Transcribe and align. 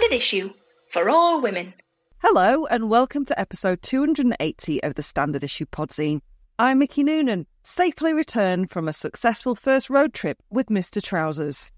Standard 0.00 0.16
issue 0.16 0.50
for 0.88 1.10
all 1.10 1.42
women. 1.42 1.74
Hello, 2.22 2.64
and 2.64 2.88
welcome 2.88 3.26
to 3.26 3.38
episode 3.38 3.82
280 3.82 4.82
of 4.82 4.94
the 4.94 5.02
Standard 5.02 5.44
Issue 5.44 5.66
Podzine. 5.66 6.22
I'm 6.58 6.78
Mickey 6.78 7.04
Noonan, 7.04 7.46
safely 7.64 8.14
returned 8.14 8.70
from 8.70 8.88
a 8.88 8.94
successful 8.94 9.54
first 9.54 9.90
road 9.90 10.14
trip 10.14 10.38
with 10.48 10.68
Mr. 10.68 11.02
Trousers. 11.02 11.70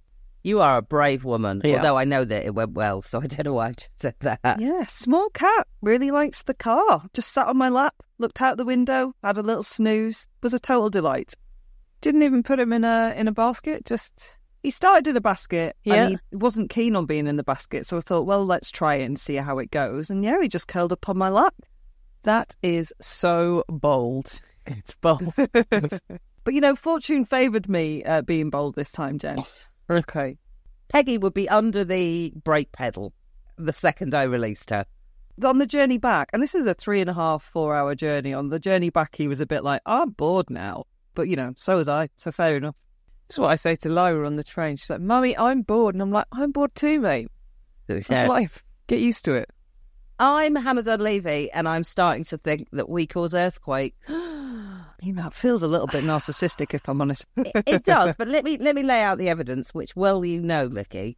You 0.44 0.60
are 0.60 0.76
a 0.76 0.82
brave 0.82 1.24
woman, 1.24 1.62
Yeah. 1.64 1.78
although 1.78 1.98
I 1.98 2.04
know 2.04 2.24
that 2.24 2.46
it 2.46 2.54
went 2.54 2.74
well, 2.74 3.02
so 3.02 3.20
I 3.20 3.26
don't 3.26 3.44
know 3.44 3.54
why 3.54 3.70
I 3.70 3.72
just 3.72 3.90
said 4.00 4.14
that. 4.20 4.60
Yeah, 4.60 4.86
small 4.86 5.28
cat, 5.30 5.66
really 5.80 6.12
likes 6.12 6.44
the 6.44 6.54
car. 6.54 7.02
Just 7.14 7.32
sat 7.32 7.48
on 7.48 7.56
my 7.56 7.70
lap, 7.70 8.04
looked 8.18 8.40
out 8.40 8.56
the 8.56 8.64
window, 8.64 9.16
had 9.24 9.36
a 9.36 9.42
little 9.42 9.64
snooze, 9.64 10.28
was 10.44 10.54
a 10.54 10.60
total 10.60 10.90
delight. 10.90 11.34
Didn't 12.00 12.22
even 12.22 12.44
put 12.44 12.60
him 12.60 12.72
in 12.72 12.84
a 12.84 13.14
in 13.16 13.26
a 13.26 13.32
basket. 13.32 13.84
Just 13.84 14.36
He 14.62 14.70
started 14.70 15.06
in 15.08 15.16
a 15.16 15.20
basket 15.20 15.76
Yeah. 15.84 15.94
and 16.06 16.10
he 16.30 16.36
wasn't 16.36 16.70
keen 16.70 16.94
on 16.96 17.06
being 17.06 17.26
in 17.26 17.36
the 17.36 17.42
basket, 17.44 17.84
so 17.86 17.96
I 17.96 18.00
thought, 18.00 18.26
well, 18.26 18.44
let's 18.46 18.70
try 18.70 18.94
it 18.96 19.04
and 19.04 19.18
see 19.18 19.36
how 19.36 19.58
it 19.58 19.70
goes. 19.70 20.08
And 20.10 20.24
yeah, 20.24 20.40
he 20.40 20.48
just 20.48 20.68
curled 20.68 20.92
up 20.92 21.08
on 21.08 21.18
my 21.18 21.28
lap. 21.28 21.54
that 22.22 22.54
is 22.62 22.92
so 23.00 23.64
bold. 23.68 24.40
It's 24.66 24.94
bold. 24.94 25.34
But 26.44 26.54
you 26.54 26.60
know, 26.60 26.74
fortune 26.74 27.24
favoured 27.24 27.68
me 27.68 28.02
uh, 28.04 28.22
being 28.22 28.50
bold 28.50 28.74
this 28.74 28.90
time, 28.90 29.16
Jen. 29.18 29.44
okay. 29.90 30.38
Peggy 30.88 31.16
would 31.18 31.34
be 31.34 31.48
under 31.48 31.84
the 31.84 32.32
brake 32.44 32.72
pedal 32.72 33.12
the 33.56 33.72
second 33.72 34.12
I 34.14 34.24
released 34.24 34.70
her. 34.70 34.84
on 35.44 35.58
the 35.58 35.66
journey 35.66 35.98
back, 35.98 36.30
and 36.32 36.42
this 36.42 36.54
is 36.56 36.66
a 36.66 36.74
three 36.74 37.00
and 37.00 37.08
a 37.08 37.14
half, 37.14 37.42
four 37.44 37.76
hour 37.76 37.94
journey. 37.94 38.34
On 38.34 38.48
the 38.48 38.58
journey 38.58 38.90
back, 38.90 39.14
he 39.14 39.28
was 39.28 39.40
a 39.40 39.46
bit 39.46 39.62
like, 39.62 39.82
I'm 39.86 40.10
bored 40.10 40.50
now. 40.50 40.84
But, 41.14 41.28
you 41.28 41.36
know, 41.36 41.52
so 41.56 41.76
was 41.76 41.88
I. 41.88 42.08
So 42.16 42.32
fair 42.32 42.56
enough. 42.56 42.74
That's 43.32 43.38
what 43.38 43.50
I 43.50 43.54
say 43.54 43.76
to 43.76 43.88
Lyra 43.88 44.26
on 44.26 44.36
the 44.36 44.44
train. 44.44 44.76
She's 44.76 44.90
like, 44.90 45.00
"Mummy, 45.00 45.34
I'm 45.38 45.62
bored," 45.62 45.94
and 45.94 46.02
I'm 46.02 46.10
like, 46.10 46.26
"I'm 46.32 46.52
bored 46.52 46.74
too, 46.74 47.00
mate. 47.00 47.28
That's 47.86 48.06
Yeah. 48.10 48.26
life. 48.26 48.62
Get 48.88 49.00
used 49.00 49.24
to 49.24 49.32
it." 49.32 49.48
I'm 50.18 50.54
Hannah 50.54 50.82
Dunleavy, 50.82 51.50
and 51.50 51.66
I'm 51.66 51.82
starting 51.82 52.24
to 52.24 52.36
think 52.36 52.68
that 52.72 52.90
we 52.90 53.06
cause 53.06 53.32
earthquakes. 53.34 53.96
I 54.10 54.84
mean, 55.02 55.14
that 55.14 55.32
feels 55.32 55.62
a 55.62 55.66
little 55.66 55.86
bit 55.86 56.04
narcissistic, 56.04 56.74
if 56.74 56.86
I'm 56.90 57.00
honest. 57.00 57.24
it, 57.38 57.52
it 57.66 57.84
does, 57.86 58.14
but 58.16 58.28
let 58.28 58.44
me 58.44 58.58
let 58.58 58.74
me 58.74 58.82
lay 58.82 59.00
out 59.00 59.16
the 59.16 59.30
evidence, 59.30 59.72
which 59.72 59.96
well 59.96 60.22
you 60.26 60.42
know, 60.42 60.68
Mickey. 60.68 61.16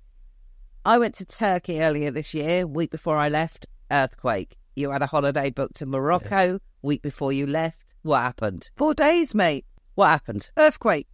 I 0.85 0.99
went 0.99 1.17
to 1.17 1.25
Turkey 1.25 1.83
earlier 1.83 2.13
this 2.13 2.33
year, 2.33 2.65
week 2.65 2.93
before 2.93 3.17
I 3.17 3.29
left. 3.29 3.67
Earthquake. 3.91 4.57
You 4.77 4.93
had 4.93 5.03
a 5.03 5.07
holiday 5.07 5.51
booked 5.51 5.75
to 5.79 5.87
Morocco, 5.87 6.61
week 6.81 7.03
before 7.03 7.33
you 7.33 7.49
left. 7.49 7.83
What 8.03 8.21
happened? 8.21 8.71
Four 8.77 8.95
days, 8.95 9.35
mate. 9.35 9.65
What 9.97 10.11
happened? 10.11 10.53
Earthquake. 10.57 11.09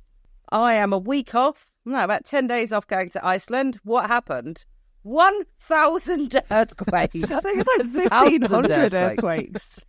I 0.52 0.74
am 0.74 0.92
a 0.92 0.98
week 0.98 1.34
off. 1.34 1.70
No, 1.84 2.04
about 2.04 2.24
10 2.24 2.46
days 2.46 2.72
off 2.72 2.86
going 2.86 3.10
to 3.10 3.24
Iceland. 3.24 3.78
What 3.84 4.06
happened? 4.08 4.64
1,000 5.02 6.36
earthquakes. 6.50 7.24
I 7.30 7.40
think 7.40 7.60
it's 7.60 7.94
like 7.94 8.10
1,000 8.10 8.42
1,500 8.42 8.94
earthquakes. 8.94 9.84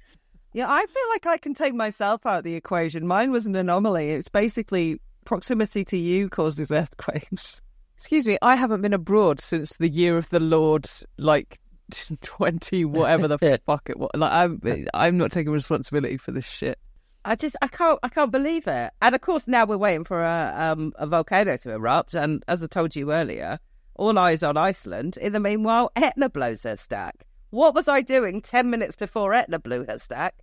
Yeah, 0.53 0.69
I 0.69 0.85
feel 0.85 1.09
like 1.09 1.25
I 1.25 1.37
can 1.37 1.53
take 1.53 1.73
myself 1.73 2.25
out 2.25 2.39
of 2.39 2.43
the 2.43 2.55
equation. 2.55 3.07
Mine 3.07 3.31
was 3.31 3.47
an 3.47 3.55
anomaly. 3.55 4.11
It's 4.11 4.29
basically 4.29 4.99
proximity 5.25 5.85
to 5.85 5.97
you 5.97 6.29
causes 6.29 6.71
earthquakes. 6.71 7.61
Excuse 7.95 8.27
me, 8.27 8.37
I 8.41 8.55
haven't 8.55 8.81
been 8.81 8.93
abroad 8.93 9.39
since 9.39 9.73
the 9.73 9.87
year 9.87 10.17
of 10.17 10.29
the 10.29 10.39
Lord, 10.39 10.89
like 11.17 11.59
twenty 12.21 12.83
whatever 12.83 13.27
the 13.27 13.37
fuck 13.65 13.89
it 13.89 13.99
was. 13.99 14.09
Like 14.15 14.31
I'm, 14.31 14.87
I'm 14.93 15.17
not 15.17 15.31
taking 15.31 15.53
responsibility 15.53 16.17
for 16.17 16.31
this 16.31 16.49
shit. 16.49 16.79
I 17.23 17.36
just, 17.36 17.55
I 17.61 17.67
can't, 17.67 18.00
I 18.03 18.09
can't 18.09 18.31
believe 18.31 18.67
it. 18.67 18.91
And 19.02 19.16
of 19.16 19.22
course, 19.22 19.47
now 19.47 19.66
we're 19.66 19.77
waiting 19.77 20.03
for 20.03 20.23
a, 20.23 20.53
um, 20.58 20.94
a 20.95 21.05
volcano 21.05 21.58
to 21.58 21.72
erupt. 21.72 22.13
And 22.13 22.44
as 22.47 22.63
I 22.63 22.68
told 22.68 22.95
you 22.95 23.12
earlier, 23.12 23.59
all 23.95 24.18
eyes 24.18 24.44
on 24.44 24.57
Iceland. 24.57 25.18
In 25.18 25.34
the 25.34 25.40
meanwhile, 25.40 25.91
Etna 25.95 26.29
blows 26.29 26.63
her 26.63 26.75
stack. 26.75 27.25
What 27.51 27.75
was 27.75 27.88
I 27.88 28.01
doing 28.01 28.41
10 28.41 28.69
minutes 28.69 28.95
before 28.95 29.34
Etna 29.34 29.59
blew 29.59 29.85
her 29.85 30.00
stack? 30.00 30.35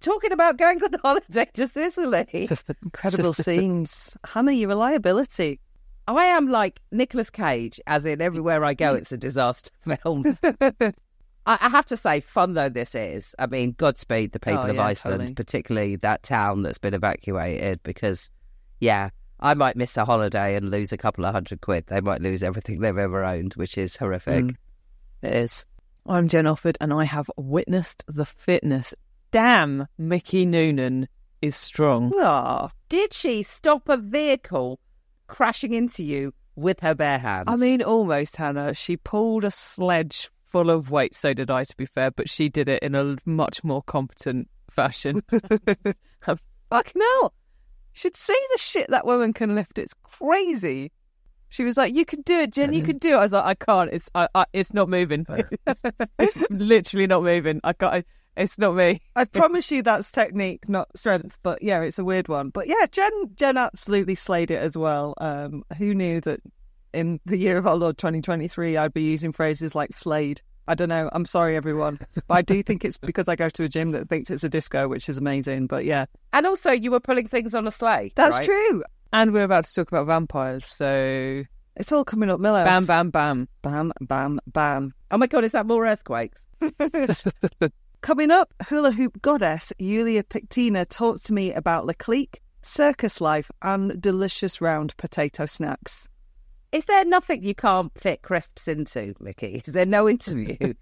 Talking 0.00 0.32
about 0.32 0.58
going 0.58 0.82
on 0.82 0.92
holiday 1.02 1.48
to 1.54 1.66
Sicily. 1.66 2.48
Incredible 2.82 3.32
scenes. 3.32 4.16
Hannah, 4.24 4.52
your 4.52 4.68
reliability. 4.68 5.60
I 6.06 6.26
am 6.26 6.48
like 6.48 6.80
Nicolas 6.92 7.30
Cage, 7.30 7.80
as 7.86 8.04
in 8.04 8.20
everywhere 8.20 8.64
I 8.64 8.74
go, 8.74 8.94
it's 8.94 9.10
a 9.10 9.18
disaster 9.18 9.70
film. 10.02 10.38
I, 11.46 11.58
I 11.60 11.68
have 11.70 11.86
to 11.86 11.96
say, 11.96 12.20
fun 12.20 12.54
though 12.54 12.68
this 12.68 12.94
is. 12.94 13.34
I 13.38 13.46
mean, 13.46 13.72
Godspeed 13.72 14.32
the 14.32 14.40
people 14.40 14.60
Oh, 14.64 14.68
of 14.68 14.74
yeah, 14.76 14.84
Iceland, 14.84 15.20
totally. 15.20 15.34
particularly 15.34 15.96
that 15.96 16.22
town 16.22 16.62
that's 16.62 16.78
been 16.78 16.94
evacuated, 16.94 17.82
because, 17.82 18.30
yeah, 18.80 19.10
I 19.40 19.54
might 19.54 19.76
miss 19.76 19.96
a 19.96 20.04
holiday 20.04 20.56
and 20.56 20.70
lose 20.70 20.92
a 20.92 20.96
couple 20.96 21.24
of 21.24 21.32
hundred 21.32 21.60
quid. 21.60 21.84
They 21.86 22.00
might 22.00 22.20
lose 22.20 22.42
everything 22.42 22.80
they've 22.80 22.96
ever 22.96 23.24
owned, 23.24 23.54
which 23.54 23.78
is 23.78 23.96
horrific. 23.96 24.44
Mm. 24.44 24.56
It 25.22 25.34
is. 25.34 25.66
I'm 26.06 26.28
Jen 26.28 26.44
Offord, 26.44 26.76
and 26.80 26.92
I 26.92 27.04
have 27.04 27.30
witnessed 27.36 28.04
the 28.06 28.24
fitness. 28.24 28.94
Damn, 29.30 29.88
Mickey 29.98 30.44
Noonan 30.46 31.08
is 31.42 31.56
strong. 31.56 32.12
Aw. 32.14 32.70
Did 32.88 33.12
she 33.12 33.42
stop 33.42 33.88
a 33.88 33.96
vehicle 33.96 34.78
crashing 35.26 35.72
into 35.74 36.02
you 36.02 36.32
with 36.54 36.80
her 36.80 36.94
bare 36.94 37.18
hands? 37.18 37.44
I 37.48 37.56
mean, 37.56 37.82
almost, 37.82 38.36
Hannah. 38.36 38.72
She 38.72 38.96
pulled 38.96 39.44
a 39.44 39.50
sledge 39.50 40.30
full 40.56 40.70
of 40.70 40.90
weight. 40.90 41.14
So 41.14 41.34
did 41.34 41.50
I, 41.50 41.64
to 41.64 41.76
be 41.76 41.84
fair, 41.84 42.10
but 42.10 42.30
she 42.30 42.48
did 42.48 42.68
it 42.68 42.82
in 42.82 42.94
a 42.94 43.16
much 43.26 43.62
more 43.62 43.82
competent 43.82 44.48
fashion. 44.70 45.22
Fucking 46.22 47.02
hell. 47.02 47.22
You 47.22 47.98
should 47.98 48.16
see 48.16 48.38
the 48.52 48.58
shit 48.58 48.90
that 48.90 49.06
woman 49.06 49.34
can 49.34 49.54
lift. 49.54 49.78
It's 49.78 49.94
crazy. 50.02 50.92
She 51.50 51.62
was 51.62 51.76
like, 51.76 51.94
"You 51.94 52.04
can 52.04 52.22
do 52.22 52.40
it, 52.40 52.52
Jen. 52.52 52.72
You 52.72 52.82
can 52.82 52.98
do 52.98 53.14
it." 53.14 53.18
I 53.18 53.20
was 53.20 53.32
like, 53.32 53.44
"I 53.44 53.54
can't. 53.54 53.90
It's 53.92 54.10
I, 54.14 54.28
I, 54.34 54.46
it's 54.52 54.74
not 54.74 54.88
moving. 54.88 55.26
it's, 56.18 56.50
literally 56.50 57.06
not 57.06 57.22
moving. 57.22 57.60
I 57.62 57.72
can't. 57.72 57.94
I, 57.94 58.04
it's 58.36 58.58
not 58.58 58.74
me." 58.74 59.00
I 59.14 59.26
promise 59.26 59.70
you 59.70 59.82
that's 59.82 60.10
technique, 60.10 60.68
not 60.68 60.88
strength. 60.96 61.38
But 61.42 61.62
yeah, 61.62 61.82
it's 61.82 61.98
a 61.98 62.04
weird 62.04 62.28
one. 62.28 62.48
But 62.48 62.66
yeah, 62.66 62.86
Jen 62.90 63.12
Jen 63.36 63.56
absolutely 63.56 64.16
slayed 64.16 64.50
it 64.50 64.60
as 64.60 64.76
well. 64.76 65.14
Um, 65.18 65.62
who 65.78 65.94
knew 65.94 66.20
that 66.22 66.40
in 66.96 67.20
the 67.26 67.36
year 67.36 67.58
of 67.58 67.66
our 67.66 67.76
Lord 67.76 67.98
2023 67.98 68.76
I'd 68.76 68.94
be 68.94 69.02
using 69.02 69.32
phrases 69.32 69.74
like 69.74 69.92
slayed? 69.92 70.40
I 70.68 70.74
don't 70.74 70.88
know. 70.88 71.08
I'm 71.12 71.24
sorry, 71.24 71.54
everyone, 71.54 72.00
but 72.26 72.34
I 72.34 72.42
do 72.42 72.60
think 72.62 72.84
it's 72.84 72.98
because 72.98 73.28
I 73.28 73.36
go 73.36 73.48
to 73.50 73.64
a 73.64 73.68
gym 73.68 73.92
that 73.92 74.08
thinks 74.08 74.30
it's 74.30 74.42
a 74.42 74.48
disco, 74.48 74.88
which 74.88 75.08
is 75.08 75.16
amazing. 75.16 75.68
But 75.68 75.84
yeah, 75.84 76.06
and 76.32 76.44
also, 76.46 76.72
you 76.72 76.90
were 76.90 76.98
pulling 76.98 77.28
things 77.28 77.54
on 77.54 77.66
a 77.66 77.70
sleigh. 77.70 78.12
that's 78.16 78.38
right? 78.38 78.44
true. 78.44 78.82
And 79.12 79.32
we're 79.32 79.44
about 79.44 79.64
to 79.64 79.72
talk 79.74 79.88
about 79.92 80.06
vampires, 80.08 80.64
so 80.64 81.44
It's 81.76 81.92
all 81.92 82.04
coming 82.04 82.30
up, 82.30 82.40
Milhouse. 82.40 82.64
bam, 82.64 82.84
bam, 82.86 83.10
bam. 83.10 83.48
bam, 83.62 83.92
bam, 84.00 84.40
bam. 84.48 84.94
Oh 85.12 85.18
my 85.18 85.28
God, 85.28 85.44
is 85.44 85.52
that 85.52 85.66
more 85.66 85.86
earthquakes? 85.86 86.44
Coming 88.02 88.30
up, 88.30 88.52
hula 88.68 88.92
hoop 88.92 89.20
goddess 89.22 89.72
Yuliia 89.80 90.22
Pykhtina 90.24 90.88
talks 90.88 91.22
to 91.24 91.32
me 91.32 91.52
about 91.52 91.86
La 91.86 91.92
Clique, 91.98 92.40
circus 92.62 93.20
life, 93.20 93.50
and 93.62 94.00
delicious 94.00 94.60
round 94.60 94.96
potato 94.96 95.46
snacks. 95.46 96.08
Is 96.72 96.84
there 96.86 97.04
nothing 97.04 97.42
you 97.42 97.54
can't 97.54 97.92
fit 97.98 98.22
crisps 98.22 98.68
into, 98.68 99.14
Mickey? 99.20 99.62
Is 99.64 99.72
there 99.72 99.86
no 99.86 100.08
interview 100.08 100.56
you 100.60 100.74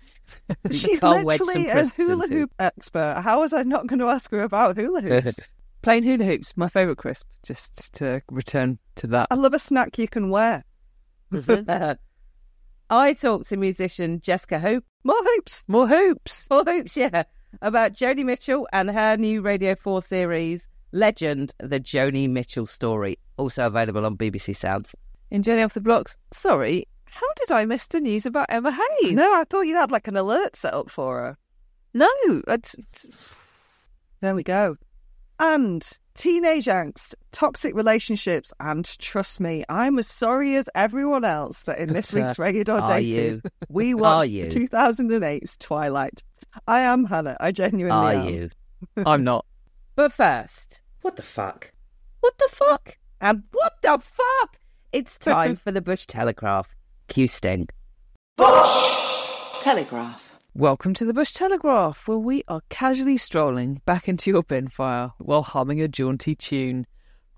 She's 0.70 0.98
can't 1.00 1.24
wedge 1.24 1.38
some 1.38 1.46
literally 1.48 1.68
a 1.68 1.72
crisps 1.72 1.94
hula 1.96 2.24
into? 2.24 2.36
hoop 2.38 2.50
expert. 2.58 3.20
How 3.22 3.40
was 3.40 3.52
I 3.52 3.62
not 3.62 3.86
going 3.86 3.98
to 4.00 4.06
ask 4.08 4.30
her 4.30 4.42
about 4.42 4.76
hula 4.76 5.00
hoops? 5.02 5.38
Plain 5.82 6.02
hula 6.02 6.24
hoops, 6.24 6.56
my 6.56 6.68
favourite 6.68 6.96
crisp. 6.98 7.26
Just 7.44 7.92
to 7.94 8.22
return 8.30 8.78
to 8.96 9.06
that. 9.08 9.28
I 9.30 9.34
love 9.34 9.54
a 9.54 9.58
snack 9.58 9.98
you 9.98 10.08
can 10.08 10.30
wear. 10.30 10.64
Mm-hmm. 11.32 11.92
I 12.90 13.12
talked 13.14 13.48
to 13.48 13.56
musician 13.56 14.20
Jesca 14.20 14.60
Hoop, 14.60 14.84
More 15.04 15.16
hoops. 15.22 15.64
More 15.68 15.88
hoops. 15.88 16.46
or 16.50 16.64
Hoops, 16.64 16.96
yeah, 16.96 17.24
about 17.62 17.92
Joni 17.94 18.24
Mitchell 18.24 18.68
and 18.72 18.90
her 18.90 19.16
new 19.16 19.40
Radio 19.42 19.74
4 19.74 20.02
series, 20.02 20.68
Legend, 20.92 21.52
the 21.58 21.80
Joni 21.80 22.28
Mitchell 22.30 22.66
story, 22.66 23.18
also 23.36 23.66
available 23.66 24.04
on 24.06 24.16
BBC 24.16 24.54
Sounds. 24.54 24.94
In 25.34 25.42
Jenny 25.42 25.62
off 25.64 25.74
the 25.74 25.80
blocks. 25.80 26.16
Sorry, 26.30 26.86
how 27.06 27.26
did 27.34 27.50
I 27.50 27.64
miss 27.64 27.88
the 27.88 27.98
news 27.98 28.24
about 28.24 28.46
Emma 28.50 28.70
Hayes? 28.70 29.16
No, 29.16 29.34
I 29.34 29.42
thought 29.50 29.62
you 29.62 29.74
had 29.74 29.90
like 29.90 30.06
an 30.06 30.16
alert 30.16 30.54
set 30.54 30.72
up 30.72 30.88
for 30.88 31.18
her. 31.18 31.36
no. 31.92 32.08
It's, 32.46 32.76
There 34.20 34.36
we 34.36 34.44
go. 34.44 34.76
And 35.40 35.84
teenage 36.14 36.66
angst, 36.66 37.16
toxic 37.32 37.74
relationships, 37.74 38.52
and 38.60 38.84
trust 39.00 39.40
me, 39.40 39.64
I'm 39.68 39.98
as 39.98 40.06
sorry 40.06 40.54
as 40.54 40.66
everyone 40.76 41.24
else 41.24 41.64
that 41.64 41.80
in 41.80 41.92
this 41.92 42.14
uh, 42.14 42.20
week's 42.20 42.38
Rated 42.38 42.70
or 42.70 42.80
Dated, 42.82 43.42
you? 43.44 43.50
we 43.68 43.92
Are 43.94 43.96
watched 43.96 44.30
you? 44.30 44.46
2008's 44.46 45.56
Twilight. 45.56 46.22
I 46.68 46.78
am 46.82 47.06
Hannah. 47.06 47.36
I 47.40 47.50
genuinely 47.50 47.90
Are 47.90 48.12
am. 48.12 48.28
you? 48.28 48.50
I'm 49.04 49.24
not. 49.24 49.44
But 49.96 50.12
first, 50.12 50.80
what 51.00 51.16
the 51.16 51.22
fuck? 51.24 51.72
What 52.20 52.38
the 52.38 52.48
fuck? 52.52 52.98
And 53.20 53.42
what 53.50 53.72
the 53.82 53.98
fuck? 54.00 54.58
It's 54.94 55.18
time 55.18 55.56
for 55.56 55.72
the 55.72 55.80
Bush 55.80 56.06
Telegraph. 56.06 56.68
Q 57.08 57.26
Sting. 57.26 57.66
Bush 58.36 58.94
Telegraph. 59.60 60.38
Welcome 60.54 60.94
to 60.94 61.04
the 61.04 61.12
Bush 61.12 61.32
Telegraph, 61.32 62.06
where 62.06 62.16
we 62.16 62.44
are 62.46 62.60
casually 62.68 63.16
strolling 63.16 63.82
back 63.86 64.08
into 64.08 64.30
your 64.30 64.42
bin 64.44 64.68
fire 64.68 65.10
while 65.18 65.42
humming 65.42 65.80
a 65.80 65.88
jaunty 65.88 66.36
tune. 66.36 66.86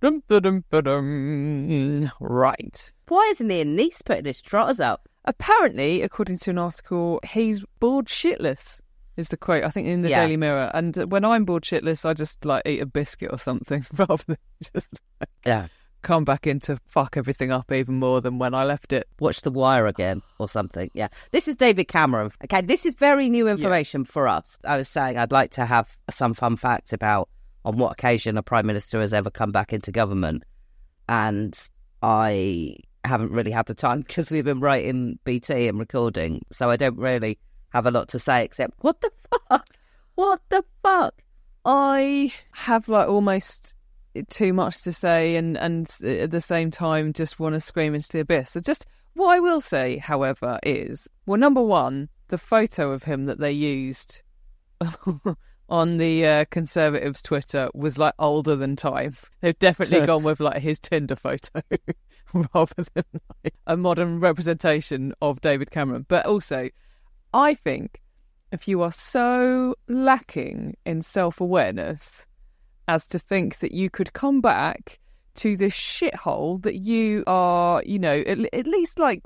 Dum, 0.02 0.22
da, 0.28 0.40
dum, 0.40 0.64
ba, 0.68 0.82
dum. 0.82 2.12
Right. 2.20 2.92
Why 3.08 3.26
isn't 3.30 3.50
Ian 3.50 3.74
Nice 3.74 4.02
putting 4.02 4.26
his 4.26 4.42
trotters 4.42 4.78
up? 4.78 5.08
Apparently, 5.24 6.02
according 6.02 6.36
to 6.40 6.50
an 6.50 6.58
article, 6.58 7.20
he's 7.26 7.64
bored 7.80 8.04
shitless. 8.04 8.82
Is 9.16 9.30
the 9.30 9.38
quote 9.38 9.64
I 9.64 9.70
think 9.70 9.88
in 9.88 10.02
the 10.02 10.10
Yeah. 10.10 10.20
Daily 10.24 10.36
Mirror? 10.36 10.72
And 10.74 10.94
when 11.10 11.24
I'm 11.24 11.46
bored 11.46 11.62
shitless, 11.62 12.04
I 12.04 12.12
just 12.12 12.44
like 12.44 12.64
eat 12.66 12.82
a 12.82 12.86
biscuit 12.86 13.30
or 13.32 13.38
something 13.38 13.86
rather 13.96 14.22
than 14.26 14.36
just 14.74 15.00
Yeah. 15.46 15.68
Come 16.06 16.24
back 16.24 16.46
in 16.46 16.60
to 16.60 16.78
fuck 16.86 17.16
everything 17.16 17.50
up 17.50 17.72
even 17.72 17.96
more 17.96 18.20
than 18.20 18.38
when 18.38 18.54
I 18.54 18.62
left 18.62 18.92
it. 18.92 19.08
Watch 19.18 19.42
The 19.42 19.50
Wire 19.50 19.86
again 19.86 20.22
or 20.38 20.48
something. 20.48 20.88
Yeah. 20.94 21.08
This 21.32 21.48
is 21.48 21.56
David 21.56 21.86
Cameron. 21.86 22.30
Okay, 22.44 22.60
this 22.60 22.86
is 22.86 22.94
very 22.94 23.28
new 23.28 23.48
information 23.48 24.04
for 24.04 24.28
us. 24.28 24.56
I 24.64 24.76
was 24.76 24.88
saying 24.88 25.18
I'd 25.18 25.32
like 25.32 25.50
to 25.52 25.66
have 25.66 25.96
some 26.08 26.32
fun 26.32 26.56
facts 26.56 26.92
about 26.92 27.28
on 27.64 27.76
what 27.78 27.90
occasion 27.90 28.38
a 28.38 28.42
prime 28.42 28.66
minister 28.66 29.00
has 29.00 29.12
ever 29.12 29.30
come 29.30 29.50
back 29.50 29.72
into 29.72 29.90
government. 29.90 30.44
And 31.08 31.58
I 32.02 32.76
haven't 33.04 33.32
really 33.32 33.50
had 33.50 33.66
the 33.66 33.74
time 33.74 34.02
because 34.06 34.30
we've 34.30 34.44
been 34.44 34.60
writing 34.60 35.18
BT 35.24 35.66
and 35.66 35.76
recording. 35.80 36.46
So 36.52 36.70
I 36.70 36.76
don't 36.76 36.98
really 36.98 37.36
have 37.70 37.84
a 37.84 37.90
lot 37.90 38.06
to 38.10 38.20
say 38.20 38.44
except, 38.44 38.74
what 38.78 39.00
the 39.00 39.10
fuck? 39.48 39.66
What 40.14 40.40
the 40.50 40.64
fuck? 40.84 41.20
I 41.64 42.32
have 42.52 42.88
like 42.88 43.08
almost 43.08 43.74
too 44.28 44.52
much 44.52 44.82
to 44.82 44.92
say, 44.92 45.36
and 45.36 45.56
and 45.56 45.88
at 46.04 46.30
the 46.30 46.40
same 46.40 46.70
time, 46.70 47.12
just 47.12 47.40
want 47.40 47.54
to 47.54 47.60
scream 47.60 47.94
into 47.94 48.08
the 48.10 48.20
abyss. 48.20 48.50
So 48.50 48.60
just 48.60 48.86
what 49.14 49.28
I 49.28 49.40
will 49.40 49.60
say, 49.60 49.98
however, 49.98 50.58
is 50.62 51.08
well, 51.26 51.38
number 51.38 51.62
one, 51.62 52.08
the 52.28 52.38
photo 52.38 52.92
of 52.92 53.04
him 53.04 53.26
that 53.26 53.38
they 53.38 53.52
used 53.52 54.22
on 55.68 55.98
the 55.98 56.26
uh, 56.26 56.44
Conservatives' 56.50 57.22
Twitter 57.22 57.68
was 57.74 57.98
like 57.98 58.14
older 58.18 58.56
than 58.56 58.76
time. 58.76 59.14
They've 59.40 59.58
definitely 59.58 60.06
gone 60.06 60.22
with 60.22 60.40
like 60.40 60.60
his 60.60 60.78
Tinder 60.78 61.16
photo 61.16 61.60
rather 62.54 62.84
than 62.94 63.04
like, 63.42 63.54
a 63.66 63.76
modern 63.76 64.20
representation 64.20 65.14
of 65.22 65.40
David 65.40 65.70
Cameron. 65.70 66.06
But 66.08 66.26
also, 66.26 66.68
I 67.32 67.54
think 67.54 68.02
if 68.52 68.68
you 68.68 68.82
are 68.82 68.92
so 68.92 69.74
lacking 69.88 70.76
in 70.84 71.02
self 71.02 71.40
awareness 71.40 72.25
as 72.88 73.06
to 73.08 73.18
think 73.18 73.58
that 73.58 73.72
you 73.72 73.90
could 73.90 74.12
come 74.12 74.40
back 74.40 74.98
to 75.36 75.56
this 75.56 75.74
shithole 75.74 76.62
that 76.62 76.76
you 76.76 77.24
are, 77.26 77.82
you 77.84 77.98
know, 77.98 78.22
at, 78.26 78.38
at 78.52 78.66
least 78.66 78.98
like 78.98 79.22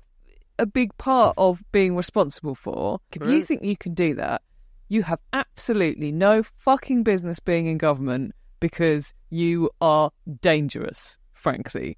a 0.59 0.67
big 0.67 0.97
part 0.99 1.35
of 1.39 1.63
being 1.73 1.97
responsible 1.97 2.55
for, 2.55 3.01
if 3.13 3.27
you 3.27 3.41
think 3.41 3.63
you 3.63 3.77
can 3.77 3.95
do 3.95 4.15
that, 4.15 4.43
you 4.89 5.03
have 5.03 5.21
absolutely 5.33 6.13
no 6.13 6.43
fucking 6.43 7.03
business 7.03 7.39
being 7.41 7.67
in 7.67 7.79
government 7.79 8.35
because 8.59 9.15
you 9.31 9.71
are 9.81 10.11
dangerous, 10.41 11.17
frankly. 11.33 11.97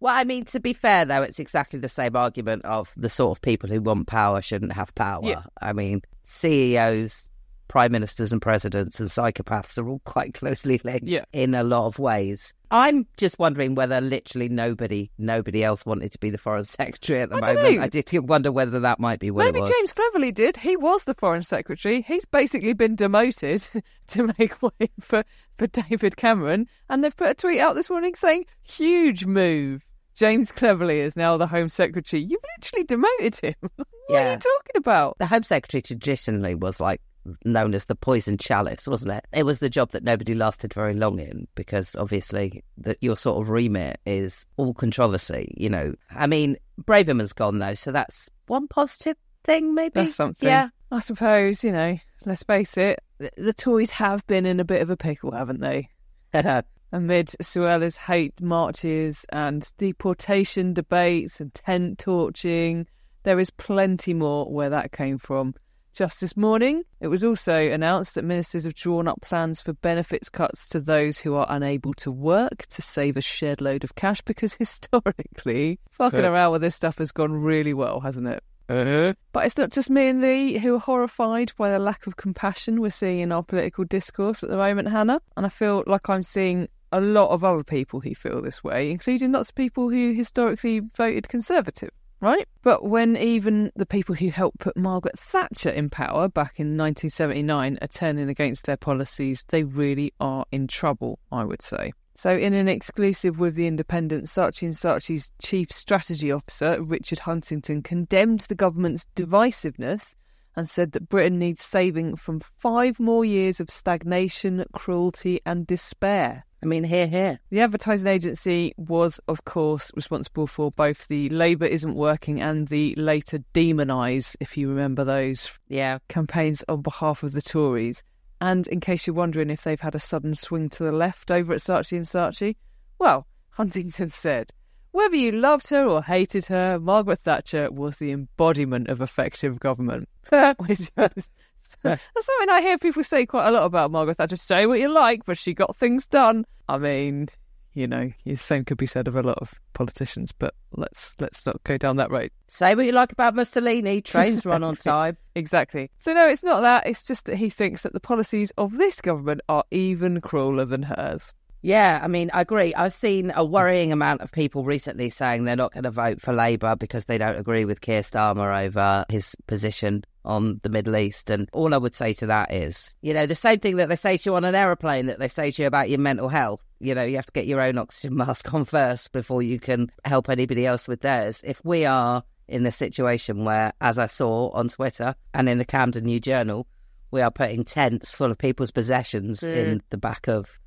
Well, 0.00 0.14
I 0.14 0.24
mean, 0.24 0.44
to 0.46 0.60
be 0.60 0.74
fair, 0.74 1.04
though, 1.06 1.22
it's 1.22 1.38
exactly 1.38 1.78
the 1.78 1.88
same 1.88 2.14
argument 2.14 2.64
of 2.66 2.92
the 2.96 3.08
sort 3.08 3.36
of 3.36 3.42
people 3.42 3.70
who 3.70 3.80
want 3.80 4.06
power 4.06 4.42
shouldn't 4.42 4.72
have 4.72 4.94
power. 4.94 5.22
Yeah. 5.24 5.42
I 5.60 5.72
mean, 5.72 6.02
CEOs, 6.24 7.28
prime 7.74 7.90
ministers, 7.90 8.30
and 8.30 8.40
presidents 8.40 9.00
and 9.00 9.08
psychopaths 9.08 9.76
are 9.78 9.88
all 9.88 10.00
quite 10.04 10.32
closely 10.32 10.80
linked 10.84 11.08
Yeah. 11.08 11.24
in 11.32 11.56
a 11.56 11.64
lot 11.64 11.86
of 11.88 11.98
ways. 11.98 12.54
I'm 12.70 13.04
just 13.16 13.36
wondering 13.40 13.74
whether 13.74 14.00
literally 14.00 14.48
nobody, 14.48 15.10
nobody 15.18 15.64
else 15.64 15.84
wanted 15.84 16.12
to 16.12 16.20
be 16.20 16.30
the 16.30 16.38
foreign 16.38 16.66
secretary 16.66 17.20
at 17.20 17.30
the 17.30 17.34
I 17.42 17.52
moment. 17.52 17.80
I 17.80 17.88
did 17.88 18.28
wonder 18.28 18.52
whether 18.52 18.78
that 18.78 19.00
might 19.00 19.18
be 19.18 19.32
what 19.32 19.46
Maybe. 19.46 19.58
James 19.58 19.92
Cleverly 19.92 20.30
did. 20.30 20.56
He 20.56 20.76
was 20.76 21.02
the 21.02 21.14
foreign 21.14 21.42
secretary. 21.42 22.02
He's 22.02 22.24
basically 22.24 22.74
been 22.74 22.94
demoted 22.94 23.68
to 24.06 24.32
make 24.38 24.62
way 24.62 24.88
for, 25.00 25.24
for 25.58 25.66
David 25.66 26.16
Cameron. 26.16 26.68
And 26.88 27.02
they've 27.02 27.16
put 27.16 27.30
a 27.30 27.34
tweet 27.34 27.58
out 27.58 27.74
this 27.74 27.90
morning 27.90 28.14
saying, 28.14 28.46
huge 28.62 29.26
move. 29.26 29.82
James 30.14 30.52
Cleverly 30.52 31.00
is 31.00 31.16
now 31.16 31.36
the 31.36 31.48
Home 31.48 31.68
Secretary. 31.68 32.22
You've 32.22 32.40
literally 32.56 32.84
demoted 32.84 33.34
him. 33.40 33.54
what 34.06 34.22
are 34.22 34.30
you 34.30 34.36
talking 34.36 34.76
about? 34.76 35.18
the 35.18 35.26
Home 35.26 35.42
Secretary 35.42 35.82
traditionally 35.82 36.54
was 36.54 36.78
like 36.78 37.00
known 37.44 37.74
as 37.74 37.86
the 37.86 37.94
poison 37.94 38.38
chalice, 38.38 38.86
wasn't 38.86 39.12
it? 39.12 39.24
It 39.32 39.44
was 39.44 39.58
the 39.58 39.70
job 39.70 39.90
that 39.90 40.04
nobody 40.04 40.34
lasted 40.34 40.74
very 40.74 40.94
long 40.94 41.18
in 41.18 41.46
because 41.54 41.96
obviously 41.96 42.62
that 42.78 42.98
your 43.00 43.16
sort 43.16 43.40
of 43.40 43.50
remit 43.50 44.00
is 44.06 44.46
all 44.56 44.74
controversy. 44.74 45.54
You 45.56 45.70
know, 45.70 45.94
I 46.10 46.26
mean, 46.26 46.56
Braverman's 46.82 47.32
gone 47.32 47.58
though, 47.58 47.74
so 47.74 47.92
that's 47.92 48.30
one 48.46 48.68
positive 48.68 49.16
thing, 49.44 49.74
maybe. 49.74 49.92
That's 49.94 50.14
something. 50.14 50.48
Yeah. 50.48 50.68
I 50.90 51.00
suppose, 51.00 51.64
you 51.64 51.72
know, 51.72 51.96
let's 52.24 52.44
face 52.44 52.76
it, 52.76 53.00
the, 53.18 53.30
the 53.36 53.52
Tories 53.52 53.90
have 53.90 54.26
been 54.26 54.46
in 54.46 54.60
a 54.60 54.64
bit 54.64 54.82
of 54.82 54.90
a 54.90 54.96
pickle, 54.96 55.32
haven't 55.32 55.60
they? 55.60 55.88
amid 56.94 57.30
Suella's 57.40 57.96
hate 57.96 58.40
marches 58.40 59.26
and 59.32 59.66
deportation 59.78 60.72
debates 60.72 61.40
and 61.40 61.52
tent 61.52 61.98
torching. 61.98 62.86
There 63.24 63.40
is 63.40 63.50
plenty 63.50 64.14
more 64.14 64.50
where 64.50 64.70
that 64.70 64.92
came 64.92 65.18
from. 65.18 65.54
Just 65.94 66.20
this 66.20 66.36
morning, 66.36 66.82
it 66.98 67.06
was 67.06 67.22
also 67.22 67.70
announced 67.70 68.16
that 68.16 68.24
ministers 68.24 68.64
have 68.64 68.74
drawn 68.74 69.06
up 69.06 69.20
plans 69.20 69.60
for 69.60 69.74
benefits 69.74 70.28
cuts 70.28 70.66
to 70.70 70.80
those 70.80 71.18
who 71.18 71.36
are 71.36 71.46
unable 71.48 71.94
to 71.94 72.10
work 72.10 72.66
to 72.70 72.82
save 72.82 73.16
a 73.16 73.20
shed 73.20 73.60
load 73.60 73.84
of 73.84 73.94
cash 73.94 74.20
because 74.22 74.54
historically, 74.58 75.78
fucking 75.92 76.22
Fair. 76.22 76.32
around 76.32 76.50
with 76.50 76.62
this 76.62 76.74
stuff 76.74 76.98
has 76.98 77.12
gone 77.12 77.32
really 77.32 77.72
well, 77.72 78.00
hasn't 78.00 78.26
it? 78.26 78.42
Uh-huh. 78.68 79.14
But 79.30 79.46
it's 79.46 79.56
not 79.56 79.70
just 79.70 79.88
me 79.88 80.08
and 80.08 80.20
Lee 80.20 80.58
who 80.58 80.74
are 80.74 80.80
horrified 80.80 81.52
by 81.56 81.70
the 81.70 81.78
lack 81.78 82.08
of 82.08 82.16
compassion 82.16 82.80
we're 82.80 82.90
seeing 82.90 83.20
in 83.20 83.30
our 83.30 83.44
political 83.44 83.84
discourse 83.84 84.42
at 84.42 84.50
the 84.50 84.56
moment, 84.56 84.88
Hannah. 84.88 85.20
And 85.36 85.46
I 85.46 85.48
feel 85.48 85.84
like 85.86 86.08
I'm 86.08 86.24
seeing 86.24 86.66
a 86.90 87.00
lot 87.00 87.30
of 87.30 87.44
other 87.44 87.62
people 87.62 88.00
who 88.00 88.16
feel 88.16 88.42
this 88.42 88.64
way, 88.64 88.90
including 88.90 89.30
lots 89.30 89.50
of 89.50 89.54
people 89.54 89.90
who 89.90 90.12
historically 90.12 90.80
voted 90.80 91.28
Conservative, 91.28 91.90
right? 92.24 92.48
But 92.62 92.84
when 92.84 93.16
even 93.16 93.70
the 93.76 93.84
people 93.84 94.14
who 94.14 94.30
helped 94.30 94.58
put 94.58 94.76
Margaret 94.78 95.18
Thatcher 95.18 95.68
in 95.68 95.90
power 95.90 96.26
back 96.26 96.58
in 96.58 96.68
1979 96.68 97.78
are 97.82 97.86
turning 97.88 98.30
against 98.30 98.64
their 98.64 98.78
policies, 98.78 99.44
they 99.48 99.62
really 99.62 100.14
are 100.20 100.46
in 100.50 100.66
trouble, 100.66 101.18
I 101.30 101.44
would 101.44 101.60
say. 101.60 101.92
So, 102.14 102.34
in 102.34 102.54
an 102.54 102.68
exclusive 102.68 103.38
with 103.38 103.56
The 103.56 103.66
Independent, 103.66 104.24
Saatchi 104.24 104.62
and 104.62 104.72
Saatchi's 104.72 105.32
chief 105.42 105.70
strategy 105.70 106.32
officer, 106.32 106.80
Richard 106.80 107.18
Huntington, 107.18 107.82
condemned 107.82 108.40
the 108.40 108.54
government's 108.54 109.06
divisiveness 109.14 110.14
and 110.56 110.68
said 110.68 110.92
that 110.92 111.08
Britain 111.08 111.38
needs 111.38 111.62
saving 111.62 112.16
from 112.16 112.40
five 112.40 113.00
more 113.00 113.24
years 113.24 113.60
of 113.60 113.70
stagnation, 113.70 114.64
cruelty, 114.72 115.40
and 115.44 115.66
despair. 115.66 116.44
I 116.62 116.66
mean, 116.66 116.84
here, 116.84 117.06
here. 117.06 117.40
The 117.50 117.60
advertising 117.60 118.10
agency 118.10 118.72
was, 118.78 119.20
of 119.28 119.44
course, 119.44 119.90
responsible 119.94 120.46
for 120.46 120.70
both 120.70 121.08
the 121.08 121.28
Labour 121.28 121.66
isn't 121.66 121.94
working 121.94 122.40
and 122.40 122.68
the 122.68 122.94
later 122.96 123.40
demonise, 123.52 124.34
if 124.40 124.56
you 124.56 124.70
remember 124.70 125.04
those 125.04 125.58
Yeah. 125.68 125.98
campaigns 126.08 126.64
on 126.68 126.80
behalf 126.80 127.22
of 127.22 127.32
the 127.32 127.42
Tories. 127.42 128.02
And 128.40 128.66
in 128.68 128.80
case 128.80 129.06
you're 129.06 129.14
wondering 129.14 129.50
if 129.50 129.62
they've 129.62 129.80
had 129.80 129.94
a 129.94 129.98
sudden 130.00 130.34
swing 130.34 130.70
to 130.70 130.84
the 130.84 130.92
left 130.92 131.30
over 131.30 131.52
at 131.52 131.60
Saatchi 131.60 131.96
and 131.96 132.06
Saatchi, 132.06 132.56
well, 132.98 133.26
Huntington 133.50 134.08
said, 134.08 134.50
whether 134.94 135.16
you 135.16 135.32
loved 135.32 135.68
her 135.70 135.84
or 135.86 136.00
hated 136.04 136.46
her, 136.46 136.78
Margaret 136.78 137.18
Thatcher 137.18 137.68
was 137.72 137.96
the 137.96 138.12
embodiment 138.12 138.86
of 138.88 139.00
effective 139.00 139.58
government. 139.58 140.08
Which 140.58 140.80
is- 140.80 140.92
that's 141.82 142.00
something 142.20 142.48
I 142.50 142.60
hear 142.60 142.78
people 142.78 143.02
say 143.02 143.26
quite 143.26 143.48
a 143.48 143.50
lot 143.50 143.64
about 143.64 143.90
Margaret 143.90 144.18
Thatcher. 144.18 144.36
Say 144.36 144.66
what 144.66 144.78
you 144.78 144.88
like, 144.88 145.24
but 145.26 145.36
she 145.36 145.52
got 145.52 145.74
things 145.74 146.06
done. 146.06 146.46
I 146.68 146.78
mean, 146.78 147.26
you 147.72 147.88
know, 147.88 148.12
the 148.24 148.36
same 148.36 148.64
could 148.64 148.76
be 148.78 148.86
said 148.86 149.08
of 149.08 149.16
a 149.16 149.22
lot 149.22 149.38
of 149.38 149.52
politicians, 149.72 150.30
but 150.30 150.54
let's 150.76 151.16
let's 151.18 151.44
not 151.44 151.62
go 151.64 151.76
down 151.76 151.96
that 151.96 152.12
road. 152.12 152.30
Say 152.46 152.76
what 152.76 152.86
you 152.86 152.92
like 152.92 153.10
about 153.10 153.34
Mussolini. 153.34 154.00
Trains 154.00 154.46
run 154.46 154.62
on 154.62 154.76
time. 154.76 155.16
Exactly. 155.34 155.90
So 155.98 156.12
no, 156.12 156.28
it's 156.28 156.44
not 156.44 156.60
that. 156.60 156.86
It's 156.86 157.04
just 157.04 157.26
that 157.26 157.34
he 157.36 157.50
thinks 157.50 157.82
that 157.82 157.92
the 157.94 158.00
policies 158.00 158.52
of 158.56 158.76
this 158.78 159.00
government 159.00 159.40
are 159.48 159.64
even 159.72 160.20
crueler 160.20 160.64
than 160.64 160.84
hers. 160.84 161.34
Yeah, 161.64 161.98
I 162.02 162.08
mean, 162.08 162.30
I 162.34 162.42
agree. 162.42 162.74
I've 162.74 162.92
seen 162.92 163.32
a 163.34 163.42
worrying 163.42 163.90
amount 163.90 164.20
of 164.20 164.30
people 164.30 164.64
recently 164.64 165.08
saying 165.08 165.44
they're 165.44 165.56
not 165.56 165.72
going 165.72 165.84
to 165.84 165.90
vote 165.90 166.20
for 166.20 166.34
Labour 166.34 166.76
because 166.76 167.06
they 167.06 167.16
don't 167.16 167.38
agree 167.38 167.64
with 167.64 167.80
Keir 167.80 168.02
Starmer 168.02 168.66
over 168.66 169.06
his 169.08 169.34
position 169.46 170.04
on 170.26 170.60
the 170.62 170.68
Middle 170.68 170.94
East. 170.94 171.30
And 171.30 171.48
all 171.54 171.72
I 171.72 171.78
would 171.78 171.94
say 171.94 172.12
to 172.12 172.26
that 172.26 172.52
is, 172.52 172.94
you 173.00 173.14
know, 173.14 173.24
the 173.24 173.34
same 173.34 173.60
thing 173.60 173.76
that 173.76 173.88
they 173.88 173.96
say 173.96 174.18
to 174.18 174.30
you 174.30 174.36
on 174.36 174.44
an 174.44 174.54
aeroplane 174.54 175.06
that 175.06 175.18
they 175.18 175.26
say 175.26 175.50
to 175.52 175.62
you 175.62 175.66
about 175.66 175.88
your 175.88 176.00
mental 176.00 176.28
health. 176.28 176.62
You 176.80 176.94
know, 176.94 177.02
you 177.02 177.16
have 177.16 177.24
to 177.24 177.32
get 177.32 177.46
your 177.46 177.62
own 177.62 177.78
oxygen 177.78 178.14
mask 178.18 178.52
on 178.52 178.66
first 178.66 179.12
before 179.12 179.42
you 179.42 179.58
can 179.58 179.90
help 180.04 180.28
anybody 180.28 180.66
else 180.66 180.86
with 180.86 181.00
theirs. 181.00 181.40
If 181.46 181.64
we 181.64 181.86
are 181.86 182.22
in 182.46 182.66
a 182.66 182.72
situation 182.72 183.46
where, 183.46 183.72
as 183.80 183.98
I 183.98 184.04
saw 184.04 184.50
on 184.50 184.68
Twitter 184.68 185.14
and 185.32 185.48
in 185.48 185.56
the 185.56 185.64
Camden 185.64 186.04
New 186.04 186.20
Journal, 186.20 186.66
we 187.10 187.22
are 187.22 187.30
putting 187.30 187.64
tents 187.64 188.10
full 188.10 188.30
of 188.30 188.36
people's 188.36 188.70
possessions 188.70 189.40
hmm. 189.40 189.48
in 189.48 189.82
the 189.88 189.96
back 189.96 190.28
of 190.28 190.58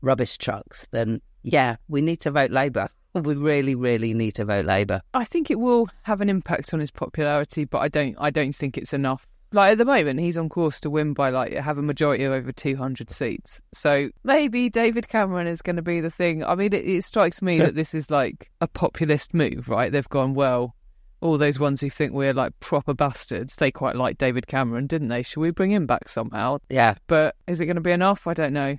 rubbish 0.00 0.38
trucks, 0.38 0.86
then 0.90 1.20
yeah, 1.42 1.76
we 1.88 2.00
need 2.00 2.20
to 2.20 2.30
vote 2.30 2.50
Labour. 2.50 2.88
We 3.14 3.34
really, 3.34 3.74
really 3.74 4.14
need 4.14 4.32
to 4.36 4.44
vote 4.44 4.66
Labour. 4.66 5.00
I 5.14 5.24
think 5.24 5.50
it 5.50 5.58
will 5.58 5.88
have 6.02 6.20
an 6.20 6.28
impact 6.28 6.72
on 6.72 6.78
his 6.78 6.90
popularity, 6.90 7.64
but 7.64 7.78
I 7.78 7.88
don't. 7.88 8.14
I 8.20 8.30
don't 8.30 8.54
think 8.54 8.78
it's 8.78 8.92
enough. 8.92 9.26
Like 9.50 9.72
at 9.72 9.78
the 9.78 9.86
moment, 9.86 10.20
he's 10.20 10.36
on 10.38 10.48
course 10.50 10.78
to 10.82 10.90
win 10.90 11.14
by 11.14 11.30
like 11.30 11.52
have 11.54 11.78
a 11.78 11.82
majority 11.82 12.24
of 12.24 12.32
over 12.32 12.52
two 12.52 12.76
hundred 12.76 13.10
seats. 13.10 13.60
So 13.72 14.10
maybe 14.22 14.68
David 14.68 15.08
Cameron 15.08 15.46
is 15.48 15.62
going 15.62 15.76
to 15.76 15.82
be 15.82 16.00
the 16.00 16.10
thing. 16.10 16.44
I 16.44 16.54
mean, 16.54 16.72
it, 16.74 16.86
it 16.86 17.02
strikes 17.02 17.40
me 17.42 17.58
that 17.60 17.74
this 17.74 17.94
is 17.94 18.10
like 18.10 18.50
a 18.60 18.68
populist 18.68 19.34
move, 19.34 19.68
right? 19.68 19.90
They've 19.90 20.08
gone 20.08 20.34
well. 20.34 20.76
all 21.20 21.38
those 21.38 21.58
ones 21.58 21.80
who 21.80 21.90
think 21.90 22.12
we're 22.12 22.34
like 22.34 22.58
proper 22.60 22.94
bastards, 22.94 23.56
they 23.56 23.70
quite 23.72 23.96
like 23.96 24.18
David 24.18 24.46
Cameron, 24.46 24.86
didn't 24.86 25.08
they? 25.08 25.22
Should 25.22 25.40
we 25.40 25.50
bring 25.50 25.72
him 25.72 25.86
back 25.86 26.08
somehow? 26.08 26.58
Yeah. 26.68 26.94
But 27.06 27.34
is 27.48 27.60
it 27.60 27.66
going 27.66 27.76
to 27.76 27.80
be 27.80 27.90
enough? 27.90 28.26
I 28.26 28.34
don't 28.34 28.52
know. 28.52 28.76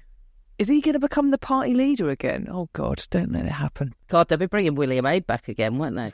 Is 0.59 0.67
he 0.67 0.81
going 0.81 0.93
to 0.93 0.99
become 0.99 1.31
the 1.31 1.37
party 1.37 1.73
leader 1.73 2.09
again? 2.09 2.49
Oh 2.51 2.67
God, 2.73 3.01
don't 3.11 3.31
let 3.31 3.45
it 3.45 3.51
happen. 3.51 3.95
God, 4.09 4.27
they'll 4.27 4.37
be 4.37 4.45
bringing 4.45 4.75
William 4.75 5.05
Hague 5.05 5.25
back 5.25 5.47
again, 5.47 5.77
won't 5.77 5.95
they? 5.95 6.11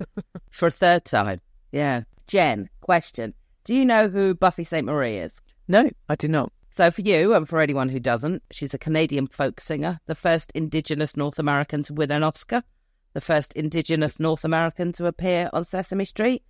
For 0.50 0.66
a 0.66 0.70
third 0.72 1.04
time. 1.04 1.40
Yeah. 1.70 2.02
Jen, 2.26 2.68
question. 2.80 3.34
Do 3.62 3.72
you 3.72 3.84
know 3.84 4.08
who 4.08 4.34
Buffy 4.34 4.64
Sainte-Marie 4.64 5.18
is? 5.18 5.40
No, 5.68 5.88
I 6.08 6.16
do 6.16 6.26
not. 6.26 6.52
So, 6.72 6.90
for 6.90 7.02
you 7.02 7.34
and 7.34 7.48
for 7.48 7.60
anyone 7.60 7.88
who 7.88 8.00
doesn't, 8.00 8.42
she's 8.50 8.74
a 8.74 8.78
Canadian 8.78 9.28
folk 9.28 9.60
singer, 9.60 10.00
the 10.06 10.16
first 10.16 10.50
Indigenous 10.56 11.16
North 11.16 11.38
American 11.38 11.84
to 11.84 11.94
win 11.94 12.10
an 12.10 12.24
Oscar, 12.24 12.64
the 13.12 13.20
first 13.20 13.52
Indigenous 13.52 14.18
North 14.18 14.44
American 14.44 14.90
to 14.94 15.06
appear 15.06 15.48
on 15.52 15.64
Sesame 15.64 16.04
Street, 16.04 16.42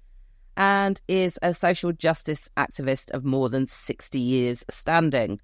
and 0.57 0.99
is 1.09 1.39
a 1.43 1.53
social 1.53 1.93
justice 1.93 2.49
activist 2.57 3.11
of 3.11 3.23
more 3.23 3.51
than 3.51 3.67
60 3.67 4.19
years 4.19 4.65
standing. 4.71 5.41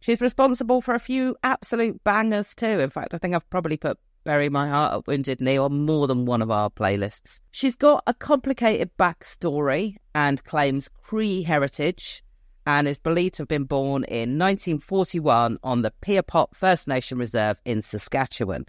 She's 0.00 0.20
responsible 0.20 0.80
for 0.80 0.94
a 0.94 0.98
few 0.98 1.36
absolute 1.42 2.02
bangers 2.04 2.54
too. 2.54 2.80
In 2.80 2.90
fact, 2.90 3.14
I 3.14 3.18
think 3.18 3.34
I've 3.34 3.48
probably 3.50 3.76
put 3.76 3.98
Bury 4.24 4.48
My 4.48 4.68
Heart 4.68 4.94
at 4.94 5.06
Wounded 5.06 5.40
Knee 5.40 5.58
on 5.58 5.84
more 5.86 6.06
than 6.06 6.26
one 6.26 6.42
of 6.42 6.50
our 6.50 6.70
playlists. 6.70 7.40
She's 7.50 7.76
got 7.76 8.02
a 8.06 8.14
complicated 8.14 8.90
backstory 8.98 9.96
and 10.14 10.42
claims 10.44 10.88
Cree 10.88 11.42
heritage 11.42 12.22
and 12.66 12.86
is 12.86 12.98
believed 12.98 13.34
to 13.34 13.42
have 13.42 13.48
been 13.48 13.64
born 13.64 14.04
in 14.04 14.38
1941 14.38 15.58
on 15.62 15.82
the 15.82 15.92
Piapot 16.02 16.54
First 16.54 16.86
Nation 16.88 17.18
Reserve 17.18 17.60
in 17.64 17.82
Saskatchewan. 17.82 18.66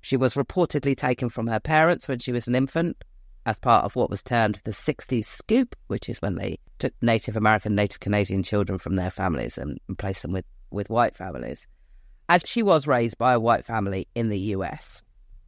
She 0.00 0.16
was 0.16 0.34
reportedly 0.34 0.96
taken 0.96 1.28
from 1.28 1.46
her 1.46 1.60
parents 1.60 2.08
when 2.08 2.18
she 2.18 2.32
was 2.32 2.46
an 2.46 2.54
infant 2.54 3.02
as 3.46 3.58
part 3.58 3.84
of 3.84 3.96
what 3.96 4.10
was 4.10 4.22
termed 4.22 4.60
the 4.64 4.70
60s 4.70 5.24
scoop, 5.24 5.74
which 5.88 6.08
is 6.08 6.22
when 6.22 6.36
they 6.36 6.58
took 6.78 6.92
Native 7.02 7.36
American, 7.36 7.74
Native 7.74 8.00
Canadian 8.00 8.42
children 8.42 8.78
from 8.78 8.96
their 8.96 9.10
families 9.10 9.58
and 9.58 9.78
placed 9.98 10.22
them 10.22 10.32
with, 10.32 10.44
with 10.70 10.90
white 10.90 11.14
families. 11.14 11.66
And 12.28 12.46
she 12.46 12.62
was 12.62 12.86
raised 12.86 13.18
by 13.18 13.34
a 13.34 13.40
white 13.40 13.64
family 13.64 14.08
in 14.14 14.28
the 14.28 14.38
US. 14.38 15.02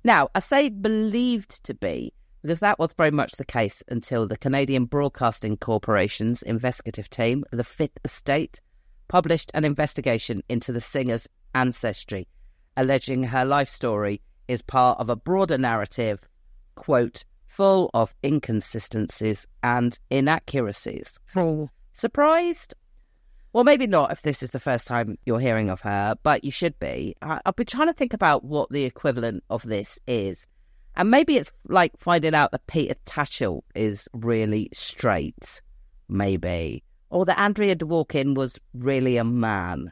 Now, 0.04 0.28
I 0.34 0.40
say 0.40 0.68
believed 0.68 1.64
to 1.64 1.74
be 1.74 2.12
because 2.46 2.60
that 2.60 2.78
was 2.78 2.92
very 2.96 3.10
much 3.10 3.32
the 3.32 3.44
case 3.44 3.82
until 3.88 4.28
the 4.28 4.36
Canadian 4.36 4.84
Broadcasting 4.84 5.56
Corporation's 5.56 6.42
investigative 6.42 7.10
team, 7.10 7.44
the 7.50 7.64
Fifth 7.64 7.98
Estate, 8.04 8.60
published 9.08 9.50
an 9.52 9.64
investigation 9.64 10.44
into 10.48 10.70
the 10.70 10.80
singer's 10.80 11.28
ancestry, 11.56 12.28
alleging 12.76 13.24
her 13.24 13.44
life 13.44 13.68
story 13.68 14.20
is 14.46 14.62
part 14.62 14.96
of 15.00 15.10
a 15.10 15.16
broader 15.16 15.58
narrative, 15.58 16.20
quote, 16.76 17.24
full 17.48 17.90
of 17.94 18.14
inconsistencies 18.24 19.46
and 19.64 19.98
inaccuracies. 20.10 21.18
Hmm. 21.32 21.64
Surprised? 21.94 22.74
Well, 23.56 23.64
maybe 23.64 23.86
not 23.86 24.12
if 24.12 24.20
this 24.20 24.42
is 24.42 24.50
the 24.50 24.60
first 24.60 24.86
time 24.86 25.16
you're 25.24 25.40
hearing 25.40 25.70
of 25.70 25.80
her, 25.80 26.14
but 26.22 26.44
you 26.44 26.50
should 26.50 26.78
be. 26.78 27.16
I- 27.22 27.40
I've 27.46 27.56
been 27.56 27.64
trying 27.64 27.86
to 27.86 27.94
think 27.94 28.12
about 28.12 28.44
what 28.44 28.68
the 28.68 28.84
equivalent 28.84 29.44
of 29.48 29.62
this 29.62 29.98
is. 30.06 30.46
And 30.94 31.10
maybe 31.10 31.38
it's 31.38 31.52
like 31.66 31.92
finding 31.98 32.34
out 32.34 32.52
that 32.52 32.66
Peter 32.66 32.96
Tatchell 33.06 33.62
is 33.74 34.10
really 34.12 34.68
straight, 34.74 35.62
maybe. 36.06 36.84
Or 37.08 37.24
that 37.24 37.38
Andrea 37.40 37.74
Dworkin 37.74 38.34
was 38.34 38.60
really 38.74 39.16
a 39.16 39.24
man, 39.24 39.90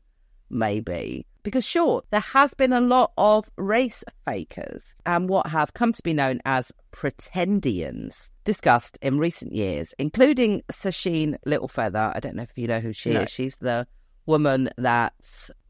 maybe. 0.51 1.25
Because, 1.45 1.65
sure, 1.65 2.03
there 2.11 2.21
has 2.21 2.55
been 2.55 2.73
a 2.73 2.81
lot 2.81 3.13
of 3.17 3.49
race 3.57 4.03
fakers 4.25 4.97
and 5.07 5.29
what 5.29 5.47
have 5.47 5.75
come 5.75 5.93
to 5.93 6.03
be 6.03 6.13
known 6.15 6.41
as 6.45 6.73
pretendians 6.91 8.31
discussed 8.45 8.99
in 9.03 9.19
recent 9.19 9.53
years, 9.53 9.95
including 9.99 10.63
Sacheen 10.73 11.37
Littlefeather. 11.47 12.13
I 12.17 12.21
don't 12.21 12.35
know 12.35 12.43
if 12.43 12.53
you 12.57 12.67
know 12.67 12.81
who 12.81 12.93
she 12.93 13.11
No. 13.11 13.21
is. 13.21 13.31
She's 13.31 13.59
the 13.59 13.87
woman 14.27 14.71
that 14.79 15.13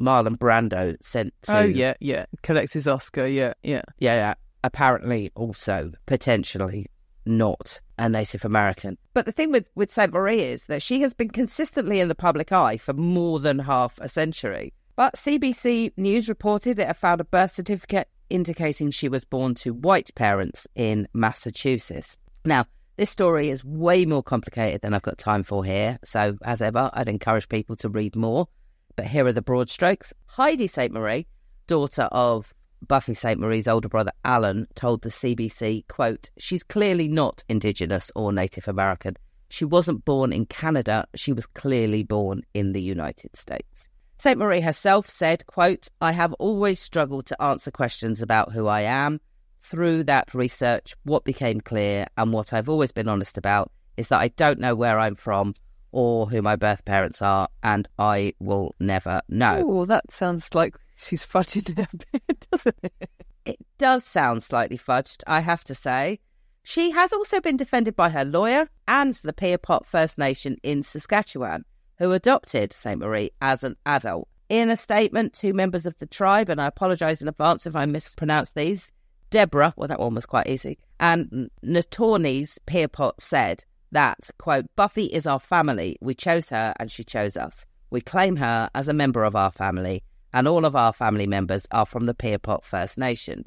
Marlon 0.01 0.37
Brando 0.39 0.97
sent 1.03 1.35
to. 1.43 1.59
Oh 1.59 1.65
yeah, 1.65 1.95
yeah. 2.01 2.27
Collects 2.43 2.73
his 2.73 2.87
Oscar. 2.87 3.27
Yeah, 3.27 3.55
yeah. 3.63 3.83
Yeah, 3.99 4.15
yeah. 4.15 4.35
Apparently, 4.63 5.31
also 5.35 5.93
potentially 6.07 6.87
not 7.27 7.81
a 7.99 8.09
Native 8.09 8.45
American. 8.45 8.97
But 9.13 9.27
the 9.27 9.33
thing 9.33 9.51
with, 9.51 9.71
with 9.75 9.91
Sainte-Marie 9.91 10.41
is 10.41 10.67
that 10.67 10.83
she 10.83 11.01
has 11.01 11.15
been 11.15 11.31
consistently 11.31 12.01
in 12.01 12.09
the 12.09 12.15
public 12.15 12.53
eye 12.53 12.77
for 12.77 12.93
more 12.93 13.41
than 13.41 13.59
half 13.59 13.99
a 13.99 14.09
century. 14.09 14.73
But 14.97 15.17
CBC 15.17 15.93
News 15.97 16.29
reported 16.29 16.79
it 16.79 16.87
had 16.87 16.97
found 16.97 17.21
a 17.21 17.25
birth 17.25 17.51
certificate 17.51 18.09
indicating 18.31 18.91
she 18.91 19.09
was 19.09 19.25
born 19.25 19.55
to 19.55 19.75
white 19.75 20.15
parents 20.15 20.69
in 20.77 21.09
Massachusetts. 21.13 22.17
Now, 22.45 22.67
this 22.97 23.11
story 23.11 23.51
is 23.51 23.65
way 23.65 24.05
more 24.07 24.23
complicated 24.23 24.83
than 24.83 24.95
I've 24.95 25.03
got 25.03 25.19
time 25.19 25.43
for 25.43 25.65
here. 25.65 25.99
So, 26.05 26.39
as 26.45 26.63
ever, 26.63 26.91
I'd 26.93 27.09
encourage 27.09 27.49
people 27.49 27.75
to 27.77 27.89
read 27.89 28.15
more. 28.15 28.47
But 28.95 29.07
here 29.07 29.27
are 29.27 29.33
the 29.33 29.43
broad 29.43 29.69
strokes. 29.69 30.13
Heidi 30.27 30.69
St. 30.69 30.93
Marie, 30.93 31.27
daughter 31.67 32.03
of 32.13 32.55
Buffy 32.87 33.15
Sainte-Marie's 33.15 33.67
older 33.67 33.89
brother 33.89 34.13
Alan, 34.25 34.69
told 34.77 35.03
the 35.03 35.09
CBC, 35.09 35.89
quote, 35.89 36.31
She's 36.39 36.63
clearly 36.63 37.09
not 37.09 37.43
Indigenous 37.49 38.13
or 38.15 38.33
Native 38.33 38.69
American. 38.69 39.17
She 39.49 39.65
wasn't 39.65 40.05
born 40.05 40.33
in 40.33 40.47
Canada. 40.47 41.07
She 41.17 41.33
was 41.33 41.47
clearly 41.47 42.05
born 42.05 42.43
in 42.55 42.73
the 42.73 42.83
United 42.83 43.37
States. 43.37 43.89
Sainte-Marie 44.25 44.63
herself 44.63 45.07
said, 45.07 45.47
quote, 45.47 45.89
I 46.01 46.13
have 46.13 46.33
always 46.39 46.81
struggled 46.81 47.27
to 47.27 47.43
answer 47.43 47.71
questions 47.71 48.23
about 48.23 48.53
who 48.53 48.67
I 48.69 48.81
am. 48.81 49.21
Through 49.61 50.05
that 50.05 50.33
research, 50.33 50.95
what 51.03 51.27
became 51.27 51.61
clear 51.61 52.07
and 52.17 52.33
what 52.33 52.55
I've 52.55 52.71
always 52.71 52.91
been 52.91 53.07
honest 53.07 53.37
about 53.37 53.71
is 53.99 54.09
that 54.09 54.21
I 54.23 54.29
don't 54.29 54.59
know 54.59 54.75
where 54.75 54.99
I'm 54.99 55.15
from 55.15 55.53
or 55.93 56.27
who 56.27 56.41
my 56.41 56.57
birth 56.57 56.87
parents 56.87 57.21
are, 57.21 57.49
and 57.63 57.87
I 57.99 58.33
will 58.41 58.75
never 58.81 59.21
know. 59.29 59.63
Oh, 59.63 59.85
that 59.85 60.11
sounds 60.11 60.55
like 60.55 60.75
she's 60.97 61.27
it 61.35 61.69
a 61.69 61.75
bit, 61.75 62.47
doesn't 62.51 62.79
it? 62.83 63.11
It 63.45 63.59
does 63.77 64.07
sound 64.07 64.43
slightly 64.43 64.79
fudged, 64.79 65.23
I 65.27 65.41
have 65.41 65.65
to 65.65 65.75
say. 65.75 66.19
She 66.63 66.93
has 66.93 67.13
also 67.13 67.43
been 67.43 67.59
defended 67.59 67.95
by 67.95 68.09
her 68.09 68.25
lawyer 68.25 68.71
and 68.89 69.13
the 69.13 69.35
Piapot 69.35 69.85
First 69.85 70.17
Nation 70.17 70.57
in 70.63 70.83
Saskatchewan, 70.83 71.67
who 71.99 72.13
adopted 72.13 72.73
Sainte-Marie 72.73 73.31
as 73.41 73.65
an 73.65 73.77
adult. 73.87 74.29
In 74.49 74.71
a 74.71 74.77
statement 74.77 75.33
to 75.35 75.53
members 75.53 75.87
of 75.87 75.99
the 75.99 76.07
tribe, 76.07 76.49
and 76.49 76.61
I 76.61 76.67
apologise 76.67 77.23
in 77.23 77.29
advance 77.29 77.67
if 77.67 77.75
I 77.75 77.87
mispronounce 77.87 78.53
these, 78.53 78.93
Deborah, 79.31 79.75
well, 79.77 79.89
that 79.89 79.99
one 79.99 80.15
was 80.15 80.27
quite 80.27 80.47
easy, 80.47 80.79
and 81.01 81.51
Natornis 81.65 82.59
Piapot 82.67 83.21
said 83.21 83.65
that, 83.91 84.31
quote, 84.39 84.67
Buffy 84.77 85.07
is 85.07 85.27
our 85.27 85.41
family. 85.41 85.97
We 86.01 86.15
chose 86.15 86.51
her 86.51 86.75
and 86.79 86.91
she 86.91 87.05
chose 87.05 87.37
us. 87.37 87.65
We 87.91 88.01
claim 88.01 88.37
her 88.37 88.69
as 88.75 88.89
a 88.89 88.93
member 88.93 89.25
of 89.25 89.35
our 89.35 89.51
family, 89.51 90.03
and 90.33 90.47
all 90.47 90.65
of 90.65 90.77
our 90.77 90.93
family 90.93 91.27
members 91.27 91.67
are 91.71 91.87
from 91.87 92.07
the 92.07 92.15
Piapot 92.15 92.65
First 92.65 92.99
Nation. 92.99 93.45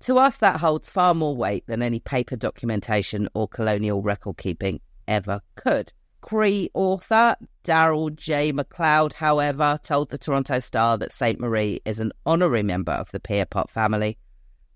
To 0.00 0.18
us, 0.18 0.36
that 0.38 0.60
holds 0.60 0.90
far 0.90 1.14
more 1.14 1.36
weight 1.36 1.66
than 1.66 1.82
any 1.82 2.00
paper 2.00 2.36
documentation 2.36 3.28
or 3.34 3.48
colonial 3.48 4.02
record 4.02 4.36
keeping 4.36 4.80
ever 5.08 5.40
could. 5.54 5.92
Cree 6.20 6.70
author 6.74 7.36
Daryl 7.64 8.14
J. 8.14 8.52
McLeod, 8.52 9.12
however, 9.14 9.78
told 9.82 10.10
the 10.10 10.18
Toronto 10.18 10.58
Star 10.58 10.96
that 10.98 11.12
Sainte-Marie 11.12 11.80
is 11.84 12.00
an 12.00 12.12
honorary 12.24 12.62
member 12.62 12.92
of 12.92 13.10
the 13.12 13.20
Pierpont 13.20 13.70
family, 13.70 14.18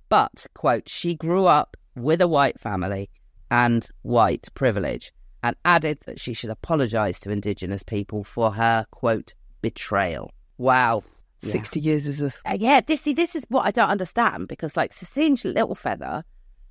but, 0.09 0.47
quote, 0.54 0.88
she 0.88 1.14
grew 1.14 1.47
up 1.47 1.76
with 1.97 2.20
a 2.20 2.28
white 2.28 2.59
family 2.59 3.11
and 3.50 3.88
white 4.02 4.49
privilege, 4.54 5.12
and 5.42 5.56
added 5.64 5.99
that 6.06 6.20
she 6.20 6.35
should 6.35 6.50
apologise 6.50 7.18
to 7.20 7.30
Indigenous 7.30 7.82
people 7.82 8.25
for 8.25 8.52
her, 8.52 8.87
quote, 8.90 9.35
betrayal. 9.62 10.32
Wow. 10.59 11.02
Yeah. 11.42 11.52
60 11.52 11.80
years 11.80 12.06
is 12.06 12.23
a. 12.23 12.32
Uh, 12.44 12.56
yeah, 12.59 12.80
this 12.80 13.00
see, 13.00 13.14
this 13.14 13.35
is 13.35 13.44
what 13.49 13.66
I 13.66 13.70
don't 13.70 13.88
understand 13.88 14.49
because 14.49 14.76
like 14.76 14.92
Cecile 14.92 15.54
Littlefeather, 15.54 16.23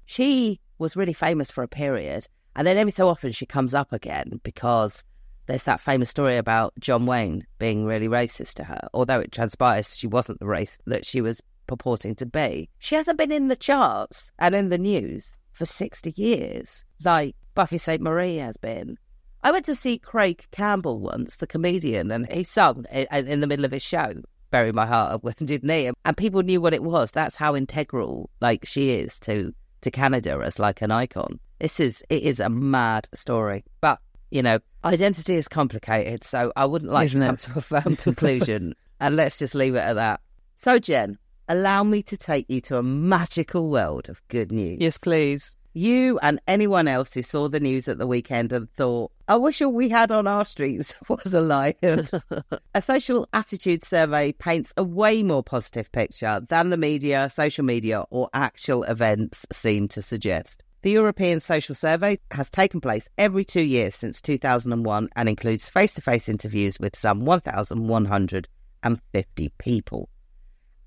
she 0.05 0.59
was 0.77 0.95
really 0.95 1.13
famous 1.13 1.51
for 1.51 1.63
a 1.63 1.67
period, 1.67 2.27
and 2.59 2.67
then 2.67 2.75
every 2.75 2.91
so 2.91 3.07
often 3.07 3.31
she 3.31 3.45
comes 3.45 3.73
up 3.73 3.93
again 3.93 4.41
because 4.43 5.05
there's 5.45 5.63
that 5.63 5.79
famous 5.79 6.09
story 6.09 6.35
about 6.35 6.73
John 6.77 7.05
Wayne 7.05 7.47
being 7.57 7.85
really 7.85 8.09
racist 8.09 8.55
to 8.55 8.65
her. 8.65 8.89
Although 8.93 9.21
it 9.21 9.31
transpires 9.31 9.95
she 9.95 10.07
wasn't 10.07 10.41
the 10.41 10.45
race 10.45 10.77
that 10.85 11.05
she 11.05 11.21
was 11.21 11.41
purporting 11.67 12.15
to 12.15 12.25
be. 12.25 12.67
She 12.79 12.95
hasn't 12.95 13.17
been 13.17 13.31
in 13.31 13.47
the 13.47 13.55
charts 13.55 14.33
and 14.39 14.53
in 14.53 14.67
the 14.67 14.77
news 14.77 15.37
for 15.53 15.63
60 15.63 16.13
years, 16.17 16.83
like 17.01 17.33
Buffy 17.55 17.77
Sainte-Marie 17.77 18.35
has 18.35 18.57
been. 18.57 18.97
I 19.41 19.53
went 19.53 19.63
to 19.67 19.73
see 19.73 19.97
Craig 19.97 20.45
Campbell 20.51 20.99
once, 20.99 21.37
the 21.37 21.47
comedian, 21.47 22.11
and 22.11 22.29
he 22.29 22.43
sung 22.43 22.85
in, 22.91 23.39
the 23.39 23.47
middle 23.47 23.63
of 23.63 23.71
his 23.71 23.83
show 23.83 24.15
bury 24.51 24.73
my 24.73 24.85
heart 24.85 25.13
at 25.13 25.23
wounded 25.39 25.63
knee 25.63 25.89
and 26.03 26.17
people 26.17 26.41
knew 26.41 26.59
what 26.59 26.73
it 26.73 26.83
was 26.83 27.11
that's 27.11 27.35
how 27.35 27.55
integral 27.55 28.31
like 28.41 28.65
she 28.65 28.89
is 28.89 29.19
to 29.19 29.53
to 29.81 29.91
canada 29.91 30.41
as 30.43 30.57
like 30.57 30.81
an 30.81 30.89
icon 30.89 31.39
this 31.59 31.79
is 31.79 32.03
it 32.09 32.23
is 32.23 32.39
a 32.39 32.49
mad 32.49 33.07
story 33.13 33.63
but 33.81 33.99
you 34.31 34.41
know 34.41 34.59
identity 34.85 35.35
is 35.35 35.47
complicated 35.47 36.23
so 36.23 36.51
i 36.55 36.65
wouldn't 36.65 36.91
like 36.91 37.05
Isn't 37.05 37.19
to 37.19 37.25
it? 37.25 37.27
come 37.27 37.37
to 37.37 37.57
a 37.57 37.61
firm 37.61 37.95
conclusion 38.07 38.75
and 38.99 39.15
let's 39.15 39.39
just 39.39 39.55
leave 39.55 39.75
it 39.75 39.79
at 39.79 39.93
that 39.93 40.21
so 40.55 40.79
jen 40.79 41.17
allow 41.47 41.83
me 41.83 42.03
to 42.03 42.15
take 42.15 42.45
you 42.49 42.61
to 42.61 42.77
a 42.77 42.83
magical 42.83 43.69
world 43.69 44.07
of 44.09 44.21
good 44.27 44.51
news 44.51 44.77
Yes, 44.79 44.97
please. 44.97 45.55
You 45.73 46.17
and 46.23 46.41
anyone 46.47 46.87
else 46.87 47.13
who 47.13 47.21
saw 47.21 47.47
the 47.47 47.59
news 47.59 47.87
at 47.87 47.99
the 47.99 48.07
weekend 48.07 48.51
and 48.51 48.69
thought, 48.73 49.11
I 49.27 49.35
wish 49.37 49.61
all 49.61 49.71
we 49.71 49.87
had 49.87 50.11
on 50.11 50.25
our 50.25 50.43
streets 50.43 50.95
was 51.07 51.31
a 51.33 51.41
lion. 51.41 52.07
a 52.75 52.81
social 52.81 53.27
attitude 53.33 53.83
survey 53.83 54.31
paints 54.31 54.73
a 54.77 54.83
way 54.83 55.21
more 55.21 55.43
positive 55.43 55.91
picture 55.91 56.41
than 56.49 56.69
the 56.69 56.77
media, 56.77 57.29
social 57.31 57.63
media, 57.63 58.03
or 58.09 58.29
actual 58.33 58.83
events 58.83 59.45
seem 59.51 59.87
to 59.89 60.01
suggest. 60.01 60.63
The 60.81 60.91
European 60.91 61.41
Social 61.41 61.75
Survey 61.75 62.19
has 62.31 62.50
taken 62.50 62.79
place 62.79 63.09
every 63.17 63.43
two 63.43 63.63
years 63.63 63.95
since 63.95 64.21
2001 64.21 65.09
and 65.13 65.27
includes 65.27 65.67
face 65.67 65.95
to 65.95 66.01
face 66.01 66.29
interviews 66.29 66.79
with 66.79 66.95
some 66.95 67.25
1,150 67.25 69.51
people. 69.57 70.07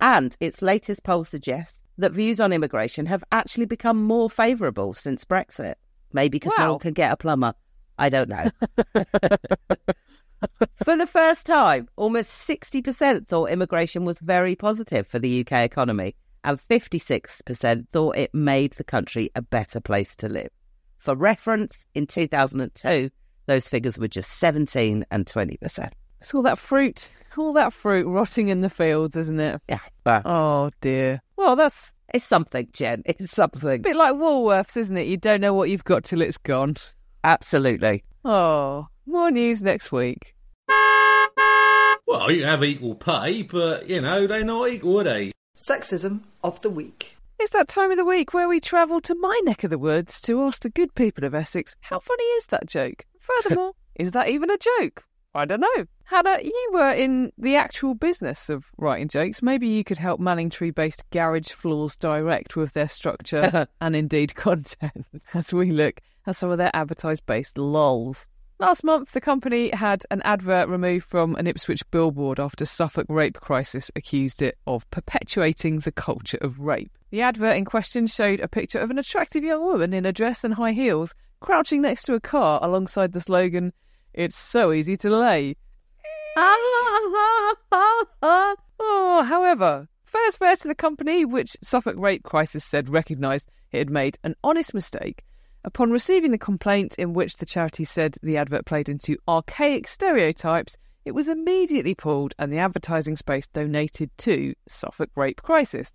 And 0.00 0.34
its 0.40 0.62
latest 0.62 1.02
poll 1.02 1.24
suggests 1.24 1.82
that 1.98 2.12
views 2.12 2.40
on 2.40 2.54
immigration 2.54 3.04
have 3.06 3.22
actually 3.32 3.66
become 3.66 4.02
more 4.02 4.30
favourable 4.30 4.94
since 4.94 5.26
Brexit. 5.26 5.74
Maybe 6.10 6.38
because 6.38 6.54
no 6.58 6.70
one 6.72 6.80
can 6.80 6.94
get 6.94 7.12
a 7.12 7.16
plumber. 7.16 7.52
I 7.98 8.08
don't 8.08 8.30
know. 8.30 8.48
for 10.84 10.96
the 10.96 11.06
first 11.06 11.44
time, 11.46 11.86
almost 11.96 12.48
60% 12.48 13.28
thought 13.28 13.50
immigration 13.50 14.06
was 14.06 14.18
very 14.18 14.56
positive 14.56 15.06
for 15.06 15.18
the 15.18 15.40
UK 15.40 15.64
economy, 15.64 16.14
and 16.44 16.58
56% 16.68 17.88
thought 17.92 18.16
it 18.16 18.34
made 18.34 18.72
the 18.72 18.84
country 18.84 19.30
a 19.34 19.42
better 19.42 19.80
place 19.80 20.14
to 20.16 20.28
live. 20.28 20.50
For 20.98 21.14
reference, 21.14 21.84
in 21.94 22.06
2002, 22.06 23.10
those 23.46 23.68
figures 23.68 23.98
were 23.98 24.08
just 24.08 24.30
17 24.38 25.04
and 25.10 25.26
20%. 25.26 25.90
It's 26.20 26.34
all 26.34 26.42
that 26.42 26.58
fruit, 26.58 27.10
all 27.36 27.52
that 27.54 27.72
fruit 27.72 28.06
rotting 28.06 28.48
in 28.48 28.60
the 28.60 28.70
fields, 28.70 29.16
isn't 29.16 29.40
it? 29.40 29.60
Yeah, 29.68 29.80
but 30.04 30.22
Oh 30.24 30.70
dear. 30.80 31.20
Well, 31.36 31.56
that's 31.56 31.92
it's 32.14 32.24
something, 32.24 32.68
Jen. 32.72 33.02
It's 33.06 33.32
something. 33.32 33.68
a 33.68 33.78
bit 33.78 33.96
like 33.96 34.14
Woolworths, 34.14 34.76
isn't 34.76 34.96
it? 34.96 35.08
You 35.08 35.16
don't 35.16 35.40
know 35.40 35.54
what 35.54 35.70
you've 35.70 35.82
got 35.84 36.04
till 36.04 36.22
it's 36.22 36.38
gone. 36.38 36.76
Absolutely. 37.24 38.04
Oh, 38.24 38.86
more 39.06 39.32
news 39.32 39.62
next 39.64 39.90
week. 39.90 40.36
Well, 42.06 42.30
you 42.30 42.44
have 42.44 42.62
equal 42.62 42.94
pay, 42.94 43.42
but, 43.42 43.88
you 43.88 44.00
know, 44.00 44.26
they're 44.26 44.44
not 44.44 44.68
equal, 44.68 45.00
are 45.00 45.04
they? 45.04 45.32
Sexism 45.56 46.20
of 46.42 46.60
the 46.62 46.70
week. 46.70 47.16
It's 47.38 47.50
that 47.52 47.68
time 47.68 47.90
of 47.90 47.96
the 47.96 48.04
week 48.04 48.34
where 48.34 48.48
we 48.48 48.60
travel 48.60 49.00
to 49.00 49.14
my 49.16 49.40
neck 49.44 49.64
of 49.64 49.70
the 49.70 49.78
woods 49.78 50.20
to 50.22 50.42
ask 50.42 50.62
the 50.62 50.70
good 50.70 50.94
people 50.94 51.24
of 51.24 51.34
Essex, 51.34 51.76
how 51.80 51.98
funny 51.98 52.22
is 52.22 52.46
that 52.46 52.66
joke? 52.66 53.04
Furthermore, 53.18 53.72
is 53.96 54.12
that 54.12 54.28
even 54.28 54.50
a 54.50 54.58
joke? 54.58 55.04
I 55.34 55.46
don't 55.46 55.60
know. 55.60 55.86
Hannah, 56.04 56.38
you 56.42 56.70
were 56.72 56.92
in 56.92 57.32
the 57.38 57.56
actual 57.56 57.94
business 57.94 58.50
of 58.50 58.66
writing 58.76 59.08
jokes. 59.08 59.42
Maybe 59.42 59.66
you 59.66 59.82
could 59.82 59.98
help 59.98 60.20
Manningtree 60.20 60.74
based 60.74 61.08
Garage 61.10 61.52
Floors 61.52 61.96
Direct 61.96 62.54
with 62.54 62.74
their 62.74 62.88
structure 62.88 63.66
and 63.80 63.96
indeed 63.96 64.34
content 64.34 65.06
as 65.34 65.52
we 65.52 65.70
look 65.70 66.00
at 66.26 66.36
some 66.36 66.50
of 66.50 66.58
their 66.58 66.70
advertised 66.74 67.24
based 67.24 67.56
lols. 67.56 68.28
Last 68.58 68.84
month, 68.84 69.12
the 69.12 69.20
company 69.20 69.70
had 69.70 70.04
an 70.10 70.22
advert 70.22 70.68
removed 70.68 71.04
from 71.04 71.34
an 71.36 71.46
Ipswich 71.46 71.82
billboard 71.90 72.38
after 72.38 72.64
Suffolk 72.64 73.06
rape 73.08 73.40
crisis 73.40 73.90
accused 73.96 74.40
it 74.40 74.56
of 74.66 74.88
perpetuating 74.90 75.80
the 75.80 75.90
culture 75.90 76.38
of 76.40 76.60
rape. 76.60 76.96
The 77.10 77.22
advert 77.22 77.56
in 77.56 77.64
question 77.64 78.06
showed 78.06 78.40
a 78.40 78.48
picture 78.48 78.78
of 78.78 78.90
an 78.90 78.98
attractive 78.98 79.42
young 79.42 79.64
woman 79.64 79.92
in 79.92 80.06
a 80.06 80.12
dress 80.12 80.44
and 80.44 80.54
high 80.54 80.72
heels 80.72 81.14
crouching 81.40 81.82
next 81.82 82.04
to 82.04 82.14
a 82.14 82.20
car 82.20 82.60
alongside 82.62 83.12
the 83.12 83.20
slogan, 83.20 83.72
It's 84.14 84.36
so 84.36 84.72
easy 84.72 84.96
to 84.98 85.10
lay. 85.10 85.56
oh, 88.80 89.24
however, 89.26 89.88
first 90.04 90.38
fair 90.38 90.56
to 90.56 90.68
the 90.68 90.74
company, 90.74 91.24
which 91.24 91.56
Suffolk 91.62 91.96
Rape 91.98 92.22
Crisis 92.22 92.64
said 92.64 92.88
recognised 92.88 93.50
it 93.72 93.78
had 93.78 93.90
made 93.90 94.18
an 94.22 94.36
honest 94.44 94.72
mistake. 94.72 95.24
Upon 95.64 95.90
receiving 95.92 96.32
the 96.32 96.38
complaint 96.38 96.96
in 96.98 97.12
which 97.12 97.36
the 97.36 97.46
charity 97.46 97.84
said 97.84 98.16
the 98.22 98.36
advert 98.36 98.66
played 98.66 98.88
into 98.88 99.16
archaic 99.28 99.86
stereotypes, 99.86 100.76
it 101.04 101.12
was 101.12 101.28
immediately 101.28 101.94
pulled 101.94 102.34
and 102.38 102.52
the 102.52 102.58
advertising 102.58 103.16
space 103.16 103.46
donated 103.48 104.10
to 104.18 104.54
Suffolk 104.68 105.10
Rape 105.14 105.42
Crisis. 105.42 105.92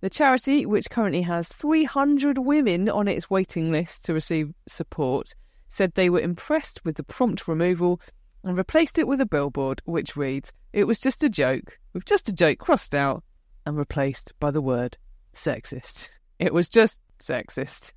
The 0.00 0.08
charity, 0.08 0.64
which 0.64 0.88
currently 0.88 1.22
has 1.22 1.52
300 1.52 2.38
women 2.38 2.88
on 2.88 3.08
its 3.08 3.28
waiting 3.28 3.70
list 3.70 4.06
to 4.06 4.14
receive 4.14 4.54
support, 4.66 5.34
said 5.68 5.94
they 5.94 6.08
were 6.08 6.20
impressed 6.20 6.82
with 6.84 6.96
the 6.96 7.02
prompt 7.02 7.46
removal 7.46 8.00
and 8.42 8.56
replaced 8.56 8.98
it 8.98 9.06
with 9.06 9.20
a 9.20 9.26
billboard 9.26 9.82
which 9.84 10.16
reads, 10.16 10.52
It 10.72 10.84
was 10.84 10.98
just 10.98 11.22
a 11.22 11.28
joke, 11.28 11.78
with 11.92 12.06
just 12.06 12.28
a 12.28 12.32
joke 12.32 12.58
crossed 12.58 12.94
out 12.94 13.22
and 13.66 13.76
replaced 13.76 14.32
by 14.40 14.50
the 14.50 14.62
word 14.62 14.96
sexist. 15.34 16.08
It 16.38 16.54
was 16.54 16.70
just 16.70 17.00
sexist. 17.22 17.92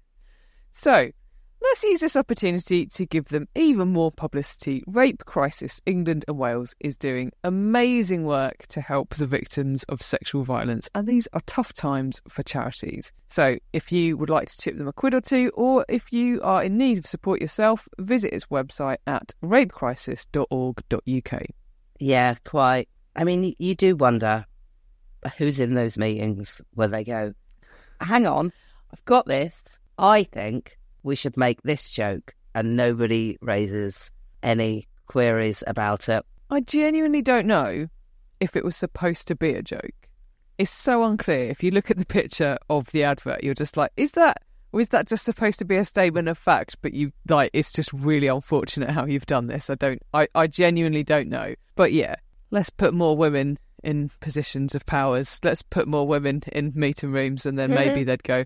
So, 0.76 1.12
let's 1.62 1.84
use 1.84 2.00
this 2.00 2.16
opportunity 2.16 2.88
to 2.88 3.06
give 3.06 3.26
them 3.26 3.48
even 3.54 3.90
more 3.90 4.12
publicity. 4.12 4.84
Rape 4.88 5.24
Crisis 5.24 5.80
England 5.86 6.26
and 6.28 6.40
Wales 6.40 6.74
is 6.80 6.98
doing 6.98 7.32
amazing 7.44 8.26
work 8.26 8.66
to 8.70 8.82
help 8.82 9.14
the 9.14 9.28
victims 9.28 9.84
of 9.84 10.02
sexual 10.02 10.42
violence, 10.42 10.90
and 10.96 11.08
these 11.08 11.28
are 11.32 11.42
tough 11.46 11.74
times 11.74 12.24
for 12.28 12.42
charities. 12.42 13.12
So, 13.28 13.60
if 13.72 13.92
you 13.92 14.18
would 14.18 14.32
like 14.32 14.48
to 14.48 14.58
chip 14.58 14.76
them 14.76 14.88
a 14.88 14.94
quid 14.94 15.14
or 15.14 15.22
two, 15.22 15.52
or 15.54 15.86
if 15.88 16.12
you 16.12 16.42
are 16.42 16.64
in 16.64 16.76
need 16.76 16.98
of 16.98 17.06
support 17.06 17.40
yourself, 17.40 17.88
visit 18.00 18.34
its 18.34 18.46
website 18.46 18.98
at 19.06 19.36
rapecrisis.org.uk. 19.44 21.44
Yeah, 22.00 22.36
quite. 22.44 22.90
I 23.16 23.24
mean, 23.24 23.54
you 23.60 23.76
do 23.76 23.96
wonder 23.96 24.48
who's 25.38 25.60
in 25.60 25.76
those 25.76 26.00
meetings 26.00 26.64
where 26.74 26.88
they 26.88 27.04
go, 27.04 27.36
hang 28.02 28.26
on, 28.26 28.52
I've 28.92 29.06
got 29.06 29.28
this. 29.28 29.78
I 29.98 30.24
think 30.24 30.78
we 31.04 31.16
should 31.16 31.38
make 31.38 31.62
this 31.64 31.90
joke, 31.90 32.34
and 32.56 32.76
nobody 32.76 33.38
raises 33.42 34.12
any 34.42 34.88
queries 35.08 35.64
about 35.68 36.10
it. 36.10 36.26
I 36.50 36.62
genuinely 36.62 37.22
don't 37.22 37.48
know 37.48 37.88
if 38.40 38.56
it 38.56 38.64
was 38.64 38.76
supposed 38.76 39.28
to 39.28 39.36
be 39.36 39.54
a 39.54 39.62
joke. 39.62 40.10
It's 40.58 40.72
so 40.72 41.04
unclear. 41.04 41.50
If 41.50 41.64
you 41.64 41.72
look 41.72 41.90
at 41.90 41.98
the 41.98 42.06
picture 42.06 42.58
of 42.70 42.92
the 42.92 43.04
advert, 43.04 43.44
you're 43.44 43.54
just 43.54 43.78
like, 43.78 43.92
is 43.98 44.12
that 44.14 44.42
or 44.74 44.82
is 44.82 44.90
that 44.90 45.08
just 45.08 45.24
supposed 45.24 45.60
to 45.60 45.66
be 45.66 45.78
a 45.78 45.86
statement 45.86 46.28
of 46.28 46.38
fact? 46.38 46.78
But 46.82 46.94
you 46.94 47.12
like, 47.30 47.52
it's 47.54 47.72
just 47.72 47.94
really 47.94 48.28
unfortunate 48.28 48.90
how 48.90 49.06
you've 49.06 49.28
done 49.28 49.48
this. 49.48 49.70
I 49.70 49.76
don't, 49.76 50.02
I, 50.14 50.28
I 50.34 50.48
genuinely 50.48 51.04
don't 51.04 51.30
know. 51.30 51.54
But 51.76 51.94
yeah, 51.94 52.16
let's 52.50 52.72
put 52.72 52.94
more 52.94 53.16
women 53.16 53.60
in 53.84 54.10
positions 54.20 54.74
of 54.74 54.86
powers. 54.86 55.40
Let's 55.44 55.62
put 55.62 55.88
more 55.88 56.08
women 56.08 56.42
in 56.52 56.72
meeting 56.76 57.12
rooms, 57.12 57.46
and 57.46 57.58
then 57.58 57.70
maybe 57.70 58.04
they'd 58.04 58.24
go, 58.24 58.46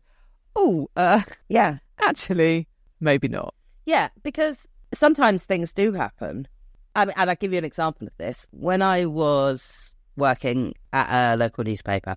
oh, 0.57 0.89
uh, 0.97 1.21
Yeah. 1.47 1.77
actually, 1.99 2.67
maybe 2.99 3.27
not. 3.27 3.53
Yeah, 3.85 4.09
because 4.23 4.67
sometimes 4.93 5.45
things 5.45 5.71
do 5.71 5.93
happen. 5.93 6.47
I 6.95 7.05
mean, 7.05 7.13
and 7.15 7.29
I'll 7.29 7.35
give 7.35 7.51
you 7.53 7.57
an 7.59 7.63
example 7.65 8.07
of 8.07 8.13
this. 8.17 8.47
When 8.51 8.81
I 8.81 9.05
was 9.05 9.95
working 10.17 10.73
at 10.91 11.33
a 11.33 11.37
local 11.37 11.63
newspaper, 11.63 12.15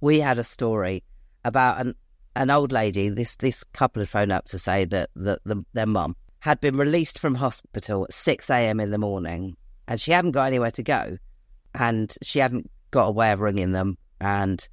we 0.00 0.20
had 0.20 0.38
a 0.38 0.44
story 0.44 1.02
about 1.44 1.80
an 1.80 1.94
an 2.36 2.48
old 2.48 2.70
lady. 2.72 3.08
This 3.08 3.36
this 3.36 3.64
couple 3.64 4.00
had 4.00 4.08
phoned 4.08 4.32
up 4.32 4.46
to 4.46 4.58
say 4.58 4.84
that 4.86 5.10
that 5.16 5.40
the, 5.44 5.64
their 5.74 5.86
mum 5.86 6.14
had 6.38 6.60
been 6.60 6.76
released 6.76 7.18
from 7.18 7.34
hospital 7.34 8.04
at 8.04 8.12
six 8.12 8.48
a.m. 8.48 8.78
in 8.80 8.90
the 8.92 8.98
morning, 8.98 9.56
and 9.88 10.00
she 10.00 10.12
hadn't 10.12 10.30
got 10.30 10.44
anywhere 10.44 10.70
to 10.70 10.82
go, 10.82 11.18
and 11.74 12.14
she 12.22 12.38
hadn't 12.38 12.70
got 12.92 13.08
a 13.08 13.12
way 13.12 13.32
of 13.32 13.40
ringing 13.40 13.72
them, 13.72 13.98
and 14.20 14.68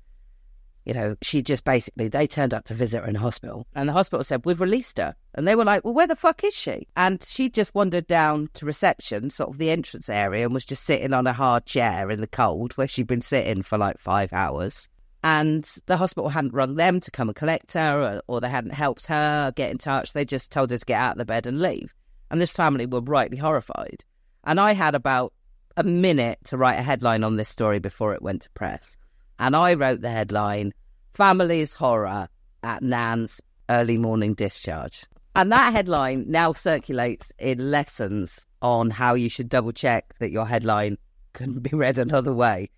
you 0.87 0.93
know, 0.93 1.17
she 1.21 1.41
just 1.41 1.65
basically 1.65 2.07
they 2.07 2.25
turned 2.25 2.53
up 2.53 2.63
to 2.63 2.73
visit 2.73 3.01
her 3.01 3.09
in 3.09 3.15
hospital, 3.15 3.67
and 3.75 3.89
the 3.89 3.93
hospital 3.93 4.23
said 4.23 4.45
we've 4.45 4.61
released 4.61 4.97
her, 4.97 5.15
and 5.35 5.45
they 5.45 5.53
were 5.53 5.65
like, 5.65 5.83
well, 5.83 5.93
where 5.93 6.07
the 6.07 6.15
fuck 6.15 6.45
is 6.45 6.53
she? 6.53 6.87
And 6.95 7.21
she 7.21 7.49
just 7.49 7.75
wandered 7.75 8.07
down 8.07 8.49
to 8.53 8.65
reception, 8.65 9.29
sort 9.29 9.49
of 9.49 9.57
the 9.57 9.69
entrance 9.69 10.07
area, 10.07 10.45
and 10.45 10.53
was 10.53 10.63
just 10.63 10.85
sitting 10.85 11.11
on 11.11 11.27
a 11.27 11.33
hard 11.33 11.65
chair 11.65 12.09
in 12.09 12.21
the 12.21 12.27
cold 12.27 12.71
where 12.73 12.87
she'd 12.87 13.05
been 13.05 13.19
sitting 13.19 13.63
for 13.63 13.77
like 13.77 13.97
five 13.97 14.31
hours. 14.31 14.87
And 15.25 15.69
the 15.87 15.97
hospital 15.97 16.29
hadn't 16.29 16.53
rung 16.53 16.75
them 16.75 17.01
to 17.01 17.11
come 17.11 17.27
and 17.27 17.35
collect 17.35 17.73
her, 17.73 18.21
or, 18.27 18.35
or 18.35 18.39
they 18.39 18.49
hadn't 18.49 18.73
helped 18.73 19.07
her 19.07 19.51
get 19.51 19.71
in 19.71 19.77
touch. 19.77 20.13
They 20.13 20.23
just 20.23 20.53
told 20.53 20.71
her 20.71 20.77
to 20.77 20.85
get 20.85 21.01
out 21.01 21.13
of 21.13 21.17
the 21.17 21.25
bed 21.25 21.47
and 21.47 21.61
leave. 21.61 21.93
And 22.31 22.39
this 22.39 22.53
family 22.53 22.85
were 22.85 23.01
rightly 23.01 23.37
horrified. 23.37 24.05
And 24.45 24.57
I 24.57 24.71
had 24.71 24.95
about 24.95 25.33
a 25.75 25.83
minute 25.83 26.39
to 26.45 26.57
write 26.57 26.79
a 26.79 26.83
headline 26.83 27.25
on 27.25 27.35
this 27.35 27.49
story 27.49 27.79
before 27.79 28.13
it 28.13 28.21
went 28.21 28.43
to 28.43 28.49
press. 28.51 28.95
And 29.39 29.55
I 29.55 29.73
wrote 29.73 30.01
the 30.01 30.09
headline 30.09 30.73
Family's 31.13 31.73
Horror 31.73 32.27
at 32.63 32.83
Nan's 32.83 33.41
Early 33.69 33.97
Morning 33.97 34.33
Discharge. 34.33 35.05
And 35.35 35.51
that 35.51 35.73
headline 35.73 36.25
now 36.27 36.51
circulates 36.51 37.31
in 37.37 37.69
lessons 37.69 38.45
on 38.61 38.89
how 38.89 39.13
you 39.13 39.29
should 39.29 39.49
double 39.49 39.71
check 39.71 40.15
that 40.19 40.31
your 40.31 40.47
headline 40.47 40.97
couldn't 41.33 41.59
be 41.59 41.75
read 41.75 41.99
another 41.99 42.33
way 42.33 42.71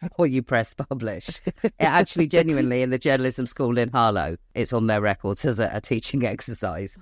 before 0.00 0.26
you 0.26 0.42
press 0.42 0.74
publish. 0.74 1.28
it 1.62 1.72
actually, 1.78 2.26
genuinely, 2.26 2.82
in 2.82 2.90
the 2.90 2.98
journalism 2.98 3.46
school 3.46 3.78
in 3.78 3.90
Harlow, 3.90 4.36
it's 4.54 4.72
on 4.72 4.88
their 4.88 5.00
records 5.00 5.44
as 5.44 5.58
a, 5.58 5.70
a 5.72 5.80
teaching 5.80 6.24
exercise. 6.24 6.96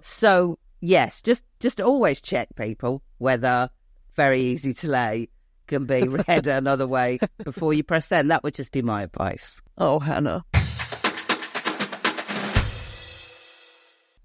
so, 0.00 0.58
yes, 0.80 1.22
just 1.22 1.42
just 1.58 1.80
always 1.80 2.20
check 2.20 2.48
people 2.54 3.02
whether 3.18 3.70
very 4.14 4.40
easy 4.40 4.72
to 4.74 4.88
lay 4.90 5.28
can 5.66 5.84
be 5.84 6.02
read 6.28 6.46
another 6.46 6.86
way 6.86 7.18
before 7.44 7.74
you 7.74 7.82
press 7.82 8.06
send. 8.06 8.30
That 8.30 8.42
would 8.42 8.54
just 8.54 8.72
be 8.72 8.82
my 8.82 9.02
advice. 9.02 9.60
Oh, 9.78 10.00
Hannah. 10.00 10.44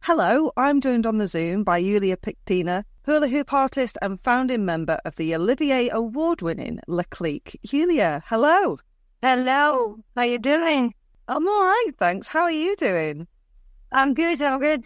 Hello, 0.02 0.52
I'm 0.58 0.82
joined 0.82 1.06
on 1.06 1.20
the 1.20 1.28
Zoom 1.28 1.64
by 1.64 1.82
Yuliia 1.82 2.18
Pykhtina, 2.18 2.84
hula 3.06 3.28
hoop 3.28 3.54
artist 3.54 4.00
and 4.02 4.20
founding 4.22 4.66
member 4.66 5.00
of 5.06 5.16
the 5.16 5.36
Olivier 5.36 5.90
Award 5.90 6.42
winning 6.42 6.80
La 6.88 7.04
Clique. 7.12 7.60
Yuliia, 7.68 8.24
hello. 8.26 8.80
Hello, 9.22 10.00
how 10.16 10.22
are 10.24 10.26
you 10.26 10.40
doing? 10.40 10.96
I'm 11.28 11.48
all 11.48 11.64
right, 11.64 11.92
thanks. 12.00 12.28
How 12.28 12.42
are 12.42 12.52
you 12.52 12.76
doing? 12.76 13.28
I'm 13.92 14.14
good, 14.16 14.42
I'm 14.42 14.60
good. 14.60 14.86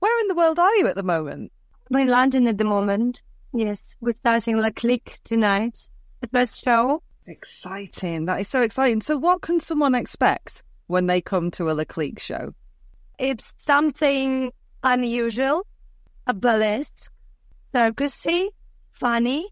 Where 0.00 0.20
in 0.20 0.28
the 0.28 0.34
world 0.34 0.58
are 0.58 0.74
you 0.76 0.88
at 0.88 0.96
the 0.96 1.02
moment? 1.02 1.52
I'm 1.90 2.00
in 2.00 2.08
London 2.08 2.46
at 2.48 2.58
the 2.58 2.64
moment. 2.64 3.22
Yes, 3.52 3.96
we're 4.00 4.12
starting 4.12 4.58
Le 4.60 4.70
Clique 4.70 5.18
tonight, 5.24 5.88
the 6.20 6.28
first 6.28 6.62
show. 6.62 7.02
Exciting. 7.26 8.26
That 8.26 8.40
is 8.40 8.48
so 8.48 8.62
exciting. 8.62 9.00
So, 9.00 9.16
what 9.16 9.40
can 9.40 9.58
someone 9.58 9.94
expect 9.94 10.62
when 10.86 11.06
they 11.06 11.20
come 11.20 11.50
to 11.52 11.70
a 11.70 11.72
La 11.72 11.84
Clique 11.84 12.18
show? 12.18 12.54
It's 13.18 13.54
something 13.56 14.52
unusual, 14.82 15.66
a 16.26 16.34
burlesque, 16.34 17.10
circusy, 17.74 18.48
funny, 18.92 19.48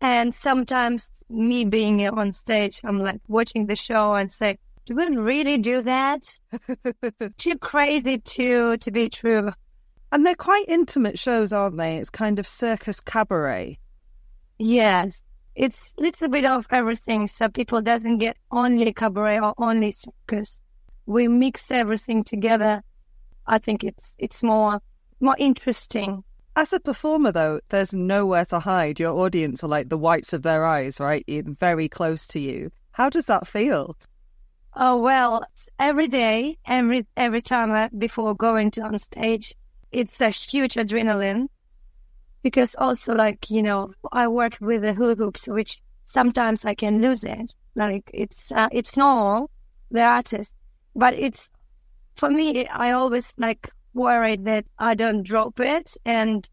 and 0.00 0.34
sometimes 0.34 1.10
me 1.28 1.64
being 1.64 2.06
on 2.08 2.32
stage, 2.32 2.80
I'm 2.82 2.98
like 2.98 3.20
watching 3.28 3.66
the 3.66 3.76
show 3.76 4.14
and 4.14 4.32
say, 4.32 4.58
"Do 4.86 4.94
we 4.94 5.16
really 5.16 5.58
do 5.58 5.82
that? 5.82 6.38
Too 7.36 7.58
crazy 7.58 8.18
to 8.18 8.78
to 8.78 8.90
be 8.90 9.08
true." 9.10 9.52
And 10.10 10.24
they're 10.24 10.34
quite 10.34 10.64
intimate 10.68 11.18
shows, 11.18 11.52
aren't 11.52 11.76
they? 11.76 11.96
It's 11.96 12.10
kind 12.10 12.38
of 12.38 12.46
circus 12.46 13.00
cabaret. 13.00 13.78
Yes, 14.58 15.22
it's 15.54 15.94
a 15.98 16.00
little 16.00 16.28
bit 16.28 16.44
of 16.44 16.66
everything, 16.70 17.26
so 17.26 17.48
people 17.48 17.82
doesn't 17.82 18.18
get 18.18 18.36
only 18.50 18.92
cabaret 18.92 19.40
or 19.40 19.54
only 19.58 19.92
circus. 19.92 20.60
We 21.06 21.28
mix 21.28 21.70
everything 21.70 22.22
together. 22.22 22.82
I 23.46 23.58
think 23.58 23.84
it's 23.84 24.14
it's 24.18 24.42
more 24.42 24.80
more 25.20 25.36
interesting. 25.38 26.24
As 26.56 26.72
a 26.72 26.80
performer, 26.80 27.32
though, 27.32 27.60
there's 27.68 27.92
nowhere 27.92 28.44
to 28.46 28.58
hide. 28.58 28.98
Your 28.98 29.16
audience 29.18 29.62
are 29.62 29.68
like 29.68 29.88
the 29.88 29.98
whites 29.98 30.32
of 30.32 30.42
their 30.42 30.64
eyes, 30.64 31.00
right? 31.00 31.24
In 31.26 31.54
very 31.54 31.88
close 31.88 32.26
to 32.28 32.40
you. 32.40 32.70
How 32.92 33.08
does 33.08 33.26
that 33.26 33.46
feel? 33.46 33.96
Oh 34.74 34.96
well, 34.96 35.44
every 35.78 36.08
day, 36.08 36.58
every 36.66 37.06
every 37.16 37.42
time 37.42 37.72
I, 37.72 37.88
before 37.96 38.34
going 38.34 38.70
to 38.72 38.82
on 38.82 38.98
stage, 38.98 39.54
it's 39.92 40.20
a 40.20 40.30
huge 40.30 40.74
adrenaline 40.74 41.48
because 42.42 42.74
also 42.76 43.14
like 43.14 43.50
you 43.50 43.62
know 43.62 43.90
I 44.12 44.28
work 44.28 44.58
with 44.60 44.82
the 44.82 44.94
hula 44.94 45.14
hoops, 45.14 45.48
which 45.48 45.80
sometimes 46.04 46.64
I 46.64 46.74
can 46.74 47.00
lose 47.02 47.24
it. 47.24 47.54
Like 47.74 48.10
it's 48.12 48.52
uh, 48.52 48.68
it's 48.72 48.96
normal, 48.96 49.50
the 49.90 50.02
artist, 50.02 50.54
but 50.94 51.14
it's 51.14 51.50
for 52.16 52.30
me. 52.30 52.66
I 52.66 52.92
always 52.92 53.34
like 53.38 53.70
worried 53.94 54.44
that 54.44 54.66
I 54.78 54.94
don't 54.94 55.22
drop 55.22 55.60
it, 55.60 55.96
and 56.04 56.48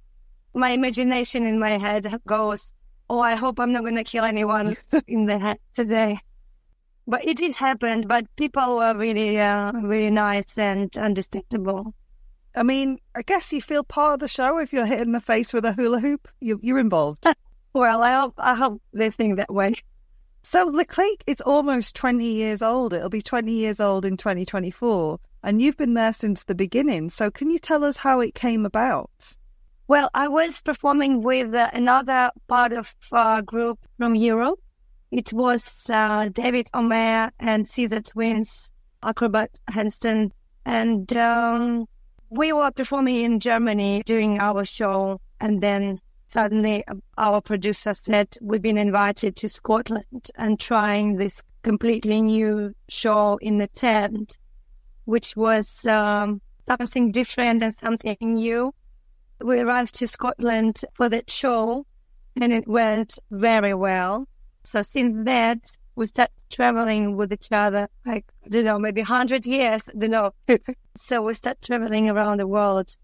my 0.53 0.69
imagination 0.69 1.45
in 1.45 1.59
my 1.59 1.77
head 1.77 2.07
goes, 2.27 2.73
"Oh, 3.09 3.19
I 3.19 3.35
hope 3.35 3.59
I'm 3.59 3.71
not 3.71 3.83
going 3.83 3.95
to 3.95 4.03
kill 4.03 4.23
anyone 4.23 4.77
in 5.07 5.25
the 5.25 5.39
head 5.39 5.57
today." 5.73 6.19
But 7.07 7.23
it 7.25 7.37
did 7.37 7.55
happen. 7.55 8.07
But 8.07 8.25
people 8.35 8.77
were 8.77 8.97
really, 8.97 9.39
uh, 9.39 9.71
really 9.73 10.09
nice 10.09 10.57
and 10.57 10.95
understandable. 10.97 11.93
I 12.55 12.63
mean, 12.63 12.99
I 13.13 13.21
guess 13.21 13.51
you 13.51 13.61
feel 13.61 13.83
part 13.83 14.15
of 14.15 14.19
the 14.21 14.27
show 14.27 14.57
if 14.59 14.71
you're 14.71 14.85
hit 14.85 15.01
in 15.01 15.11
the 15.11 15.21
face 15.21 15.53
with 15.53 15.65
a 15.65 15.73
hula 15.73 15.99
hoop. 15.99 16.27
You, 16.39 16.59
you're 16.61 16.79
involved. 16.79 17.25
Well, 17.75 18.03
I 18.03 18.13
hope 18.13 18.35
I 18.37 18.55
hope 18.55 18.81
they 18.93 19.09
think 19.09 19.35
that 19.35 19.53
way. 19.53 19.73
So 20.43 20.63
Le 20.63 20.85
Clique 20.85 21.25
is 21.27 21.41
almost 21.41 21.93
20 21.93 22.25
years 22.25 22.61
old. 22.61 22.93
It'll 22.93 23.09
be 23.09 23.21
20 23.21 23.51
years 23.51 23.81
old 23.81 24.05
in 24.05 24.15
2024. 24.15 25.19
And 25.43 25.61
you've 25.61 25.75
been 25.75 25.93
there 25.93 26.13
since 26.13 26.45
the 26.45 26.55
beginning. 26.55 27.09
So 27.09 27.29
can 27.29 27.49
you 27.49 27.59
tell 27.59 27.83
us 27.83 27.97
how 27.97 28.21
it 28.21 28.33
came 28.33 28.65
about? 28.65 29.35
Well, 29.89 30.09
I 30.13 30.29
was 30.29 30.61
performing 30.61 31.21
with 31.21 31.53
uh, 31.53 31.69
another 31.73 32.31
part 32.47 32.71
of 32.71 32.95
a 33.11 33.43
group 33.43 33.79
from 33.97 34.15
Europe. 34.15 34.59
It 35.11 35.33
was 35.33 35.89
uh, 35.91 36.29
David 36.31 36.69
Omer 36.73 37.31
and 37.41 37.67
Caesar 37.67 37.99
Twins, 37.99 38.71
Acrobat 39.03 39.59
Henston. 39.67 40.31
And 40.65 41.11
um, 41.17 41.87
we 42.29 42.53
were 42.53 42.71
performing 42.71 43.17
in 43.17 43.39
Germany 43.39 44.03
during 44.05 44.39
our 44.39 44.65
show. 44.65 45.19
And 45.39 45.61
then 45.61 45.99
suddenly 46.27 46.83
our 47.17 47.41
producer 47.41 47.93
said, 47.93 48.35
We've 48.41 48.61
been 48.61 48.77
invited 48.77 49.35
to 49.37 49.49
Scotland 49.49 50.31
and 50.35 50.59
trying 50.59 51.17
this 51.17 51.43
completely 51.63 52.21
new 52.21 52.73
show 52.89 53.37
in 53.37 53.57
the 53.57 53.67
tent, 53.67 54.37
which 55.05 55.35
was 55.35 55.85
um, 55.85 56.41
something 56.67 57.11
different 57.11 57.63
and 57.63 57.73
something 57.73 58.17
new. 58.21 58.73
We 59.41 59.59
arrived 59.59 59.95
to 59.95 60.07
Scotland 60.07 60.81
for 60.93 61.09
that 61.09 61.29
show 61.29 61.85
and 62.39 62.53
it 62.53 62.67
went 62.67 63.17
very 63.31 63.73
well. 63.73 64.27
So 64.63 64.81
since 64.81 65.25
that, 65.25 65.77
we 65.95 66.07
start 66.07 66.29
traveling 66.49 67.15
with 67.15 67.31
each 67.31 67.51
other, 67.51 67.87
like, 68.05 68.25
I 68.45 68.49
don't 68.49 68.65
know, 68.65 68.77
maybe 68.77 69.01
100 69.01 69.45
years, 69.45 69.87
I 69.89 69.97
don't 69.97 70.11
know. 70.11 70.31
so 70.95 71.21
we 71.21 71.33
start 71.33 71.61
traveling 71.61 72.09
around 72.09 72.39
the 72.39 72.47
world, 72.47 72.95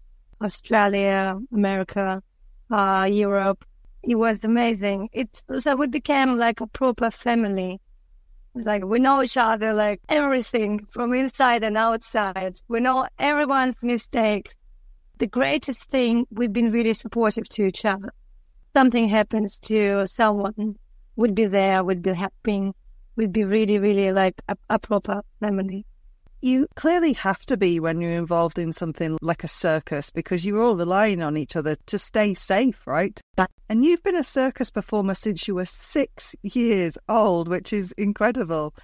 Australia, 0.42 1.38
America, 1.52 2.22
uh, 2.70 3.08
Europe. 3.10 3.64
It 4.02 4.16
was 4.16 4.44
amazing. 4.44 5.08
It, 5.12 5.42
so 5.58 5.76
we 5.76 5.86
became 5.86 6.36
like 6.36 6.60
a 6.60 6.66
proper 6.66 7.10
family. 7.10 7.80
Like 8.54 8.84
we 8.84 8.98
know 8.98 9.22
each 9.22 9.38
other, 9.38 9.72
like 9.72 10.00
everything 10.08 10.84
from 10.86 11.14
inside 11.14 11.64
and 11.64 11.78
outside. 11.78 12.60
We 12.68 12.80
know 12.80 13.06
everyone's 13.18 13.82
mistakes. 13.82 14.54
The 15.16 15.26
greatest 15.26 15.84
thing, 15.84 16.26
we've 16.30 16.52
been 16.52 16.70
really 16.70 16.92
supportive 16.92 17.48
to 17.50 17.64
each 17.64 17.84
other. 17.84 18.12
Something 18.74 19.08
happens 19.08 19.58
to 19.60 20.06
someone, 20.06 20.76
we'd 21.16 21.34
be 21.34 21.46
there, 21.46 21.84
we'd 21.84 22.02
be 22.02 22.12
helping, 22.12 22.74
we'd 23.16 23.32
be 23.32 23.44
really, 23.44 23.78
really 23.78 24.12
like 24.12 24.40
a, 24.48 24.56
a 24.70 24.78
proper 24.78 25.22
memory. 25.40 25.84
You 26.40 26.66
clearly 26.74 27.12
have 27.12 27.46
to 27.46 27.56
be 27.56 27.78
when 27.78 28.00
you're 28.00 28.10
involved 28.10 28.58
in 28.58 28.72
something 28.72 29.16
like 29.22 29.44
a 29.44 29.48
circus 29.48 30.10
because 30.10 30.44
you're 30.44 30.60
all 30.60 30.74
relying 30.74 31.22
on 31.22 31.36
each 31.36 31.54
other 31.54 31.76
to 31.86 31.98
stay 31.98 32.34
safe, 32.34 32.84
right? 32.84 33.20
And 33.68 33.84
you've 33.84 34.02
been 34.02 34.16
a 34.16 34.24
circus 34.24 34.68
performer 34.68 35.14
since 35.14 35.46
you 35.46 35.54
were 35.54 35.66
six 35.66 36.34
years 36.42 36.98
old, 37.08 37.46
which 37.46 37.72
is 37.72 37.92
incredible. 37.92 38.74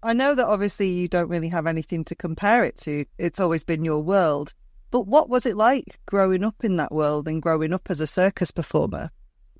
I 0.00 0.12
know 0.12 0.36
that 0.36 0.46
obviously 0.46 0.90
you 0.90 1.08
don't 1.08 1.28
really 1.28 1.48
have 1.48 1.66
anything 1.66 2.04
to 2.04 2.14
compare 2.14 2.62
it 2.62 2.76
to, 2.82 3.04
it's 3.18 3.40
always 3.40 3.64
been 3.64 3.84
your 3.84 4.00
world. 4.00 4.54
But 4.92 5.08
what 5.08 5.28
was 5.28 5.44
it 5.44 5.56
like 5.56 5.98
growing 6.06 6.44
up 6.44 6.62
in 6.62 6.76
that 6.76 6.92
world 6.92 7.26
and 7.26 7.42
growing 7.42 7.72
up 7.72 7.90
as 7.90 7.98
a 7.98 8.06
circus 8.06 8.52
performer? 8.52 9.10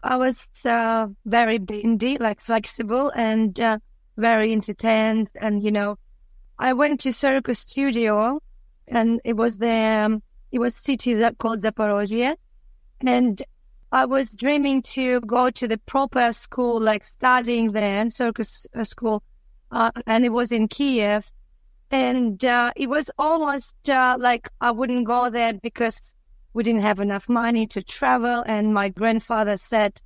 I 0.03 0.17
was 0.17 0.49
uh, 0.65 1.09
very 1.25 1.59
bendy, 1.59 2.19
like 2.19 2.41
flexible 2.41 3.11
and 3.17 3.61
uh, 3.61 3.79
very 4.19 4.53
entertained. 4.53 5.31
And, 5.41 5.63
you 5.63 5.71
know, 5.71 5.97
I 6.59 6.73
went 6.73 7.01
to 7.01 7.13
circus 7.13 7.61
studio 7.61 8.41
and 8.87 9.21
it 9.25 9.37
was 9.37 9.59
the, 9.59 9.71
um, 9.71 10.23
it 10.53 10.59
was 10.59 10.75
city 10.75 11.15
that 11.15 11.39
called 11.39 11.63
Zaporozhye. 11.63 12.35
And 13.01 13.43
I 13.91 14.05
was 14.05 14.33
dreaming 14.33 14.83
to 14.83 15.21
go 15.23 15.51
to 15.51 15.69
the 15.69 15.79
proper 15.79 16.33
school, 16.33 16.81
like 16.81 17.05
studying 17.05 17.73
there, 17.73 18.11
circus 18.11 18.67
uh, 18.75 18.85
school. 18.85 19.23
Uh, 19.71 19.91
and 20.07 20.25
it 20.25 20.33
was 20.33 20.53
in 20.53 20.69
Kiev. 20.69 21.31
And 21.91 22.45
uh, 22.45 22.73
it 22.77 22.91
was 22.91 23.11
almost 23.19 23.75
uh, 23.89 24.17
like 24.19 24.49
I 24.61 24.73
wouldn't 24.73 25.07
go 25.07 25.31
there 25.31 25.55
because 25.55 26.15
we 26.53 26.63
didn't 26.63 26.83
have 26.83 27.01
enough 27.01 27.29
money 27.29 27.67
to 27.69 27.83
travel. 27.83 28.43
And 28.47 28.75
my 28.75 28.91
grandfather 28.91 29.57
said, 29.57 30.03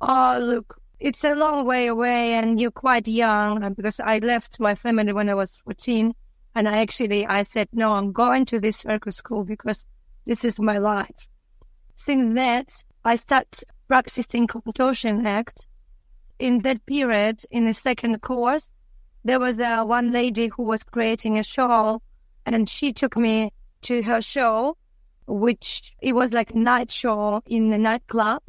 Oh, 0.00 0.38
look, 0.40 0.79
it's 1.00 1.24
a 1.24 1.34
long 1.34 1.64
way 1.64 1.86
away 1.86 2.34
and 2.34 2.60
you're 2.60 2.70
quite 2.70 3.08
young 3.08 3.72
because 3.74 4.00
I 4.00 4.18
left 4.18 4.60
my 4.60 4.74
family 4.74 5.12
when 5.12 5.30
I 5.30 5.34
was 5.34 5.56
14. 5.56 6.14
And 6.54 6.68
I 6.68 6.78
actually, 6.78 7.26
I 7.26 7.42
said, 7.42 7.68
no, 7.72 7.92
I'm 7.92 8.12
going 8.12 8.44
to 8.46 8.58
this 8.58 8.78
circus 8.78 9.16
school 9.16 9.44
because 9.44 9.86
this 10.26 10.44
is 10.44 10.60
my 10.60 10.78
life. 10.78 11.28
Since 11.96 12.34
that, 12.34 12.84
I 13.04 13.14
started 13.14 13.62
practicing 13.88 14.46
contortion 14.46 15.26
act. 15.26 15.66
In 16.38 16.60
that 16.60 16.84
period, 16.86 17.42
in 17.50 17.66
the 17.66 17.74
second 17.74 18.20
course, 18.20 18.68
there 19.24 19.38
was 19.38 19.60
uh, 19.60 19.84
one 19.84 20.10
lady 20.10 20.48
who 20.48 20.64
was 20.64 20.82
creating 20.82 21.38
a 21.38 21.42
show 21.42 22.02
and 22.46 22.68
she 22.68 22.92
took 22.92 23.16
me 23.16 23.52
to 23.82 24.02
her 24.02 24.20
show, 24.20 24.76
which 25.26 25.92
it 26.00 26.14
was 26.14 26.32
like 26.32 26.50
a 26.50 26.58
night 26.58 26.90
show 26.90 27.42
in 27.46 27.68
the 27.68 27.78
nightclub. 27.78 28.42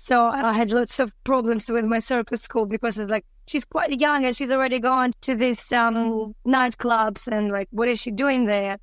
So 0.00 0.26
I 0.26 0.52
had 0.52 0.70
lots 0.70 1.00
of 1.00 1.12
problems 1.24 1.68
with 1.68 1.84
my 1.84 1.98
circus 1.98 2.40
school 2.40 2.66
because 2.66 2.98
it's 2.98 3.10
like 3.10 3.26
she's 3.48 3.64
quite 3.64 3.98
young 4.00 4.24
and 4.24 4.34
she's 4.34 4.52
already 4.52 4.78
gone 4.78 5.10
to 5.22 5.34
these 5.34 5.72
um, 5.72 6.36
nightclubs 6.46 7.26
and 7.26 7.50
like 7.50 7.66
what 7.72 7.88
is 7.88 8.00
she 8.00 8.12
doing 8.12 8.46
there? 8.46 8.78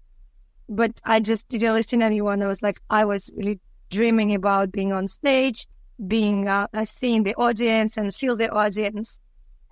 But 0.67 0.99
I 1.05 1.21
just 1.21 1.47
didn't 1.47 1.73
listen 1.73 1.99
to 1.99 2.05
anyone. 2.05 2.43
I 2.43 2.47
was 2.47 2.61
like 2.61 2.77
I 2.89 3.05
was 3.05 3.31
really 3.33 3.61
dreaming 3.89 4.35
about 4.35 4.73
being 4.73 4.91
on 4.91 5.07
stage, 5.07 5.67
being 6.05 6.49
uh, 6.49 6.67
seeing 6.83 7.23
the 7.23 7.35
audience 7.35 7.95
and 7.97 8.13
feel 8.13 8.35
the 8.35 8.51
audience. 8.51 9.21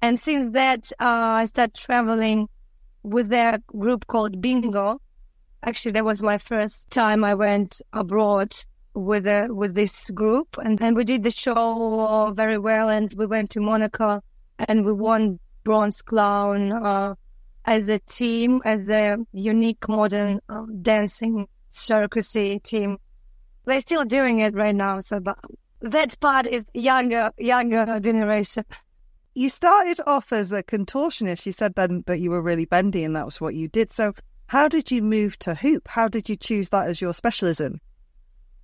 And 0.02 0.18
since 0.18 0.54
that, 0.54 0.94
uh, 1.00 1.42
I 1.42 1.46
started 1.46 1.74
traveling 1.76 2.48
with 3.04 3.28
their 3.28 3.58
group 3.68 4.08
called 4.08 4.42
Bingo, 4.42 5.02
Actually, 5.66 5.94
that 5.94 6.04
was 6.04 6.22
my 6.22 6.38
first 6.38 6.90
time 6.90 7.24
I 7.24 7.34
went 7.34 7.82
abroad 7.94 8.54
with 8.94 9.28
uh, 9.28 9.48
with 9.50 9.76
this 9.76 10.12
group, 10.12 10.58
and, 10.64 10.82
and 10.82 10.96
we 10.96 11.04
did 11.04 11.24
the 11.24 11.32
show 11.32 12.32
very 12.36 12.58
well. 12.58 12.90
And 12.90 13.14
we 13.18 13.26
went 13.26 13.50
to 13.52 13.60
Monaco, 13.60 14.24
and 14.60 14.86
we 14.86 14.94
won 14.94 15.40
bronze 15.64 16.02
clown 16.02 16.72
uh, 16.72 17.16
as 17.66 17.90
a 17.90 18.00
team, 18.00 18.62
as 18.66 18.90
a 18.90 19.18
unique 19.32 19.88
modern 19.88 20.40
uh, 20.50 20.66
dancing 20.82 21.48
circusy 21.72 22.62
team. 22.62 22.98
They're 23.66 23.82
still 23.82 24.04
doing 24.04 24.40
it 24.40 24.54
right 24.54 24.76
now, 24.76 25.00
so 25.00 25.20
but 25.20 25.40
that 25.82 26.20
part 26.20 26.48
is 26.48 26.66
younger 26.74 27.32
younger 27.38 28.00
generation. 28.00 28.66
You 29.36 29.50
started 29.50 30.00
off 30.06 30.32
as 30.32 30.52
a 30.52 30.62
contortionist. 30.62 31.46
You 31.46 31.52
said 31.52 31.74
then 31.76 32.04
that 32.06 32.20
you 32.20 32.30
were 32.30 32.42
really 32.42 32.66
bendy 32.66 33.04
and 33.04 33.16
that 33.16 33.26
was 33.26 33.42
what 33.42 33.56
you 33.56 33.68
did. 33.68 33.92
So, 33.92 34.14
how 34.48 34.68
did 34.68 34.92
you 34.92 35.02
move 35.02 35.40
to 35.40 35.56
hoop? 35.56 35.88
How 35.88 36.08
did 36.08 36.30
you 36.30 36.36
choose 36.36 36.70
that 36.70 36.88
as 36.88 37.02
your 37.02 37.14
specialism? 37.14 37.82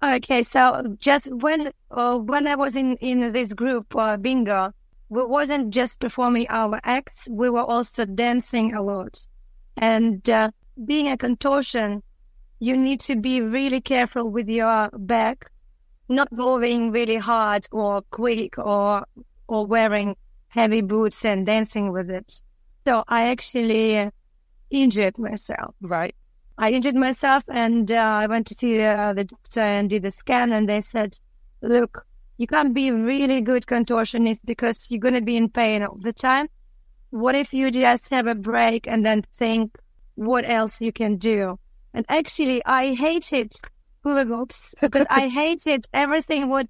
Okay, 0.02 0.44
so 0.44 0.96
just 0.98 1.28
when 1.32 1.72
uh, 1.92 2.18
when 2.18 2.48
I 2.48 2.56
was 2.56 2.76
in 2.78 2.96
in 2.98 3.34
this 3.34 3.54
group 3.54 3.94
uh, 3.96 4.16
bingo, 4.16 4.72
we 5.10 5.26
wasn't 5.26 5.74
just 5.74 6.00
performing 6.00 6.48
our 6.50 6.80
acts; 6.84 7.28
we 7.30 7.50
were 7.50 7.64
also 7.66 8.06
dancing 8.06 8.74
a 8.74 8.82
lot. 8.82 9.28
And 9.76 10.28
uh, 10.30 10.52
being 10.86 11.10
a 11.10 11.18
contortion, 11.18 12.02
you 12.60 12.78
need 12.78 13.02
to 13.02 13.18
be 13.18 13.42
really 13.42 13.82
careful 13.82 14.30
with 14.30 14.48
your 14.50 14.90
back, 14.94 15.52
not 16.08 16.32
moving 16.32 16.92
really 16.92 17.18
hard 17.18 17.68
or 17.72 18.02
quick 18.10 18.58
or 18.58 19.06
or 19.50 19.66
wearing 19.66 20.16
heavy 20.48 20.82
boots 20.82 21.26
and 21.26 21.46
dancing 21.46 21.92
with 21.92 22.10
it. 22.10 22.42
So 22.88 23.04
I 23.10 23.28
actually 23.30 24.10
injured 24.70 25.18
myself. 25.20 25.76
Right. 25.82 26.16
I 26.62 26.72
injured 26.72 26.96
myself 26.96 27.46
and 27.50 27.90
uh, 27.90 27.96
I 27.96 28.28
went 28.28 28.46
to 28.48 28.54
see 28.54 28.84
uh, 28.84 29.14
the 29.14 29.24
doctor 29.24 29.62
and 29.62 29.90
did 29.90 30.04
the 30.04 30.12
scan 30.12 30.52
and 30.52 30.68
they 30.68 30.82
said, 30.82 31.18
look, 31.62 32.06
you 32.38 32.48
can't 32.48 32.74
be 32.74 32.90
a 32.90 32.94
really 32.94 33.40
good 33.40 33.66
contortionist 33.66 34.42
because 34.44 34.92
you're 34.92 35.00
going 35.00 35.14
to 35.14 35.22
be 35.22 35.38
in 35.38 35.48
pain 35.48 35.84
all 35.84 35.98
the 35.98 36.12
time. 36.12 36.50
What 37.12 37.36
if 37.36 37.54
you 37.54 37.72
just 37.72 38.10
have 38.10 38.28
a 38.28 38.36
break 38.36 38.88
and 38.88 39.06
then 39.06 39.24
think 39.34 39.78
what 40.16 40.44
else 40.44 40.82
you 40.82 40.92
can 40.92 41.16
do? 41.16 41.58
And 41.94 42.06
actually, 42.10 42.62
I 42.66 42.94
hated 42.94 43.54
hula 44.04 44.26
hoops 44.26 44.76
because 44.82 45.08
I 45.10 45.30
hated 45.30 45.88
everything 45.94 46.50
what 46.50 46.68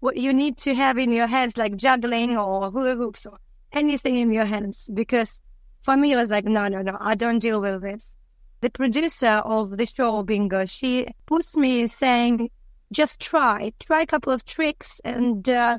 what 0.00 0.16
you 0.16 0.32
need 0.32 0.58
to 0.58 0.74
have 0.74 0.98
in 0.98 1.12
your 1.12 1.28
hands, 1.28 1.56
like 1.56 1.76
juggling 1.76 2.36
or 2.36 2.72
hula 2.72 2.96
hoops 2.96 3.24
or 3.24 3.38
anything 3.72 4.16
in 4.16 4.32
your 4.32 4.46
hands. 4.46 4.90
Because 4.92 5.40
for 5.80 5.96
me, 5.96 6.12
it 6.12 6.16
was 6.16 6.28
like, 6.28 6.44
no, 6.44 6.66
no, 6.66 6.82
no, 6.82 6.96
I 7.00 7.14
don't 7.14 7.38
deal 7.38 7.60
with 7.60 7.82
this. 7.82 8.14
The 8.60 8.70
producer 8.70 9.42
of 9.44 9.76
the 9.76 9.86
show, 9.86 10.22
Bingo, 10.22 10.64
she 10.64 11.06
puts 11.26 11.56
me 11.56 11.86
saying, 11.86 12.50
just 12.92 13.20
try, 13.20 13.72
try 13.78 14.02
a 14.02 14.06
couple 14.06 14.32
of 14.32 14.44
tricks 14.44 15.00
and 15.04 15.48
uh, 15.48 15.78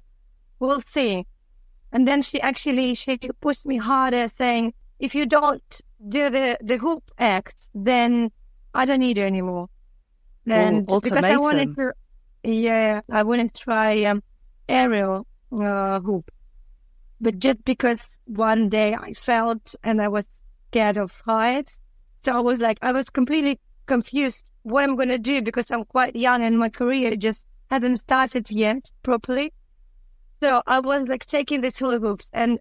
we'll 0.60 0.80
see. 0.80 1.26
And 1.92 2.08
then 2.08 2.22
she 2.22 2.40
actually, 2.40 2.94
she 2.94 3.18
pushed 3.42 3.66
me 3.66 3.78
harder 3.78 4.28
saying, 4.28 4.74
if 5.00 5.16
you 5.16 5.26
don't 5.26 5.82
do 6.08 6.30
the, 6.30 6.58
the 6.62 6.78
hoop 6.78 7.04
act, 7.18 7.70
then 7.74 8.32
I 8.74 8.86
don't 8.86 9.00
need 9.00 9.18
you 9.18 9.26
anymore. 9.26 9.70
And 10.46 10.88
because 10.88 11.12
I 11.12 11.38
wanted 11.38 11.76
to, 11.76 11.94
yeah, 12.44 13.02
I 13.12 13.24
wouldn't 13.24 13.56
try 13.56 14.04
um, 14.06 14.24
aerial 14.68 15.28
uh, 15.52 16.00
hoop. 16.00 16.32
But 17.22 17.40
just 17.40 17.64
because 17.66 18.18
one 18.26 18.70
day 18.70 18.96
I 18.96 19.14
felt 19.14 19.76
and 19.84 20.02
I 20.02 20.08
was 20.08 20.28
scared 20.70 20.98
of 20.98 21.22
heights, 21.26 21.82
so 22.24 22.34
I 22.34 22.40
was 22.40 22.60
like, 22.60 22.78
I 22.82 22.92
was 22.92 23.10
completely 23.10 23.60
confused 23.86 24.44
what 24.64 24.84
I'm 24.84 24.96
going 24.96 25.10
to 25.10 25.18
do 25.18 25.42
because 25.42 25.72
I'm 25.72 25.84
quite 25.86 26.16
young 26.16 26.44
and 26.44 26.60
my 26.60 26.70
career 26.70 27.16
just 27.16 27.46
hasn't 27.70 28.00
started 28.00 28.50
yet 28.52 28.92
properly. 29.04 29.54
So 30.42 30.62
I 30.68 30.80
was 30.80 31.08
like 31.08 31.26
taking 31.26 31.62
these 31.62 31.80
hula 31.80 32.00
hoops 32.00 32.30
and 32.34 32.60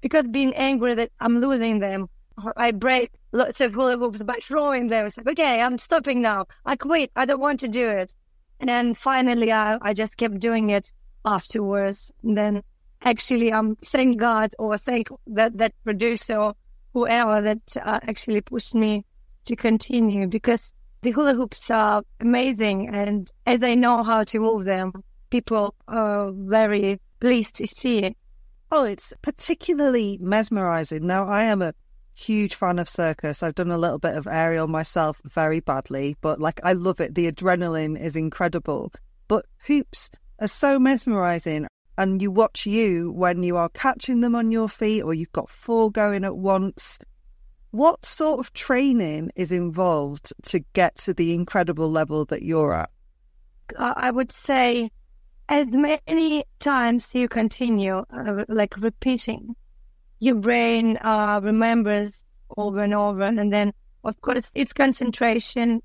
because 0.00 0.28
being 0.28 0.54
angry 0.54 0.94
that 0.94 1.10
I'm 1.20 1.40
losing 1.40 1.78
them, 1.80 2.08
I 2.56 2.70
break 2.70 3.10
lots 3.32 3.60
of 3.60 3.74
hula 3.74 3.98
hoops 3.98 4.22
by 4.22 4.38
throwing 4.42 4.88
them. 4.88 5.06
It's 5.06 5.16
like, 5.16 5.28
okay, 5.28 5.60
I'm 5.60 5.78
stopping 5.78 6.22
now. 6.22 6.46
I 6.64 6.76
quit. 6.76 7.10
I 7.16 7.24
don't 7.24 7.40
want 7.40 7.60
to 7.60 7.68
do 7.68 7.88
it. 7.88 8.14
And 8.60 8.68
then 8.68 8.94
finally, 8.94 9.52
I, 9.52 9.78
I 9.82 9.92
just 9.94 10.16
kept 10.16 10.38
doing 10.38 10.70
it 10.70 10.92
afterwards. 11.24 12.12
And 12.22 12.36
then 12.36 12.62
actually, 13.02 13.52
I'm 13.52 13.70
um, 13.70 13.78
thank 13.84 14.18
God 14.18 14.52
or 14.58 14.78
thank 14.78 15.08
that, 15.26 15.58
that 15.58 15.72
producer 15.84 16.52
whoever 16.92 17.40
that 17.40 17.76
uh, 17.82 18.00
actually 18.02 18.40
pushed 18.40 18.74
me 18.74 19.04
to 19.44 19.56
continue 19.56 20.26
because 20.26 20.72
the 21.02 21.10
hula 21.10 21.34
hoops 21.34 21.70
are 21.70 22.02
amazing. 22.20 22.88
And 22.88 23.30
as 23.46 23.62
I 23.62 23.74
know 23.74 24.02
how 24.02 24.24
to 24.24 24.40
move 24.40 24.64
them, 24.64 24.92
people 25.30 25.74
are 25.86 26.30
very 26.32 27.00
pleased 27.20 27.56
to 27.56 27.66
see 27.66 27.98
it. 27.98 28.16
Oh, 28.70 28.84
it's 28.84 29.14
particularly 29.22 30.18
mesmerizing. 30.20 31.06
Now, 31.06 31.26
I 31.26 31.44
am 31.44 31.62
a 31.62 31.74
huge 32.14 32.54
fan 32.54 32.78
of 32.78 32.88
circus. 32.88 33.42
I've 33.42 33.54
done 33.54 33.70
a 33.70 33.78
little 33.78 33.98
bit 33.98 34.14
of 34.14 34.26
aerial 34.26 34.66
myself 34.66 35.20
very 35.24 35.60
badly, 35.60 36.16
but 36.20 36.40
like 36.40 36.60
I 36.62 36.72
love 36.72 37.00
it. 37.00 37.14
The 37.14 37.30
adrenaline 37.30 37.98
is 37.98 38.16
incredible. 38.16 38.92
But 39.28 39.46
hoops 39.66 40.10
are 40.40 40.48
so 40.48 40.78
mesmerizing. 40.78 41.66
And 41.98 42.22
you 42.22 42.30
watch 42.30 42.64
you 42.64 43.10
when 43.10 43.42
you 43.42 43.56
are 43.56 43.68
catching 43.70 44.20
them 44.20 44.36
on 44.36 44.52
your 44.52 44.68
feet 44.68 45.02
or 45.02 45.12
you've 45.12 45.32
got 45.32 45.50
four 45.50 45.90
going 45.90 46.24
at 46.24 46.36
once. 46.36 46.98
What 47.72 48.06
sort 48.06 48.38
of 48.38 48.52
training 48.54 49.32
is 49.34 49.50
involved 49.50 50.32
to 50.44 50.60
get 50.74 50.94
to 51.00 51.12
the 51.12 51.34
incredible 51.34 51.90
level 51.90 52.24
that 52.26 52.42
you're 52.42 52.72
at? 52.72 52.88
I 53.76 54.12
would 54.12 54.32
say 54.32 54.90
as 55.48 55.68
many 55.70 56.44
times 56.60 57.14
you 57.14 57.28
continue, 57.28 58.04
uh, 58.12 58.44
like 58.48 58.76
repeating, 58.78 59.56
your 60.20 60.36
brain 60.36 60.98
uh, 60.98 61.40
remembers 61.42 62.24
over 62.56 62.80
and 62.80 62.94
over. 62.94 63.24
And 63.24 63.52
then, 63.52 63.72
of 64.04 64.20
course, 64.20 64.52
it's 64.54 64.72
concentration. 64.72 65.82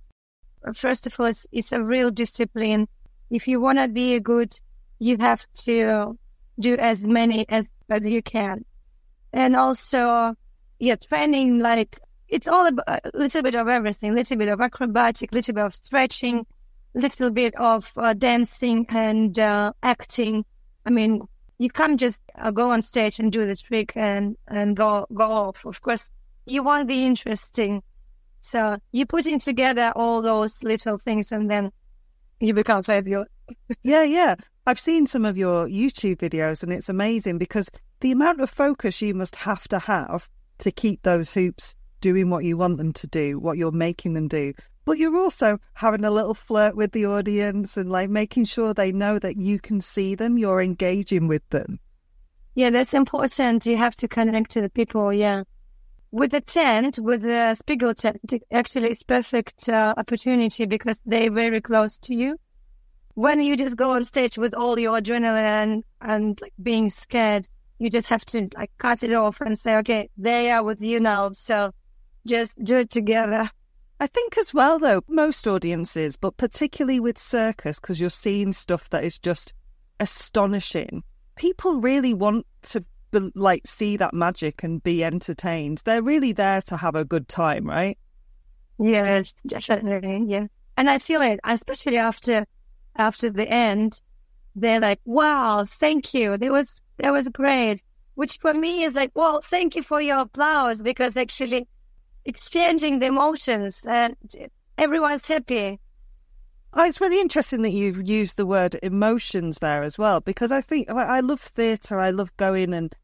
First 0.74 1.08
of 1.08 1.20
all, 1.20 1.26
it's, 1.26 1.48
it's 1.52 1.72
a 1.72 1.84
real 1.84 2.12
discipline. 2.12 2.88
If 3.30 3.48
you 3.48 3.60
want 3.60 3.80
to 3.80 3.88
be 3.88 4.16
a 4.16 4.20
good, 4.20 4.58
you 5.04 5.18
have 5.20 5.46
to 5.66 6.18
do 6.60 6.78
as 6.78 7.06
many 7.06 7.46
as, 7.50 7.70
as 7.90 8.06
you 8.06 8.22
can. 8.22 8.64
And 9.34 9.56
also, 9.56 10.36
yeah, 10.80 10.96
training, 10.96 11.60
like, 11.60 12.00
it's 12.30 12.48
all 12.48 12.68
a 12.68 13.00
little 13.14 13.42
bit 13.42 13.56
of 13.56 13.68
everything, 13.68 14.16
little 14.16 14.38
bit 14.38 14.48
of 14.48 14.62
acrobatic, 14.62 15.34
little 15.34 15.54
bit 15.56 15.66
of 15.66 15.76
stretching, 15.76 16.46
little 16.94 17.32
bit 17.32 17.54
of 17.56 17.92
uh, 17.98 18.14
dancing 18.14 18.86
and 18.90 19.38
uh, 19.38 19.74
acting. 19.84 20.46
I 20.86 20.90
mean, 20.90 21.22
you 21.58 21.70
can't 21.70 22.00
just 22.00 22.22
uh, 22.40 22.52
go 22.52 22.72
on 22.72 22.82
stage 22.82 23.20
and 23.20 23.32
do 23.32 23.46
the 23.46 23.56
trick 23.56 23.94
and 23.96 24.36
and 24.48 24.76
go 24.76 25.06
go 25.14 25.32
off. 25.32 25.66
Of 25.66 25.82
course, 25.82 26.10
you 26.46 26.64
want 26.64 26.82
to 26.82 26.86
be 26.86 27.06
interesting, 27.06 27.84
so 28.42 28.78
you're 28.92 29.06
putting 29.06 29.40
together 29.40 29.92
all 29.96 30.22
those 30.22 30.64
little 30.64 30.98
things, 30.98 31.32
and 31.32 31.50
then 31.50 31.72
you 32.40 32.54
become 32.54 32.84
fabulous. 32.84 33.30
yeah, 33.84 34.04
yeah. 34.04 34.36
I've 34.66 34.80
seen 34.80 35.06
some 35.06 35.26
of 35.26 35.38
your 35.38 35.68
YouTube 35.68 36.18
videos, 36.18 36.64
and 36.64 36.72
it's 36.72 36.88
amazing 36.88 37.38
because 37.38 37.70
the 38.00 38.14
amount 38.14 38.40
of 38.40 38.50
focus 38.50 39.02
you 39.02 39.14
must 39.14 39.36
have 39.36 39.68
to 39.68 39.80
have 39.80 40.30
to 40.60 40.72
keep 40.72 41.04
those 41.04 41.32
hoops 41.32 41.76
doing 42.00 42.30
what 42.30 42.46
you 42.46 42.56
want 42.56 42.78
them 42.78 42.94
to 42.94 43.08
do, 43.08 43.40
what 43.40 43.58
you're 43.58 43.72
making 43.72 44.14
them 44.14 44.30
do. 44.30 44.54
But 44.86 44.98
you're 44.98 45.18
also 45.18 45.60
having 45.74 46.06
a 46.06 46.12
little 46.12 46.34
flirt 46.34 46.76
with 46.76 46.94
the 46.94 47.06
audience 47.06 47.76
and 47.76 47.90
like 47.90 48.10
making 48.10 48.46
sure 48.46 48.74
they 48.74 48.92
know 48.92 49.20
that 49.20 49.38
you 49.38 49.60
can 49.60 49.82
see 49.82 50.16
them, 50.16 50.38
you're 50.38 50.62
engaging 50.62 51.28
with 51.28 51.48
them. 51.50 51.80
Yeah, 52.56 52.70
that's 52.70 52.94
important. 52.94 53.66
You 53.66 53.78
have 53.78 53.96
to 53.96 54.08
connect 54.08 54.52
to 54.52 54.62
the 54.62 54.70
people. 54.70 55.12
Yeah. 55.12 55.44
With 56.12 56.32
the 56.32 56.42
tent, 56.42 57.00
with 57.00 57.22
the 57.22 57.56
Spiegel 57.56 57.94
tent, 57.94 58.34
actually 58.52 58.90
it's 58.90 59.04
perfect 59.04 59.68
uh, 59.68 59.94
opportunity 59.98 60.66
because 60.66 61.02
they're 61.06 61.32
very 61.32 61.60
close 61.60 61.98
to 62.00 62.16
you. 62.16 62.38
When 63.16 63.42
you 63.42 63.56
just 63.56 63.78
go 63.78 63.92
on 63.92 64.04
stage 64.04 64.38
with 64.38 64.54
all 64.54 64.80
your 64.80 65.00
adrenaline 65.00 65.84
and 66.02 66.40
like 66.42 66.54
being 66.62 66.90
scared, 66.90 67.48
you 67.80 67.90
just 67.90 68.08
have 68.10 68.26
to 68.26 68.48
like 68.56 68.72
cut 68.78 69.04
it 69.04 69.14
off 69.14 69.42
and 69.42 69.58
say, 69.58 69.76
okay, 69.78 70.10
they 70.18 70.52
are 70.52 70.64
with 70.64 70.82
you 70.82 71.00
now. 71.00 71.32
So 71.34 71.72
just 72.26 72.62
do 72.64 72.78
it 72.78 72.90
together. 72.90 73.50
I 74.00 74.08
think 74.08 74.38
as 74.38 74.54
well, 74.54 74.80
though, 74.80 75.02
most 75.08 75.48
audiences, 75.48 76.18
but 76.18 76.38
particularly 76.38 77.00
with 77.00 77.18
circus, 77.18 77.80
because 77.80 78.02
you're 78.02 78.10
seeing 78.10 78.52
stuff 78.52 78.90
that 78.90 79.04
is 79.04 79.18
just 79.18 79.54
astonishing. 80.00 81.04
People 81.36 81.80
really 81.80 82.14
want 82.14 82.46
to 82.64 82.84
like 83.36 83.68
see 83.68 83.96
that 83.98 84.14
magic 84.14 84.64
and 84.64 84.82
be 84.84 85.04
entertained. 85.04 85.84
They're 85.86 86.02
really 86.02 86.34
there 86.34 86.62
to 86.64 86.78
have 86.78 86.96
a 86.96 87.06
good 87.06 87.28
time, 87.28 87.66
right? 87.66 87.98
Yes, 88.80 89.36
definitely. 89.46 90.24
Yeah, 90.26 90.48
and 90.78 90.90
I 90.90 90.98
feel 90.98 91.22
it, 91.22 91.40
especially 91.44 91.98
after 91.98 92.46
after 92.96 93.30
the 93.30 93.48
end. 93.48 94.02
They're 94.56 94.80
like, 94.80 95.00
"Wow, 95.06 95.66
thank 95.66 96.14
you. 96.14 96.38
That 96.38 96.52
was 96.52 96.76
that 96.98 97.12
was 97.12 97.30
great." 97.30 97.84
Which 98.16 98.38
for 98.40 98.54
me 98.54 98.84
is 98.84 98.96
like, 98.96 99.12
"Well, 99.16 99.42
thank 99.42 99.76
you 99.76 99.84
for 99.84 100.02
your 100.02 100.20
applause," 100.20 100.84
because 100.84 101.18
actually 101.18 101.68
exchanging 102.26 103.00
the 103.00 103.08
emotions 103.08 103.86
and 103.88 104.16
everyone's 104.78 105.28
happy. 105.28 105.80
Oh, 106.76 106.86
it's 106.86 107.02
really 107.02 107.22
interesting 107.22 107.62
that 107.62 107.72
you've 107.72 108.08
used 108.08 108.36
the 108.36 108.48
word 108.48 108.80
emotions 108.82 109.60
there 109.60 109.84
as 109.84 109.98
well, 109.98 110.22
because 110.22 110.52
I 110.52 110.62
think 110.62 110.90
I 110.90 111.20
love 111.20 111.42
theatre. 111.42 112.00
I 112.00 112.10
love 112.10 112.36
going 112.38 112.74
and 112.74 112.96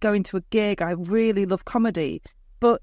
going 0.00 0.22
to 0.24 0.36
a 0.36 0.42
gig. 0.50 0.82
I 0.82 0.90
really 0.90 1.46
love 1.46 1.64
comedy. 1.64 2.20
But 2.60 2.82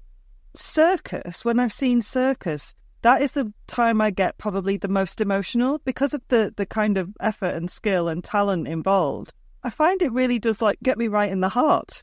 circus, 0.54 1.44
when 1.44 1.60
I've 1.60 1.72
seen 1.72 2.00
circus, 2.00 2.74
that 3.02 3.20
is 3.20 3.32
the 3.32 3.52
time 3.66 4.00
I 4.00 4.10
get 4.10 4.38
probably 4.38 4.76
the 4.76 4.88
most 4.88 5.20
emotional 5.20 5.80
because 5.84 6.14
of 6.14 6.22
the, 6.28 6.52
the 6.56 6.66
kind 6.66 6.96
of 6.96 7.10
effort 7.20 7.54
and 7.54 7.70
skill 7.70 8.08
and 8.08 8.22
talent 8.22 8.66
involved. 8.68 9.32
I 9.62 9.70
find 9.70 10.00
it 10.02 10.12
really 10.12 10.38
does 10.38 10.62
like 10.62 10.78
get 10.82 10.98
me 10.98 11.08
right 11.08 11.30
in 11.30 11.40
the 11.40 11.48
heart. 11.48 12.02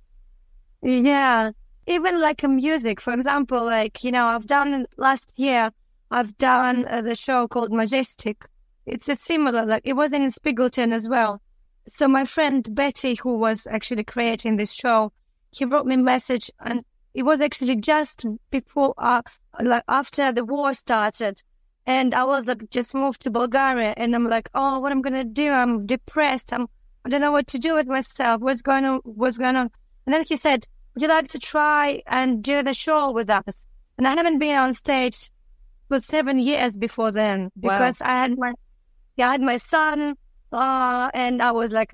Yeah, 0.81 1.51
even 1.87 2.21
like 2.21 2.43
a 2.43 2.47
music, 2.47 3.01
for 3.01 3.13
example, 3.13 3.65
like 3.65 4.03
you 4.03 4.11
know, 4.11 4.27
I've 4.27 4.45
done 4.45 4.85
last 4.97 5.33
year. 5.35 5.71
I've 6.11 6.37
done 6.37 6.87
uh, 6.89 7.01
the 7.01 7.15
show 7.15 7.47
called 7.47 7.71
Majestic. 7.71 8.45
It's 8.85 9.07
a 9.07 9.15
similar, 9.15 9.65
like 9.65 9.83
it 9.85 9.93
was 9.93 10.11
in 10.11 10.25
Spiegeltent 10.27 10.93
as 10.93 11.07
well. 11.07 11.41
So 11.87 12.07
my 12.07 12.25
friend 12.25 12.67
Betty, 12.73 13.15
who 13.15 13.37
was 13.37 13.67
actually 13.67 14.03
creating 14.03 14.57
this 14.57 14.73
show, 14.73 15.11
he 15.51 15.65
wrote 15.65 15.85
me 15.85 15.95
a 15.95 15.97
message, 15.99 16.49
and 16.59 16.83
it 17.13 17.23
was 17.23 17.41
actually 17.41 17.75
just 17.75 18.25
before, 18.51 18.93
uh, 18.97 19.21
like 19.61 19.83
after 19.87 20.31
the 20.31 20.45
war 20.45 20.73
started, 20.73 21.41
and 21.85 22.13
I 22.13 22.23
was 22.23 22.45
like 22.47 22.69
just 22.69 22.93
moved 22.93 23.21
to 23.23 23.31
Bulgaria, 23.31 23.93
and 23.97 24.15
I'm 24.15 24.25
like, 24.25 24.49
oh, 24.53 24.79
what 24.79 24.91
I'm 24.91 25.01
gonna 25.01 25.23
do? 25.23 25.51
I'm 25.51 25.85
depressed. 25.85 26.53
I'm, 26.53 26.67
I 27.05 27.09
don't 27.09 27.21
know 27.21 27.31
what 27.31 27.47
to 27.47 27.57
do 27.59 27.73
with 27.75 27.87
myself. 27.87 28.41
What's 28.41 28.61
going 28.61 28.85
on? 28.85 28.99
What's 29.03 29.37
going 29.37 29.55
on? 29.55 29.69
And 30.05 30.13
then 30.13 30.23
he 30.27 30.37
said, 30.37 30.67
would 30.93 31.03
you 31.03 31.09
like 31.09 31.27
to 31.29 31.39
try 31.39 32.01
and 32.07 32.43
do 32.43 32.63
the 32.63 32.73
show 32.73 33.11
with 33.11 33.29
us? 33.29 33.65
And 33.97 34.07
I 34.07 34.11
haven't 34.15 34.39
been 34.39 34.55
on 34.57 34.73
stage 34.73 35.29
for 35.87 35.99
seven 35.99 36.39
years 36.39 36.77
before 36.77 37.11
then 37.11 37.43
Wow. 37.43 37.49
because 37.73 38.01
I 38.01 38.09
had 38.09 38.37
my, 38.37 38.53
yeah, 39.17 39.27
I 39.29 39.31
had 39.31 39.41
my 39.41 39.57
son, 39.57 40.15
uh, 40.51 41.09
and 41.13 41.41
I 41.41 41.51
was 41.51 41.71
like 41.71 41.91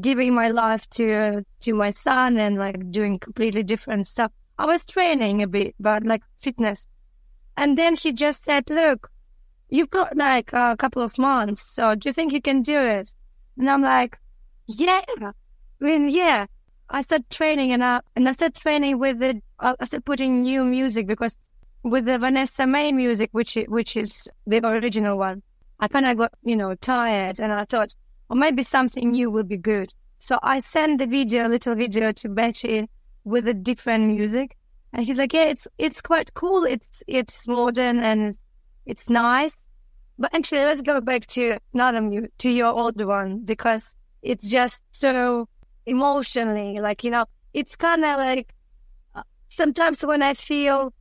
giving 0.00 0.34
my 0.34 0.48
life 0.48 0.88
to 0.90 1.42
to 1.60 1.74
my 1.74 1.90
son 1.90 2.38
and 2.38 2.56
like 2.56 2.90
doing 2.90 3.18
completely 3.18 3.62
different 3.62 4.06
stuff. 4.06 4.30
I 4.58 4.66
was 4.66 4.86
training 4.86 5.42
a 5.42 5.48
bit, 5.48 5.74
but 5.80 6.04
like 6.04 6.22
fitness. 6.38 6.86
And 7.56 7.76
then 7.78 7.96
he 7.96 8.12
just 8.12 8.44
said, 8.44 8.70
"Look, 8.70 9.10
you've 9.68 9.90
got 9.90 10.16
like 10.16 10.52
a 10.52 10.76
couple 10.78 11.02
of 11.02 11.18
months, 11.18 11.62
so 11.62 11.94
do 11.94 12.08
you 12.08 12.12
think 12.12 12.32
you 12.32 12.40
can 12.40 12.62
do 12.62 12.78
it?" 12.78 13.12
And 13.58 13.70
I'm 13.70 13.82
like, 13.82 14.18
"Yeah, 14.66 15.02
I 15.20 15.32
mean, 15.80 16.08
yeah." 16.08 16.46
I 16.90 17.02
started 17.02 17.28
training 17.30 17.72
and 17.72 17.82
I 17.82 18.00
and 18.14 18.28
I 18.28 18.32
started 18.32 18.56
training 18.56 18.98
with 18.98 19.18
the 19.18 19.40
I 19.58 19.72
started 19.84 20.04
putting 20.04 20.42
new 20.42 20.64
music 20.64 21.06
because 21.06 21.36
with 21.82 22.04
the 22.04 22.18
Vanessa-Mae 22.18 22.92
music, 22.92 23.30
which 23.32 23.56
which 23.68 23.96
is 23.96 24.28
the 24.46 24.64
original 24.66 25.18
one, 25.18 25.42
I 25.80 25.88
kind 25.88 26.06
of 26.06 26.16
got 26.16 26.32
you 26.42 26.56
know 26.56 26.74
tired 26.76 27.40
and 27.40 27.52
I 27.52 27.64
thought, 27.64 27.94
or 28.28 28.36
maybe 28.36 28.62
something 28.62 29.10
new 29.10 29.30
will 29.30 29.44
be 29.44 29.56
good. 29.56 29.92
So 30.18 30.38
I 30.42 30.60
sent 30.60 30.98
the 30.98 31.06
video, 31.06 31.46
a 31.46 31.50
little 31.50 31.74
video 31.74 32.12
to 32.12 32.28
Betty 32.28 32.88
with 33.24 33.48
a 33.48 33.54
different 33.54 34.06
music, 34.06 34.56
and 34.92 35.04
he's 35.04 35.18
like, 35.18 35.32
yeah, 35.32 35.44
it's 35.44 35.66
it's 35.78 36.00
quite 36.00 36.34
cool. 36.34 36.64
It's 36.64 37.02
it's 37.06 37.48
modern 37.48 38.02
and 38.02 38.36
it's 38.86 39.10
nice. 39.10 39.56
But 40.18 40.34
actually, 40.34 40.60
let's 40.60 40.82
go 40.82 41.00
back 41.00 41.26
to 41.28 41.58
another 41.72 42.00
mu- 42.00 42.28
to 42.38 42.50
your 42.50 42.68
old 42.68 43.04
one 43.04 43.40
because 43.44 43.96
it's 44.22 44.48
just 44.48 44.82
so 44.92 45.48
emotionally, 45.86 46.80
like 46.80 47.04
you 47.04 47.10
know, 47.10 47.26
it's 47.52 47.76
kind 47.76 48.04
of 48.04 48.18
like 48.18 48.54
uh, 49.14 49.22
sometimes 49.48 50.04
when 50.04 50.22
I 50.22 50.34
feel 50.34 50.92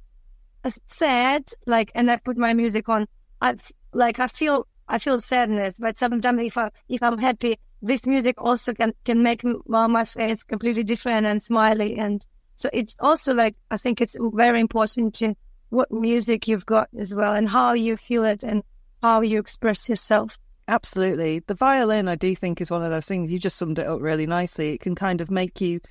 uh, 0.63 0.71
sad, 0.87 1.43
like, 1.65 1.91
and 1.95 2.09
I 2.09 2.17
put 2.17 2.37
my 2.37 2.53
music 2.53 2.89
on, 2.89 3.07
I 3.41 3.55
like 3.93 4.19
I 4.19 4.27
feel 4.27 4.67
I 4.87 4.99
feel 4.99 5.19
sadness. 5.19 5.77
But 5.79 5.97
sometimes 5.97 6.41
if 6.43 6.57
I 6.57 6.69
if 6.89 7.01
I'm 7.01 7.17
happy, 7.17 7.57
this 7.81 8.05
music 8.05 8.35
also 8.37 8.73
can 8.73 8.93
can 9.05 9.23
make 9.23 9.43
my 9.67 10.03
face 10.05 10.43
completely 10.43 10.83
different 10.83 11.25
and 11.25 11.41
smiley, 11.41 11.97
and 11.97 12.25
so 12.55 12.69
it's 12.73 12.95
also 12.99 13.33
like 13.33 13.55
I 13.71 13.77
think 13.77 14.01
it's 14.01 14.17
very 14.33 14.59
important 14.59 15.15
to 15.15 15.35
what 15.69 15.91
music 15.91 16.47
you've 16.47 16.65
got 16.65 16.87
as 16.97 17.15
well 17.15 17.33
and 17.33 17.49
how 17.49 17.73
you 17.73 17.97
feel 17.97 18.23
it 18.23 18.43
and 18.43 18.63
how 19.01 19.21
you 19.21 19.39
express 19.39 19.89
yourself. 19.89 20.37
Absolutely. 20.67 21.39
The 21.39 21.55
violin, 21.55 22.07
I 22.07 22.15
do 22.15 22.35
think, 22.35 22.61
is 22.61 22.71
one 22.71 22.83
of 22.83 22.91
those 22.91 23.07
things. 23.07 23.31
You 23.31 23.39
just 23.39 23.57
summed 23.57 23.79
it 23.79 23.87
up 23.87 24.01
really 24.01 24.27
nicely. 24.27 24.73
It 24.73 24.79
can 24.79 24.95
kind 24.95 25.19
of 25.19 25.29
make 25.29 25.59
you 25.59 25.81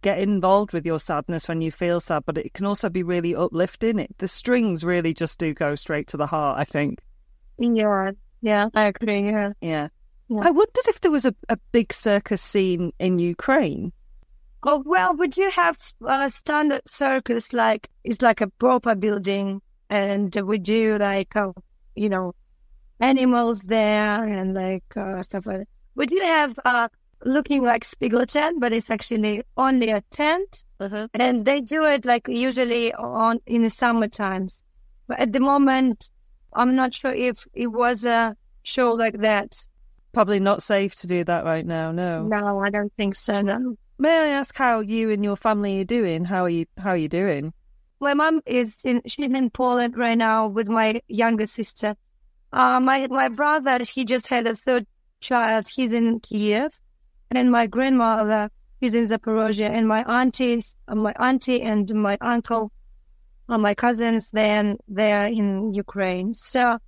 get 0.00 0.18
involved 0.18 0.72
with 0.72 0.86
your 0.86 1.00
sadness 1.00 1.48
when 1.48 1.60
you 1.60 1.72
feel 1.72 1.98
sad, 1.98 2.22
but 2.24 2.38
it 2.38 2.54
can 2.54 2.66
also 2.66 2.88
be 2.88 3.02
really 3.02 3.34
uplifting. 3.34 3.98
It 3.98 4.16
the 4.18 4.28
strings 4.28 4.84
really 4.84 5.12
just 5.12 5.38
do 5.38 5.52
go 5.54 5.74
straight 5.74 6.06
to 6.08 6.16
the 6.16 6.26
heart. 6.26 6.58
I 6.58 6.64
think. 6.64 7.00
Yeah, 7.58 8.12
yeah, 8.42 8.68
I 8.74 8.84
agree. 8.84 9.22
Yeah. 9.22 9.52
Yeah. 9.60 9.88
Yeah. 10.28 10.40
I 10.42 10.50
wondered 10.50 10.86
if 10.88 11.00
there 11.00 11.10
was 11.10 11.24
a, 11.24 11.34
a 11.48 11.58
big 11.72 11.92
circus 11.92 12.40
scene 12.40 12.92
in 12.98 13.18
Ukraine. 13.18 13.92
Oh 14.62 14.82
well, 14.86 15.14
we 15.14 15.28
do 15.28 15.50
have 15.54 15.76
a 16.06 16.30
standard 16.30 16.82
circus, 16.86 17.52
like 17.52 17.88
it's 18.04 18.22
like 18.22 18.40
a 18.40 18.48
proper 18.48 18.94
building, 18.94 19.60
and 19.90 20.34
we 20.44 20.58
do 20.58 20.96
like 20.98 21.34
uh, 21.36 21.52
you 21.96 22.08
know 22.08 22.34
animals 23.00 23.62
there 23.62 24.24
and 24.24 24.54
like 24.54 24.84
uh, 24.96 25.22
stuff 25.22 25.46
like 25.46 25.58
that. 25.58 25.68
We 25.96 26.06
do 26.06 26.18
have 26.22 26.58
uh, 26.64 26.88
looking 27.24 27.62
like 27.62 27.84
Spiegeltent, 27.84 28.60
but 28.60 28.72
it's 28.72 28.90
actually 28.90 29.42
only 29.56 29.90
a 29.90 30.00
tent, 30.12 30.64
and 31.14 31.44
they 31.44 31.60
do 31.60 31.84
it 31.84 32.06
like 32.06 32.28
usually 32.28 32.94
on 32.94 33.40
in 33.46 33.62
the 33.62 33.70
summer 33.70 34.08
times. 34.08 34.62
But 35.08 35.20
at 35.20 35.32
the 35.32 35.40
moment, 35.40 36.08
I'm 36.54 36.74
not 36.74 36.94
sure 36.94 37.12
if 37.12 37.46
it 37.54 37.68
was 37.68 38.04
a 38.04 38.36
show 38.62 38.90
like 38.90 39.18
that. 39.20 39.66
Probably 40.12 40.40
not 40.40 40.62
safe 40.62 40.94
to 40.96 41.06
do 41.06 41.24
that 41.24 41.44
right 41.44 41.64
now. 41.64 41.90
No. 41.92 42.24
No, 42.24 42.60
I 42.60 42.70
don't 42.70 42.92
think 42.96 43.14
so. 43.14 43.40
No. 43.40 43.76
May 43.98 44.16
I 44.16 44.26
ask 44.28 44.56
how 44.56 44.80
you 44.80 45.10
and 45.10 45.24
your 45.24 45.36
family 45.36 45.80
are 45.80 45.84
doing? 45.84 46.24
How 46.24 46.44
are 46.44 46.48
you? 46.50 46.66
How 46.76 46.90
are 46.90 46.96
you 46.96 47.08
doing? 47.08 47.52
My 48.00 48.14
mom 48.14 48.40
is 48.46 48.78
in 48.84 49.02
she's 49.06 49.32
in 49.32 49.50
Poland 49.50 49.96
right 49.96 50.18
now 50.18 50.48
with 50.48 50.68
my 50.68 51.00
younger 51.08 51.46
sister. 51.46 51.94
Uh, 52.52 52.80
my 52.80 53.06
my 53.08 53.28
brother 53.28 53.78
he 53.84 54.04
just 54.04 54.26
had 54.26 54.46
a 54.46 54.54
third 54.54 54.86
child. 55.20 55.68
He's 55.68 55.92
in 55.92 56.20
Kiev, 56.20 56.80
and 57.30 57.36
then 57.36 57.50
my 57.50 57.66
grandmother 57.66 58.50
is 58.80 58.94
in 58.94 59.04
Zaporozhye, 59.04 59.70
and 59.70 59.86
my 59.86 60.02
aunties, 60.02 60.76
my 60.88 61.12
auntie 61.12 61.62
and 61.62 61.88
my 61.94 62.18
uncle, 62.20 62.72
uh, 63.48 63.58
my 63.58 63.74
cousins, 63.74 64.30
then 64.30 64.78
they're 64.88 65.26
in 65.26 65.74
Ukraine. 65.74 66.34
So 66.34 66.78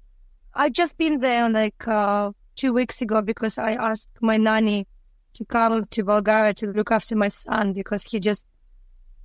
I 0.55 0.69
just 0.69 0.97
been 0.97 1.21
there 1.21 1.49
like 1.51 1.87
uh, 1.89 2.31
two 2.55 2.73
weeks 2.73 3.03
ago 3.03 3.23
because 3.23 3.59
I 3.59 3.73
asked 3.73 4.09
my 4.21 4.37
nanny 4.37 4.87
to 5.35 5.45
come 5.45 5.85
to 5.85 6.05
Bulgaria 6.05 6.55
to 6.55 6.69
look 6.69 6.91
after 6.91 7.17
my 7.17 7.29
son 7.29 7.73
because 7.73 8.03
he 8.05 8.21
just 8.21 8.47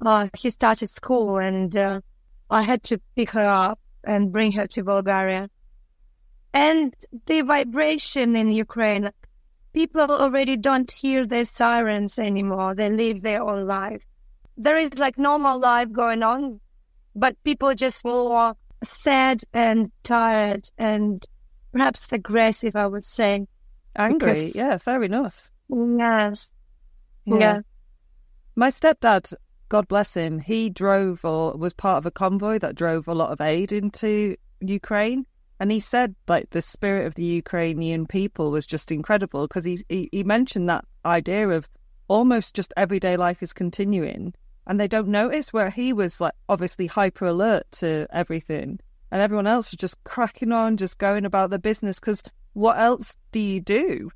uh, 0.06 0.28
he 0.38 0.50
started 0.50 0.88
school 0.88 1.38
and 1.38 1.76
uh, 1.76 2.02
I 2.50 2.64
had 2.64 2.84
to 2.84 3.00
pick 3.16 3.32
her 3.32 3.46
up 3.46 3.80
and 4.04 4.32
bring 4.32 4.52
her 4.54 4.66
to 4.68 4.84
Bulgaria. 4.84 5.50
And 6.54 6.96
the 7.28 7.42
vibration 7.42 8.36
in 8.36 8.50
Ukraine, 8.52 9.12
people 9.74 10.02
already 10.02 10.58
don't 10.58 10.92
hear 10.92 11.26
their 11.26 11.46
sirens 11.46 12.18
anymore. 12.18 12.74
They 12.74 12.90
live 12.90 13.22
their 13.22 13.44
own 13.44 13.68
life. 13.68 14.02
There 14.58 14.78
is 14.78 14.98
like 14.98 15.18
normal 15.18 15.60
life 15.60 15.92
going 15.92 16.24
on, 16.24 16.60
but 17.20 17.36
people 17.44 17.74
just 17.76 18.04
more 18.06 18.56
sad 18.84 19.42
and 19.54 19.92
tired 20.04 20.70
and 20.78 21.24
perhaps 21.74 22.12
aggressive, 22.14 22.76
I 22.76 22.88
would 22.88 23.04
say. 23.04 23.46
Angry? 23.96 24.18
Because- 24.30 24.56
Yeah, 24.56 24.78
fair 24.78 25.04
enough. 25.04 25.52
Yes. 25.70 26.50
Yeah. 27.26 27.62
My 28.56 28.70
stepdad, 28.70 29.34
God 29.70 29.88
bless 29.88 30.14
him, 30.16 30.40
he 30.40 30.70
drove 30.70 31.24
or 31.24 31.54
was 31.54 31.74
part 31.74 31.98
of 31.98 32.06
a 32.06 32.12
convoy 32.12 32.58
that 32.60 32.76
drove 32.76 33.08
a 33.08 33.14
lot 33.14 33.32
of 33.32 33.42
aid 33.42 33.72
into 33.72 34.36
Ukraine. 34.62 35.26
And 35.60 35.72
he 35.72 35.80
said, 35.80 36.16
like, 36.28 36.50
the 36.52 36.62
spirit 36.62 37.06
of 37.06 37.16
the 37.16 37.24
Ukrainian 37.26 38.08
people 38.08 38.50
was 38.50 38.66
just 38.66 38.92
incredible 38.92 39.46
because 39.48 39.66
he, 39.66 39.84
he, 39.90 40.10
he 40.12 40.24
mentioned 40.24 40.70
that 40.70 40.86
idea 41.06 41.50
of 41.50 41.68
almost 42.08 42.56
just 42.56 42.74
everyday 42.78 43.18
life 43.18 43.44
is 43.44 43.52
continuing 43.54 44.34
and 44.68 44.80
they 44.80 44.88
don't 44.88 45.08
notice 45.08 45.52
where 45.52 45.70
he 45.70 45.94
was, 45.94 46.22
like, 46.22 46.34
obviously 46.48 46.88
hyper 46.88 47.26
alert 47.26 47.64
to 47.72 48.08
everything. 48.12 48.80
And 49.12 49.22
everyone 49.22 49.48
else 49.48 49.72
was 49.72 49.78
just 49.78 50.04
cracking 50.04 50.52
on, 50.52 50.78
just 50.78 50.98
going 50.98 51.26
about 51.26 51.50
their 51.50 51.60
business 51.60 52.00
because 52.00 52.22
what 52.54 52.78
else 52.78 53.16
do 53.32 53.40
you 53.40 53.60
do? 53.60 54.12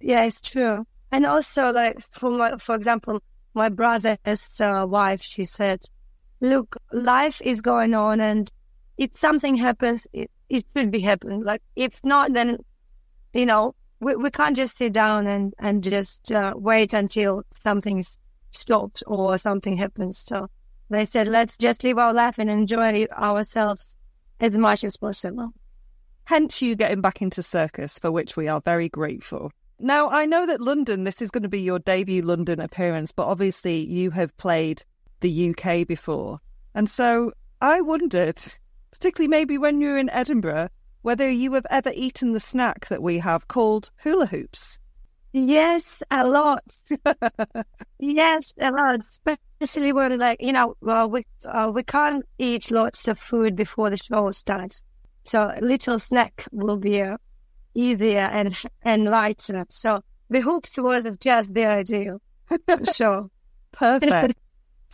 Yeah, 0.00 0.24
it's 0.24 0.40
true. 0.40 0.86
And 1.10 1.24
also, 1.26 1.72
like 1.72 2.00
for 2.00 2.30
my, 2.30 2.56
for 2.58 2.74
example, 2.74 3.22
my 3.54 3.68
brother's 3.68 4.60
uh, 4.60 4.84
wife, 4.86 5.22
she 5.22 5.44
said, 5.44 5.82
"Look, 6.40 6.76
life 6.92 7.40
is 7.42 7.60
going 7.60 7.94
on, 7.94 8.20
and 8.20 8.50
if 8.98 9.16
something 9.16 9.56
happens, 9.56 10.06
it, 10.12 10.30
it 10.48 10.66
should 10.76 10.90
be 10.90 11.00
happening. 11.00 11.42
Like 11.42 11.62
if 11.74 12.00
not, 12.04 12.32
then 12.32 12.58
you 13.32 13.46
know 13.46 13.74
we 14.00 14.16
we 14.16 14.30
can't 14.30 14.56
just 14.56 14.76
sit 14.76 14.92
down 14.92 15.26
and 15.26 15.54
and 15.58 15.82
just 15.82 16.30
uh, 16.32 16.52
wait 16.56 16.92
until 16.92 17.42
something's 17.52 18.18
stopped 18.56 19.02
or 19.06 19.36
something 19.38 19.76
happens. 19.76 20.18
So 20.18 20.48
they 20.90 21.04
said, 21.04 21.28
let's 21.28 21.56
just 21.56 21.84
live 21.84 21.98
our 21.98 22.12
life 22.12 22.38
and 22.38 22.50
enjoy 22.50 23.06
ourselves 23.12 23.96
as 24.40 24.56
much 24.56 24.84
as 24.84 24.96
possible. 24.96 25.52
Hence, 26.24 26.60
you 26.60 26.74
getting 26.74 27.00
back 27.00 27.22
into 27.22 27.42
circus, 27.42 27.98
for 27.98 28.10
which 28.10 28.36
we 28.36 28.48
are 28.48 28.60
very 28.60 28.88
grateful. 28.88 29.52
Now, 29.78 30.08
I 30.08 30.26
know 30.26 30.46
that 30.46 30.60
London, 30.60 31.04
this 31.04 31.20
is 31.20 31.30
going 31.30 31.42
to 31.42 31.48
be 31.48 31.60
your 31.60 31.78
debut 31.78 32.22
London 32.22 32.60
appearance, 32.60 33.12
but 33.12 33.26
obviously 33.26 33.84
you 33.84 34.10
have 34.10 34.36
played 34.36 34.82
the 35.20 35.50
UK 35.50 35.86
before. 35.86 36.40
And 36.74 36.88
so 36.88 37.32
I 37.60 37.80
wondered, 37.80 38.38
particularly 38.90 39.28
maybe 39.28 39.58
when 39.58 39.80
you 39.80 39.90
were 39.90 39.98
in 39.98 40.10
Edinburgh, 40.10 40.68
whether 41.02 41.30
you 41.30 41.52
have 41.52 41.66
ever 41.70 41.92
eaten 41.94 42.32
the 42.32 42.40
snack 42.40 42.88
that 42.88 43.02
we 43.02 43.18
have 43.18 43.48
called 43.48 43.90
hula 44.02 44.26
hoops. 44.26 44.78
Yes, 45.38 46.02
a 46.10 46.26
lot. 46.26 46.64
yes, 47.98 48.54
a 48.58 48.70
lot. 48.70 49.00
Especially 49.60 49.92
when, 49.92 50.18
like, 50.18 50.38
you 50.40 50.50
know, 50.50 50.76
well, 50.80 51.10
we 51.10 51.26
uh, 51.44 51.70
we 51.74 51.82
can't 51.82 52.24
eat 52.38 52.70
lots 52.70 53.06
of 53.06 53.18
food 53.18 53.54
before 53.54 53.90
the 53.90 53.98
show 53.98 54.30
starts, 54.30 54.82
so 55.24 55.52
a 55.54 55.60
little 55.60 55.98
snack 55.98 56.46
will 56.52 56.78
be 56.78 57.02
uh, 57.02 57.18
easier 57.74 58.30
and 58.32 58.56
and 58.80 59.04
lighter. 59.04 59.66
So 59.68 60.00
the 60.30 60.40
hoops 60.40 60.78
was 60.78 61.04
just 61.20 61.52
the 61.52 61.66
ideal, 61.66 62.22
for 62.66 62.86
sure. 62.86 63.30
Perfect. 63.72 64.38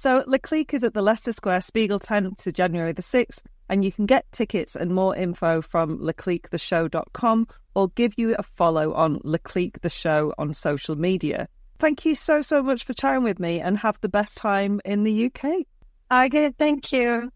So 0.02 0.24
La 0.26 0.38
Clique 0.38 0.74
is 0.74 0.82
at 0.82 0.94
the 0.94 1.00
Leicester 1.00 1.30
Square 1.30 1.60
Spiegeltent 1.60 2.36
to 2.38 2.50
January 2.50 2.90
the 2.90 3.02
6th, 3.02 3.44
and 3.68 3.84
you 3.84 3.92
can 3.92 4.04
get 4.04 4.26
tickets 4.32 4.74
and 4.74 4.92
more 4.92 5.14
info 5.14 5.62
from 5.62 6.00
lacliquetheshow.com 6.00 7.46
or 7.76 7.88
give 7.90 8.14
you 8.16 8.34
a 8.36 8.42
follow 8.42 8.94
on 8.94 9.20
La 9.22 9.38
Clique 9.38 9.80
the 9.80 9.88
Show 9.88 10.34
on 10.38 10.54
social 10.54 10.96
media. 10.96 11.46
Thank 11.78 12.04
you 12.04 12.16
so, 12.16 12.42
so 12.42 12.64
much 12.64 12.82
for 12.82 12.94
chatting 12.94 13.22
with 13.22 13.38
me 13.38 13.60
and 13.60 13.78
have 13.78 13.96
the 14.00 14.08
best 14.08 14.38
time 14.38 14.80
in 14.84 15.04
the 15.04 15.26
UK. 15.26 15.66
Okay, 16.10 16.50
thank 16.58 16.90
you. 16.90 17.30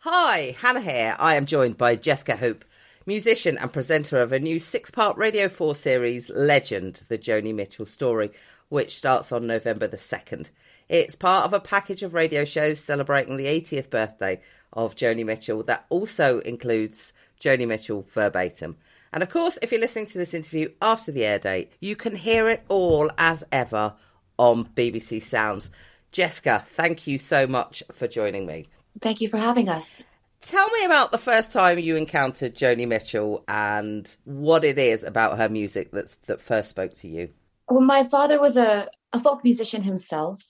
Hi, 0.00 0.56
Hannah 0.58 0.80
here. 0.80 1.14
I 1.20 1.36
am 1.36 1.46
joined 1.46 1.78
by 1.78 1.96
Jesca 1.96 2.36
Hoop, 2.38 2.64
musician 3.06 3.58
and 3.58 3.72
presenter 3.72 4.20
of 4.20 4.32
a 4.32 4.38
new 4.38 4.58
six 4.58 4.90
part 4.90 5.16
Radio 5.16 5.48
4 5.48 5.74
series, 5.74 6.30
Legend, 6.30 7.02
the 7.08 7.18
Joni 7.18 7.54
Mitchell 7.54 7.86
story, 7.86 8.30
which 8.68 8.96
starts 8.96 9.32
on 9.32 9.46
November 9.46 9.86
the 9.86 9.96
2nd. 9.96 10.50
It's 10.88 11.16
part 11.16 11.44
of 11.44 11.52
a 11.52 11.60
package 11.60 12.02
of 12.02 12.14
radio 12.14 12.44
shows 12.44 12.80
celebrating 12.80 13.36
the 13.36 13.46
80th 13.46 13.90
birthday 13.90 14.40
of 14.72 14.94
Joni 14.94 15.24
Mitchell 15.24 15.62
that 15.64 15.86
also 15.90 16.40
includes 16.40 17.12
Joni 17.40 17.66
Mitchell 17.66 18.06
verbatim. 18.12 18.76
And 19.12 19.22
of 19.22 19.30
course, 19.30 19.58
if 19.60 19.70
you're 19.70 19.80
listening 19.80 20.06
to 20.06 20.18
this 20.18 20.34
interview 20.34 20.70
after 20.80 21.12
the 21.12 21.24
air 21.24 21.38
date, 21.38 21.72
you 21.80 21.96
can 21.96 22.16
hear 22.16 22.48
it 22.48 22.64
all 22.68 23.10
as 23.18 23.44
ever 23.52 23.94
on 24.38 24.66
BBC 24.66 25.22
Sounds. 25.22 25.70
Jesca, 26.12 26.64
thank 26.64 27.06
you 27.06 27.18
so 27.18 27.46
much 27.46 27.82
for 27.92 28.06
joining 28.06 28.46
me. 28.46 28.68
Thank 29.00 29.20
you 29.20 29.28
for 29.28 29.38
having 29.38 29.68
us. 29.68 30.04
Tell 30.42 30.68
me 30.70 30.84
about 30.84 31.12
the 31.12 31.18
first 31.18 31.52
time 31.52 31.78
you 31.78 31.94
encountered 31.94 32.56
Joni 32.56 32.86
Mitchell 32.86 33.44
and 33.46 34.14
what 34.24 34.64
it 34.64 34.76
is 34.76 35.04
about 35.04 35.38
her 35.38 35.48
music 35.48 35.92
that's 35.92 36.16
that 36.26 36.40
first 36.40 36.68
spoke 36.68 36.94
to 36.94 37.08
you. 37.08 37.30
Well, 37.68 37.80
my 37.80 38.02
father 38.02 38.40
was 38.40 38.56
a, 38.56 38.88
a 39.12 39.20
folk 39.20 39.44
musician 39.44 39.84
himself. 39.84 40.42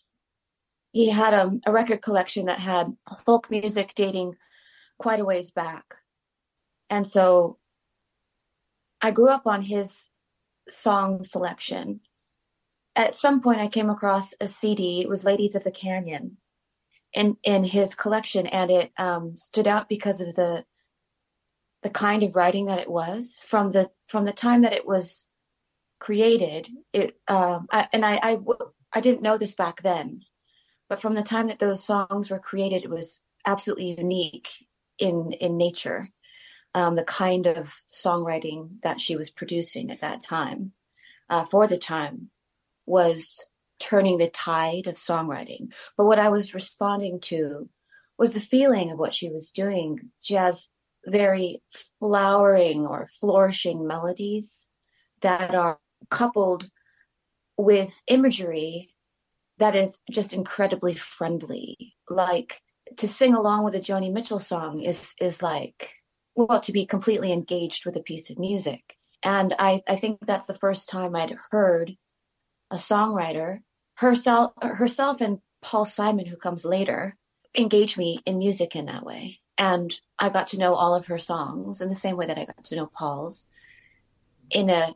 He 0.92 1.10
had 1.10 1.34
a, 1.34 1.52
a 1.66 1.72
record 1.72 2.00
collection 2.00 2.46
that 2.46 2.60
had 2.60 2.96
folk 3.26 3.50
music 3.50 3.92
dating 3.94 4.36
quite 4.98 5.20
a 5.20 5.26
ways 5.26 5.50
back. 5.50 5.96
And 6.88 7.06
so 7.06 7.58
I 9.02 9.10
grew 9.10 9.28
up 9.28 9.46
on 9.46 9.60
his 9.60 10.08
song 10.70 11.22
selection. 11.22 12.00
At 12.96 13.12
some 13.12 13.42
point, 13.42 13.60
I 13.60 13.68
came 13.68 13.90
across 13.90 14.32
a 14.40 14.48
CD. 14.48 15.02
It 15.02 15.08
was 15.08 15.24
Ladies 15.24 15.54
of 15.54 15.64
the 15.64 15.70
Canyon 15.70 16.38
in 17.12 17.36
in 17.42 17.64
his 17.64 17.94
collection, 17.94 18.46
and 18.46 18.70
it 18.70 18.92
um, 18.98 19.36
stood 19.36 19.68
out 19.68 19.88
because 19.88 20.20
of 20.20 20.34
the 20.34 20.64
the 21.82 21.90
kind 21.90 22.22
of 22.22 22.36
writing 22.36 22.66
that 22.66 22.78
it 22.78 22.90
was 22.90 23.40
from 23.46 23.72
the 23.72 23.90
from 24.08 24.24
the 24.24 24.32
time 24.32 24.62
that 24.62 24.72
it 24.72 24.86
was 24.86 25.26
created. 25.98 26.68
It 26.92 27.16
um, 27.28 27.66
I, 27.72 27.88
and 27.92 28.04
I, 28.04 28.18
I 28.22 28.38
I 28.92 29.00
didn't 29.00 29.22
know 29.22 29.38
this 29.38 29.54
back 29.54 29.82
then, 29.82 30.22
but 30.88 31.00
from 31.00 31.14
the 31.14 31.22
time 31.22 31.48
that 31.48 31.58
those 31.58 31.84
songs 31.84 32.30
were 32.30 32.38
created, 32.38 32.84
it 32.84 32.90
was 32.90 33.20
absolutely 33.46 33.96
unique 33.98 34.66
in 34.98 35.32
in 35.32 35.56
nature. 35.56 36.08
Um, 36.74 36.94
the 36.96 37.04
kind 37.04 37.46
of 37.46 37.82
songwriting 37.86 38.80
that 38.82 38.98
she 38.98 39.14
was 39.14 39.28
producing 39.28 39.90
at 39.90 40.00
that 40.00 40.22
time, 40.22 40.72
uh, 41.28 41.44
for 41.44 41.66
the 41.66 41.76
time, 41.76 42.30
was 42.86 43.44
turning 43.82 44.18
the 44.18 44.30
tide 44.30 44.86
of 44.86 44.94
songwriting. 44.94 45.72
But 45.96 46.06
what 46.06 46.18
I 46.18 46.28
was 46.28 46.54
responding 46.54 47.20
to 47.22 47.68
was 48.16 48.34
the 48.34 48.40
feeling 48.40 48.92
of 48.92 48.98
what 48.98 49.14
she 49.14 49.28
was 49.28 49.50
doing. 49.50 49.98
She 50.22 50.34
has 50.34 50.68
very 51.04 51.60
flowering 51.98 52.86
or 52.86 53.08
flourishing 53.20 53.86
melodies 53.86 54.68
that 55.20 55.54
are 55.54 55.80
coupled 56.10 56.70
with 57.58 58.02
imagery 58.06 58.94
that 59.58 59.74
is 59.74 60.00
just 60.10 60.32
incredibly 60.32 60.94
friendly. 60.94 61.94
Like 62.08 62.60
to 62.96 63.08
sing 63.08 63.34
along 63.34 63.64
with 63.64 63.74
a 63.74 63.80
Joni 63.80 64.12
Mitchell 64.12 64.38
song 64.38 64.80
is 64.80 65.14
is 65.20 65.42
like 65.42 65.94
well 66.34 66.60
to 66.60 66.72
be 66.72 66.86
completely 66.86 67.32
engaged 67.32 67.84
with 67.84 67.96
a 67.96 68.02
piece 68.02 68.30
of 68.30 68.38
music. 68.38 68.96
And 69.22 69.54
I, 69.58 69.82
I 69.88 69.96
think 69.96 70.18
that's 70.26 70.46
the 70.46 70.54
first 70.54 70.88
time 70.88 71.14
I'd 71.14 71.36
heard 71.50 71.96
a 72.70 72.76
songwriter 72.76 73.60
herself 74.02 74.52
herself 74.60 75.20
and 75.20 75.38
Paul 75.62 75.86
Simon, 75.86 76.26
who 76.26 76.36
comes 76.36 76.64
later, 76.64 77.16
engage 77.56 77.96
me 77.96 78.20
in 78.26 78.38
music 78.38 78.74
in 78.74 78.86
that 78.86 79.04
way. 79.04 79.38
And 79.56 79.94
I 80.18 80.28
got 80.28 80.48
to 80.48 80.58
know 80.58 80.74
all 80.74 80.94
of 80.94 81.06
her 81.06 81.18
songs 81.18 81.80
in 81.80 81.88
the 81.88 81.94
same 81.94 82.16
way 82.16 82.26
that 82.26 82.38
I 82.38 82.44
got 82.44 82.64
to 82.64 82.76
know 82.76 82.86
Paul's 82.86 83.46
in 84.50 84.68
a 84.70 84.94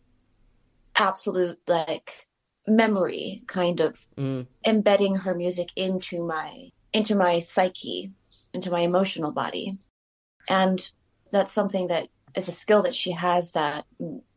absolute 0.96 1.58
like 1.68 2.26
memory 2.66 3.42
kind 3.46 3.80
of 3.80 4.06
Mm. 4.18 4.46
embedding 4.66 5.16
her 5.16 5.34
music 5.34 5.68
into 5.76 6.24
my 6.26 6.70
into 6.92 7.14
my 7.14 7.38
psyche 7.38 8.10
into 8.52 8.70
my 8.70 8.80
emotional 8.80 9.30
body 9.30 9.78
and 10.48 10.90
that's 11.30 11.52
something 11.52 11.86
that 11.88 12.08
is 12.34 12.48
a 12.48 12.50
skill 12.62 12.82
that 12.82 12.94
she 12.94 13.12
has 13.12 13.52
that 13.52 13.84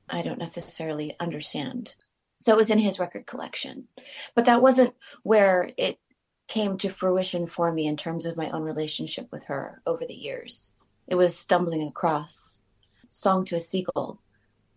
i 0.10 0.22
don't 0.22 0.38
necessarily 0.38 1.16
understand 1.20 1.96
so 2.40 2.54
it 2.54 2.58
was 2.58 2.70
in 2.70 2.80
his 2.80 3.00
record 3.00 3.26
collection. 3.26 3.88
But 4.36 4.46
that 4.46 4.62
wasn't 4.62 4.96
where 5.24 5.72
it 5.78 6.00
came 6.48 6.78
to 6.80 6.90
fruition 6.90 7.48
for 7.48 7.72
me 7.72 7.86
in 7.86 7.96
terms 7.98 8.26
of 8.26 8.38
my 8.38 8.50
own 8.50 8.64
relationship 8.64 9.28
with 9.32 9.46
her 9.46 9.82
over 9.86 10.06
the 10.06 10.14
years. 10.16 10.72
It 11.08 11.16
was 11.16 11.38
stumbling 11.38 11.88
across 11.88 12.62
song 13.10 13.44
to 13.44 13.56
a 13.56 13.60
seagull 13.60 14.22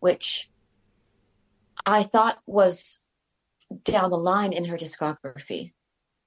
which 0.01 0.49
i 1.85 2.03
thought 2.03 2.39
was 2.47 3.01
down 3.85 4.09
the 4.11 4.17
line 4.17 4.53
in 4.55 4.65
her 4.65 4.77
discography 4.79 5.73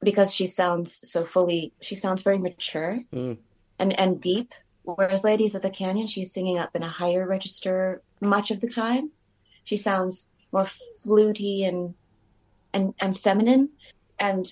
because 0.02 0.34
she 0.34 0.46
sounds 0.46 1.02
so 1.10 1.26
fully 1.26 1.74
she 1.82 1.96
sounds 1.96 2.22
very 2.22 2.38
mature 2.38 3.00
Mm. 3.12 3.38
and 3.80 4.00
and 4.00 4.22
deep. 4.22 4.54
Whereas 4.84 5.24
ladies 5.24 5.56
of 5.56 5.64
the 5.64 5.72
canyon 5.72 6.06
she's 6.06 6.32
singing 6.32 6.60
up 6.60 6.76
in 6.76 6.84
a 6.84 6.88
higher 6.88 7.28
register 7.28 8.04
much 8.22 8.52
of 8.52 8.62
the 8.62 8.68
time. 8.70 9.12
She 9.64 9.78
sounds 9.78 10.30
more 10.56 10.68
fluty 11.04 11.64
and 11.64 11.94
and 12.74 12.94
and 13.00 13.18
feminine. 13.18 13.70
And 14.18 14.48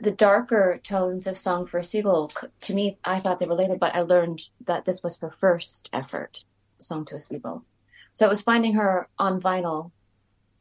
the 0.00 0.12
darker 0.12 0.80
tones 0.82 1.26
of 1.26 1.38
song 1.38 1.66
for 1.66 1.78
a 1.78 1.84
seagull 1.84 2.32
to 2.60 2.74
me 2.74 2.98
i 3.04 3.20
thought 3.20 3.38
they 3.38 3.46
were 3.46 3.54
later 3.54 3.76
but 3.76 3.94
i 3.94 4.00
learned 4.00 4.40
that 4.66 4.84
this 4.84 5.04
was 5.04 5.18
her 5.18 5.30
first 5.30 5.88
effort 5.92 6.44
song 6.84 7.04
to 7.06 7.16
a 7.16 7.20
seagull. 7.20 7.64
So 8.12 8.26
it 8.26 8.30
was 8.30 8.42
finding 8.42 8.74
her 8.74 9.08
on 9.18 9.40
vinyl 9.40 9.90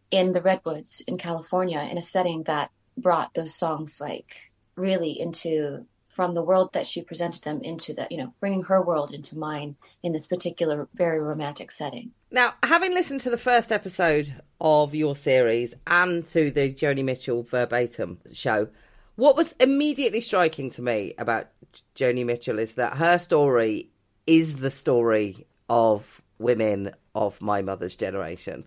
in 0.10 0.34
the 0.34 0.42
redwoods 0.42 1.02
in 1.08 1.18
California 1.18 1.80
in 1.80 1.98
a 1.98 2.02
setting 2.02 2.44
that 2.44 2.72
brought 2.98 3.34
those 3.34 3.56
songs 3.56 4.00
like 4.02 4.52
really 4.76 5.20
into 5.20 5.86
from 6.14 6.34
the 6.34 6.44
world 6.44 6.72
that 6.74 6.88
she 6.88 7.02
presented 7.02 7.42
them 7.44 7.60
into 7.62 7.94
the 7.94 8.08
you 8.10 8.18
know 8.18 8.34
bringing 8.40 8.64
her 8.64 8.82
world 8.82 9.12
into 9.14 9.38
mine 9.38 9.76
in 10.04 10.14
this 10.14 10.28
particular 10.28 10.88
very 10.94 11.20
romantic 11.20 11.72
setting 11.72 12.12
Now, 12.32 12.56
having 12.64 12.94
listened 12.94 13.22
to 13.22 13.30
the 13.30 13.38
first 13.38 13.72
episode 13.72 14.34
of 14.60 14.96
your 14.96 15.16
series 15.16 15.76
and 15.86 16.26
to 16.28 16.50
the 16.50 16.74
Joni 16.74 17.04
Mitchell 17.04 17.44
verbatim 17.44 18.20
show, 18.32 18.70
what 19.16 19.36
was 19.36 19.54
immediately 19.60 20.20
striking 20.20 20.72
to 20.72 20.82
me 20.82 21.14
about 21.20 21.50
Joni 21.96 22.26
Mitchell 22.26 22.58
is 22.58 22.74
that 22.74 22.98
her 22.98 23.20
story 23.20 23.92
is 24.26 24.58
the 24.58 24.72
story 24.72 25.46
of 25.70 26.22
women 26.40 26.92
of 27.14 27.40
my 27.42 27.62
mother's 27.62 27.96
generation. 27.96 28.66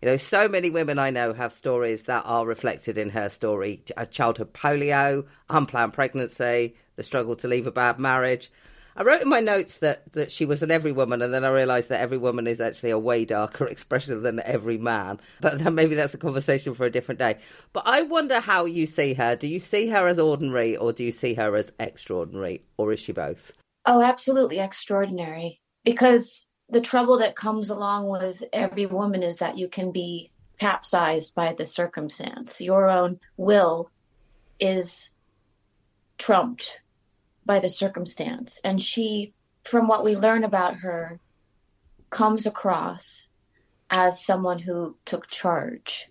You 0.00 0.08
know, 0.08 0.16
so 0.16 0.48
many 0.48 0.70
women 0.70 0.98
I 0.98 1.10
know 1.10 1.32
have 1.32 1.52
stories 1.52 2.04
that 2.04 2.24
are 2.26 2.46
reflected 2.46 2.98
in 2.98 3.10
her 3.10 3.28
story 3.28 3.84
a 3.96 4.06
childhood 4.06 4.52
polio, 4.52 5.26
unplanned 5.48 5.92
pregnancy, 5.92 6.74
the 6.96 7.02
struggle 7.02 7.36
to 7.36 7.48
leave 7.48 7.66
a 7.66 7.72
bad 7.72 7.98
marriage. 7.98 8.50
I 8.94 9.04
wrote 9.04 9.22
in 9.22 9.28
my 9.28 9.40
notes 9.40 9.78
that, 9.78 10.12
that 10.12 10.30
she 10.30 10.44
was 10.44 10.62
an 10.62 10.70
every 10.70 10.92
woman, 10.92 11.22
and 11.22 11.32
then 11.32 11.44
I 11.44 11.48
realised 11.48 11.88
that 11.88 12.00
every 12.00 12.18
woman 12.18 12.46
is 12.46 12.60
actually 12.60 12.90
a 12.90 12.98
way 12.98 13.24
darker 13.24 13.66
expression 13.68 14.22
than 14.22 14.40
every 14.44 14.76
man. 14.76 15.18
But 15.40 15.58
then 15.58 15.74
maybe 15.74 15.94
that's 15.94 16.14
a 16.14 16.18
conversation 16.18 16.74
for 16.74 16.84
a 16.84 16.90
different 16.90 17.18
day. 17.18 17.38
But 17.72 17.84
I 17.86 18.02
wonder 18.02 18.40
how 18.40 18.66
you 18.66 18.84
see 18.84 19.14
her. 19.14 19.34
Do 19.34 19.48
you 19.48 19.60
see 19.60 19.88
her 19.88 20.08
as 20.08 20.18
ordinary, 20.18 20.76
or 20.76 20.92
do 20.92 21.04
you 21.04 21.12
see 21.12 21.34
her 21.34 21.56
as 21.56 21.72
extraordinary, 21.80 22.64
or 22.76 22.92
is 22.92 23.00
she 23.00 23.12
both? 23.12 23.52
Oh, 23.86 24.02
absolutely 24.02 24.58
extraordinary. 24.58 25.60
Because 25.84 26.46
the 26.68 26.80
trouble 26.80 27.18
that 27.18 27.34
comes 27.34 27.70
along 27.70 28.08
with 28.08 28.44
every 28.52 28.86
woman 28.86 29.22
is 29.22 29.38
that 29.38 29.58
you 29.58 29.68
can 29.68 29.90
be 29.90 30.30
capsized 30.58 31.34
by 31.34 31.52
the 31.52 31.66
circumstance. 31.66 32.60
Your 32.60 32.88
own 32.88 33.18
will 33.36 33.90
is 34.60 35.10
trumped 36.18 36.78
by 37.44 37.58
the 37.58 37.70
circumstance. 37.70 38.60
And 38.64 38.80
she, 38.80 39.34
from 39.64 39.88
what 39.88 40.04
we 40.04 40.16
learn 40.16 40.44
about 40.44 40.80
her, 40.80 41.20
comes 42.10 42.46
across 42.46 43.28
as 43.90 44.24
someone 44.24 44.60
who 44.60 44.96
took 45.04 45.28
charge, 45.28 46.08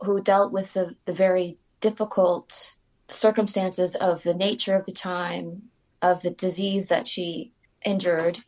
who 0.00 0.22
dealt 0.22 0.52
with 0.52 0.74
the, 0.74 0.96
the 1.04 1.12
very 1.12 1.58
difficult 1.80 2.74
circumstances 3.08 3.94
of 3.96 4.22
the 4.22 4.34
nature 4.34 4.74
of 4.74 4.84
the 4.84 4.92
time, 4.92 5.62
of 6.00 6.22
the 6.22 6.30
disease 6.30 6.88
that 6.88 7.06
she 7.06 7.52
injured, 7.84 8.40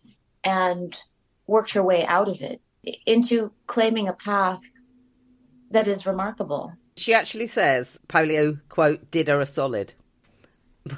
and 0.43 1.03
worked 1.47 1.73
her 1.73 1.83
way 1.83 2.05
out 2.07 2.29
of 2.29 2.41
it 2.41 2.61
into 3.07 3.53
claiming 3.67 4.09
a 4.09 4.13
path 4.13 4.61
that 5.71 5.89
is 5.89 6.07
remarkable. 6.07 6.73
She 6.97 7.13
actually 7.13 7.47
says 7.47 7.99
polio, 8.09 8.61
quote, 8.69 9.11
did 9.11 9.29
her 9.29 9.41
a 9.41 9.47
solid. 9.47 9.95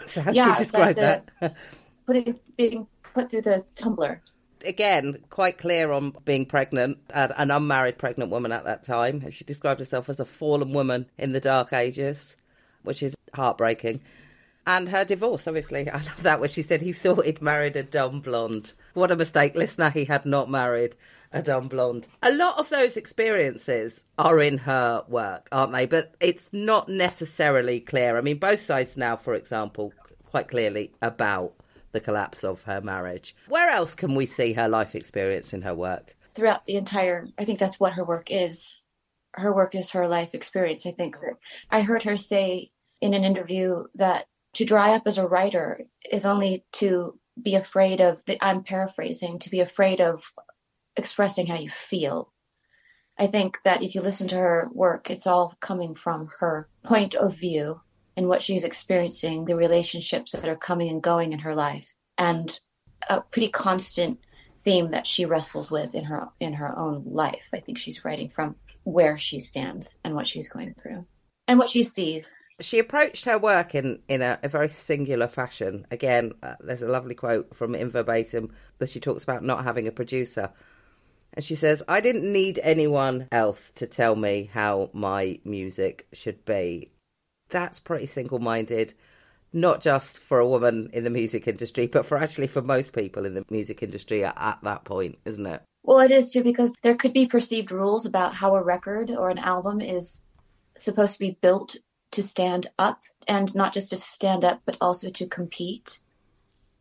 So 0.06 0.20
how 0.22 0.32
Yeah, 0.32 0.54
she 0.56 0.62
it's 0.62 0.74
like 0.74 0.96
describe 0.96 1.26
that? 1.40 1.54
Putting 2.06 2.38
being 2.56 2.86
put 3.14 3.30
through 3.30 3.42
the 3.42 3.64
tumbler. 3.74 4.22
Again, 4.64 5.18
quite 5.30 5.58
clear 5.58 5.92
on 5.92 6.14
being 6.24 6.46
pregnant, 6.46 6.98
uh, 7.12 7.28
an 7.36 7.50
unmarried 7.50 7.98
pregnant 7.98 8.30
woman 8.30 8.52
at 8.52 8.64
that 8.64 8.84
time. 8.84 9.28
She 9.30 9.44
described 9.44 9.80
herself 9.80 10.08
as 10.08 10.18
a 10.18 10.24
fallen 10.24 10.72
woman 10.72 11.06
in 11.18 11.32
the 11.32 11.40
dark 11.40 11.72
ages, 11.72 12.36
which 12.82 13.02
is 13.02 13.14
heartbreaking. 13.34 14.00
And 14.66 14.88
her 14.88 15.04
divorce, 15.04 15.46
obviously. 15.46 15.88
I 15.90 15.98
love 15.98 16.22
that 16.22 16.40
when 16.40 16.48
she 16.48 16.62
said 16.62 16.82
he 16.82 16.92
thought 16.92 17.24
he'd 17.24 17.42
married 17.42 17.76
a 17.76 17.82
dumb 17.82 18.20
blonde. 18.20 18.72
What 18.94 19.10
a 19.10 19.16
mistake. 19.16 19.54
Listener, 19.54 19.90
he 19.90 20.06
had 20.06 20.26
not 20.26 20.50
married 20.50 20.96
a 21.32 21.42
dumb 21.42 21.68
blonde. 21.68 22.06
A 22.22 22.32
lot 22.32 22.58
of 22.58 22.68
those 22.68 22.96
experiences 22.96 24.04
are 24.18 24.40
in 24.40 24.58
her 24.58 25.04
work, 25.08 25.48
aren't 25.52 25.72
they? 25.72 25.86
But 25.86 26.14
it's 26.20 26.50
not 26.52 26.88
necessarily 26.88 27.80
clear. 27.80 28.16
I 28.16 28.20
mean, 28.20 28.38
both 28.38 28.60
sides 28.60 28.96
now, 28.96 29.16
for 29.16 29.34
example, 29.34 29.92
quite 30.24 30.48
clearly 30.48 30.92
about 31.00 31.54
the 31.92 32.00
collapse 32.00 32.44
of 32.44 32.62
her 32.64 32.80
marriage. 32.80 33.34
Where 33.48 33.70
else 33.70 33.94
can 33.94 34.14
we 34.14 34.26
see 34.26 34.52
her 34.54 34.68
life 34.68 34.94
experience 34.94 35.52
in 35.52 35.62
her 35.62 35.74
work? 35.74 36.16
throughout 36.36 36.66
the 36.66 36.76
entire 36.76 37.26
i 37.38 37.44
think 37.44 37.58
that's 37.58 37.80
what 37.80 37.94
her 37.94 38.04
work 38.04 38.28
is 38.30 38.82
her 39.32 39.52
work 39.52 39.74
is 39.74 39.90
her 39.90 40.06
life 40.06 40.34
experience 40.34 40.86
i 40.86 40.92
think 40.92 41.16
that 41.16 41.34
i 41.70 41.80
heard 41.80 42.02
her 42.02 42.16
say 42.16 42.68
in 43.00 43.14
an 43.14 43.24
interview 43.24 43.84
that 43.94 44.26
to 44.56 44.64
dry 44.64 44.94
up 44.94 45.02
as 45.06 45.18
a 45.18 45.26
writer 45.26 45.80
is 46.10 46.26
only 46.26 46.64
to 46.72 47.18
be 47.40 47.54
afraid 47.54 48.00
of 48.00 48.24
the 48.26 48.38
i'm 48.42 48.62
paraphrasing 48.62 49.38
to 49.38 49.50
be 49.50 49.60
afraid 49.60 50.00
of 50.00 50.32
expressing 50.96 51.46
how 51.46 51.56
you 51.56 51.70
feel 51.70 52.32
i 53.18 53.26
think 53.26 53.58
that 53.64 53.82
if 53.82 53.94
you 53.94 54.00
listen 54.00 54.26
to 54.26 54.36
her 54.36 54.68
work 54.72 55.10
it's 55.10 55.26
all 55.26 55.54
coming 55.60 55.94
from 55.94 56.28
her 56.40 56.68
point 56.84 57.14
of 57.14 57.36
view 57.36 57.80
and 58.16 58.28
what 58.28 58.42
she's 58.42 58.64
experiencing 58.64 59.44
the 59.44 59.56
relationships 59.56 60.32
that 60.32 60.48
are 60.48 60.56
coming 60.56 60.88
and 60.88 61.02
going 61.02 61.32
in 61.32 61.40
her 61.40 61.54
life 61.54 61.96
and 62.16 62.60
a 63.08 63.20
pretty 63.20 63.48
constant 63.48 64.18
theme 64.66 64.90
that 64.90 65.06
she 65.06 65.24
wrestles 65.24 65.70
with 65.70 65.94
in 65.94 66.04
her 66.04 66.28
in 66.40 66.54
her 66.54 66.76
own 66.76 67.04
life. 67.04 67.48
I 67.54 67.60
think 67.60 67.78
she's 67.78 68.04
writing 68.04 68.30
from 68.30 68.56
where 68.84 69.16
she 69.16 69.38
stands 69.38 69.98
and 70.04 70.14
what 70.14 70.26
she's 70.26 70.48
going 70.48 70.74
through 70.74 71.06
and 71.46 71.58
what 71.58 71.68
she 71.68 71.82
sees. 71.82 72.30
She 72.60 72.78
approached 72.78 73.26
her 73.26 73.38
work 73.38 73.74
in, 73.74 74.00
in 74.08 74.22
a, 74.22 74.38
a 74.42 74.48
very 74.48 74.70
singular 74.70 75.28
fashion. 75.28 75.86
Again, 75.90 76.32
uh, 76.42 76.54
there's 76.60 76.82
a 76.82 76.88
lovely 76.88 77.14
quote 77.14 77.54
from 77.54 77.74
In 77.74 77.90
Verbatim 77.90 78.50
that 78.78 78.88
she 78.88 79.00
talks 79.00 79.24
about 79.24 79.44
not 79.44 79.64
having 79.64 79.86
a 79.86 79.92
producer. 79.92 80.50
And 81.34 81.44
she 81.44 81.54
says, 81.54 81.82
I 81.86 82.00
didn't 82.00 82.32
need 82.32 82.58
anyone 82.62 83.28
else 83.30 83.70
to 83.72 83.86
tell 83.86 84.16
me 84.16 84.48
how 84.52 84.88
my 84.94 85.38
music 85.44 86.06
should 86.14 86.46
be. 86.46 86.92
That's 87.50 87.78
pretty 87.78 88.06
single 88.06 88.38
minded, 88.38 88.94
not 89.52 89.82
just 89.82 90.18
for 90.18 90.38
a 90.38 90.48
woman 90.48 90.88
in 90.94 91.04
the 91.04 91.10
music 91.10 91.46
industry, 91.46 91.86
but 91.86 92.06
for 92.06 92.16
actually 92.16 92.46
for 92.46 92.62
most 92.62 92.94
people 92.94 93.26
in 93.26 93.34
the 93.34 93.44
music 93.50 93.82
industry 93.82 94.24
at, 94.24 94.34
at 94.38 94.58
that 94.62 94.84
point, 94.84 95.18
isn't 95.26 95.46
it? 95.46 95.62
Well, 95.84 96.00
it 96.00 96.10
is 96.10 96.32
too 96.32 96.42
because 96.42 96.72
there 96.82 96.96
could 96.96 97.12
be 97.12 97.26
perceived 97.26 97.70
rules 97.70 98.06
about 98.06 98.34
how 98.34 98.54
a 98.56 98.62
record 98.62 99.10
or 99.10 99.28
an 99.28 99.38
album 99.38 99.82
is 99.82 100.24
supposed 100.74 101.14
to 101.14 101.18
be 101.20 101.38
built 101.40 101.76
to 102.16 102.22
stand 102.22 102.66
up 102.78 103.00
and 103.28 103.54
not 103.54 103.72
just 103.72 103.90
to 103.90 103.96
stand 103.96 104.44
up 104.44 104.62
but 104.64 104.76
also 104.80 105.10
to 105.10 105.26
compete. 105.26 106.00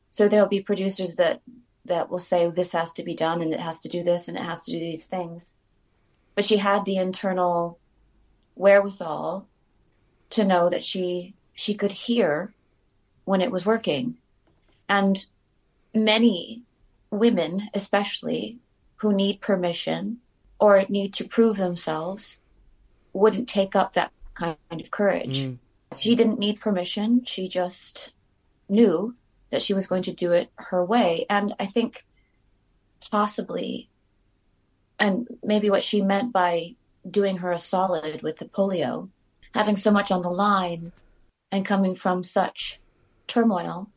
So 0.09 0.27
there'll 0.27 0.47
be 0.47 0.61
producers 0.61 1.17
that 1.17 1.41
that 1.85 2.09
will 2.09 2.19
say 2.19 2.49
this 2.49 2.71
has 2.71 2.91
to 2.93 3.03
be 3.03 3.13
done 3.13 3.41
and 3.41 3.53
it 3.53 3.59
has 3.59 3.79
to 3.81 3.89
do 3.89 4.01
this 4.03 4.27
and 4.27 4.37
it 4.37 4.43
has 4.43 4.65
to 4.65 4.71
do 4.71 4.79
these 4.79 5.05
things. 5.05 5.53
But 6.33 6.45
she 6.45 6.57
had 6.57 6.83
the 6.83 6.97
internal 6.97 7.79
wherewithal 8.55 9.47
to 10.31 10.43
know 10.43 10.69
that 10.69 10.83
she 10.83 11.35
she 11.53 11.75
could 11.75 11.91
hear 11.91 12.53
when 13.25 13.41
it 13.41 13.51
was 13.51 13.65
working. 13.65 14.17
And 14.89 15.25
many 15.93 16.63
women 17.11 17.69
especially 17.73 18.59
who 18.97 19.13
need 19.13 19.41
permission 19.41 20.17
or 20.59 20.83
need 20.89 21.13
to 21.13 21.27
prove 21.27 21.57
themselves 21.57 22.39
wouldn't 23.13 23.47
take 23.47 23.75
up 23.75 23.93
that 23.93 24.11
kind 24.35 24.57
of 24.71 24.91
courage. 24.91 25.45
Mm. 25.45 25.57
She 25.95 26.15
didn't 26.15 26.39
need 26.39 26.59
permission. 26.59 27.23
She 27.25 27.47
just 27.47 28.13
knew 28.69 29.15
that 29.49 29.61
she 29.61 29.73
was 29.73 29.87
going 29.87 30.03
to 30.03 30.13
do 30.13 30.31
it 30.31 30.49
her 30.55 30.83
way. 30.83 31.25
And 31.29 31.55
I 31.59 31.65
think 31.65 32.05
possibly, 33.09 33.89
and 34.99 35.27
maybe 35.43 35.69
what 35.69 35.83
she 35.83 36.01
meant 36.01 36.33
by 36.33 36.75
doing 37.09 37.37
her 37.37 37.51
a 37.51 37.59
solid 37.59 38.21
with 38.21 38.37
the 38.37 38.45
polio, 38.45 39.09
having 39.53 39.77
so 39.77 39.91
much 39.91 40.11
on 40.11 40.21
the 40.21 40.29
line 40.29 40.91
and 41.51 41.65
coming 41.65 41.95
from 41.95 42.23
such 42.23 42.79
turmoil, 43.27 43.89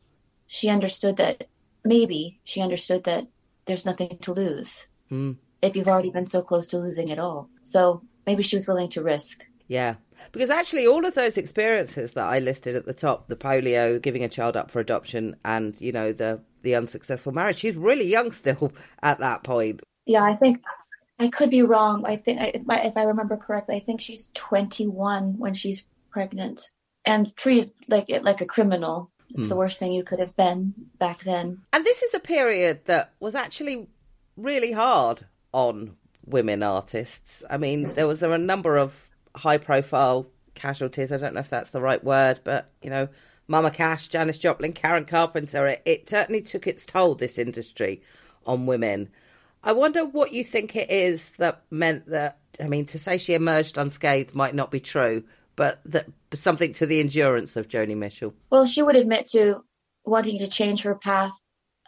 she 0.46 0.68
understood 0.68 1.16
that 1.16 1.48
maybe 1.84 2.40
she 2.44 2.60
understood 2.60 3.04
that 3.04 3.26
there's 3.64 3.86
nothing 3.86 4.18
to 4.20 4.32
lose 4.32 4.86
mm. 5.10 5.36
if 5.62 5.76
you've 5.76 5.88
already 5.88 6.10
been 6.10 6.24
so 6.24 6.42
close 6.42 6.66
to 6.68 6.78
losing 6.78 7.08
it 7.08 7.18
all. 7.18 7.48
So 7.62 8.02
maybe 8.26 8.42
she 8.42 8.56
was 8.56 8.66
willing 8.66 8.88
to 8.90 9.02
risk. 9.02 9.46
Yeah. 9.66 9.94
Because 10.32 10.50
actually, 10.50 10.86
all 10.86 11.04
of 11.04 11.14
those 11.14 11.38
experiences 11.38 12.12
that 12.12 12.26
I 12.26 12.38
listed 12.38 12.76
at 12.76 12.86
the 12.86 12.92
top 12.92 13.28
the 13.28 13.36
polio, 13.36 14.00
giving 14.00 14.24
a 14.24 14.28
child 14.28 14.56
up 14.56 14.70
for 14.70 14.80
adoption, 14.80 15.36
and, 15.44 15.78
you 15.80 15.92
know, 15.92 16.12
the, 16.12 16.40
the 16.62 16.74
unsuccessful 16.74 17.32
marriage, 17.32 17.58
she's 17.58 17.76
really 17.76 18.08
young 18.10 18.32
still 18.32 18.72
at 19.02 19.18
that 19.20 19.42
point. 19.42 19.80
Yeah, 20.06 20.22
I 20.22 20.36
think 20.36 20.62
I 21.18 21.28
could 21.28 21.50
be 21.50 21.62
wrong. 21.62 22.04
I 22.06 22.16
think 22.16 22.40
if 22.40 22.62
I, 22.68 22.80
if 22.80 22.96
I 22.96 23.02
remember 23.02 23.36
correctly, 23.36 23.76
I 23.76 23.80
think 23.80 24.00
she's 24.00 24.28
21 24.34 25.38
when 25.38 25.54
she's 25.54 25.84
pregnant 26.10 26.70
and 27.04 27.34
treated 27.36 27.72
like 27.88 28.06
it 28.08 28.24
like 28.24 28.40
a 28.40 28.46
criminal. 28.46 29.10
It's 29.34 29.48
the 29.48 29.54
hmm. 29.54 29.58
worst 29.58 29.78
thing 29.78 29.92
you 29.92 30.04
could 30.04 30.20
have 30.20 30.34
been 30.36 30.72
back 30.98 31.22
then. 31.22 31.60
And 31.72 31.84
this 31.84 32.02
is 32.02 32.14
a 32.14 32.20
period 32.20 32.86
that 32.86 33.12
was 33.20 33.34
actually 33.34 33.88
really 34.38 34.72
hard 34.72 35.26
on 35.52 35.96
women 36.24 36.62
artists. 36.62 37.44
I 37.50 37.58
mean, 37.58 37.90
there 37.92 38.06
was 38.06 38.22
a 38.22 38.38
number 38.38 38.78
of 38.78 39.07
high 39.38 39.58
profile 39.58 40.28
casualties. 40.54 41.12
I 41.12 41.16
don't 41.16 41.34
know 41.34 41.40
if 41.40 41.50
that's 41.50 41.70
the 41.70 41.80
right 41.80 42.02
word, 42.02 42.40
but, 42.44 42.70
you 42.82 42.90
know, 42.90 43.08
Mama 43.46 43.70
Cass, 43.70 44.08
Janis 44.08 44.38
Joplin, 44.38 44.72
Karen 44.72 45.04
Carpenter, 45.04 45.66
it, 45.66 45.82
it 45.86 46.08
certainly 46.08 46.42
took 46.42 46.66
its 46.66 46.84
toll, 46.84 47.14
this 47.14 47.38
industry, 47.38 48.02
on 48.46 48.66
women. 48.66 49.08
I 49.62 49.72
wonder 49.72 50.04
what 50.04 50.32
you 50.32 50.44
think 50.44 50.76
it 50.76 50.90
is 50.90 51.30
that 51.38 51.62
meant 51.70 52.06
that, 52.10 52.38
I 52.60 52.68
mean, 52.68 52.86
to 52.86 52.98
say 52.98 53.18
she 53.18 53.34
emerged 53.34 53.78
unscathed 53.78 54.34
might 54.34 54.54
not 54.54 54.70
be 54.70 54.80
true, 54.80 55.24
but 55.56 55.80
that 55.86 56.06
something 56.34 56.72
to 56.74 56.86
the 56.86 57.00
endurance 57.00 57.56
of 57.56 57.68
Joni 57.68 57.96
Mitchell. 57.96 58.34
Well, 58.50 58.66
she 58.66 58.82
would 58.82 58.96
admit 58.96 59.26
to 59.32 59.64
wanting 60.04 60.38
to 60.38 60.48
change 60.48 60.82
her 60.82 60.94
path 60.94 61.32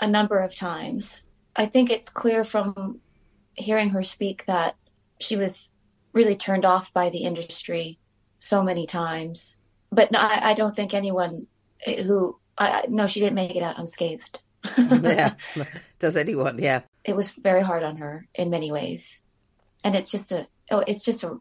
a 0.01 0.07
number 0.07 0.39
of 0.39 0.57
times. 0.57 1.23
I 1.55 1.67
think 1.67 1.91
it's 1.91 2.09
clear 2.09 2.45
from 2.45 3.01
hearing 3.55 3.91
her 3.91 4.03
speak 4.03 4.47
that 4.47 4.77
she 5.21 5.37
was 5.37 5.71
really 6.13 6.37
turned 6.37 6.65
off 6.65 6.93
by 6.93 7.11
the 7.11 7.25
industry 7.25 7.99
so 8.39 8.63
many 8.63 8.87
times. 8.87 9.57
But 9.91 10.11
no, 10.11 10.19
I, 10.19 10.51
I 10.51 10.55
don't 10.55 10.75
think 10.75 10.95
anyone 10.95 11.47
who, 11.85 12.39
I, 12.59 12.85
no, 12.89 13.07
she 13.07 13.21
didn't 13.21 13.35
make 13.35 13.57
it 13.57 13.63
out 13.63 13.79
unscathed. 13.79 14.41
yeah. 14.79 15.35
Does 15.99 16.17
anyone? 16.17 16.59
Yeah. 16.59 16.83
it 17.05 17.17
was 17.17 17.31
very 17.31 17.63
hard 17.63 17.83
on 17.83 17.97
her 17.97 18.27
in 18.35 18.51
many 18.51 18.71
ways. 18.71 19.21
And 19.83 19.95
it's 19.95 20.11
just 20.11 20.33
a, 20.33 20.47
oh, 20.71 20.85
it's 20.87 21.05
just 21.05 21.23
a 21.23 21.39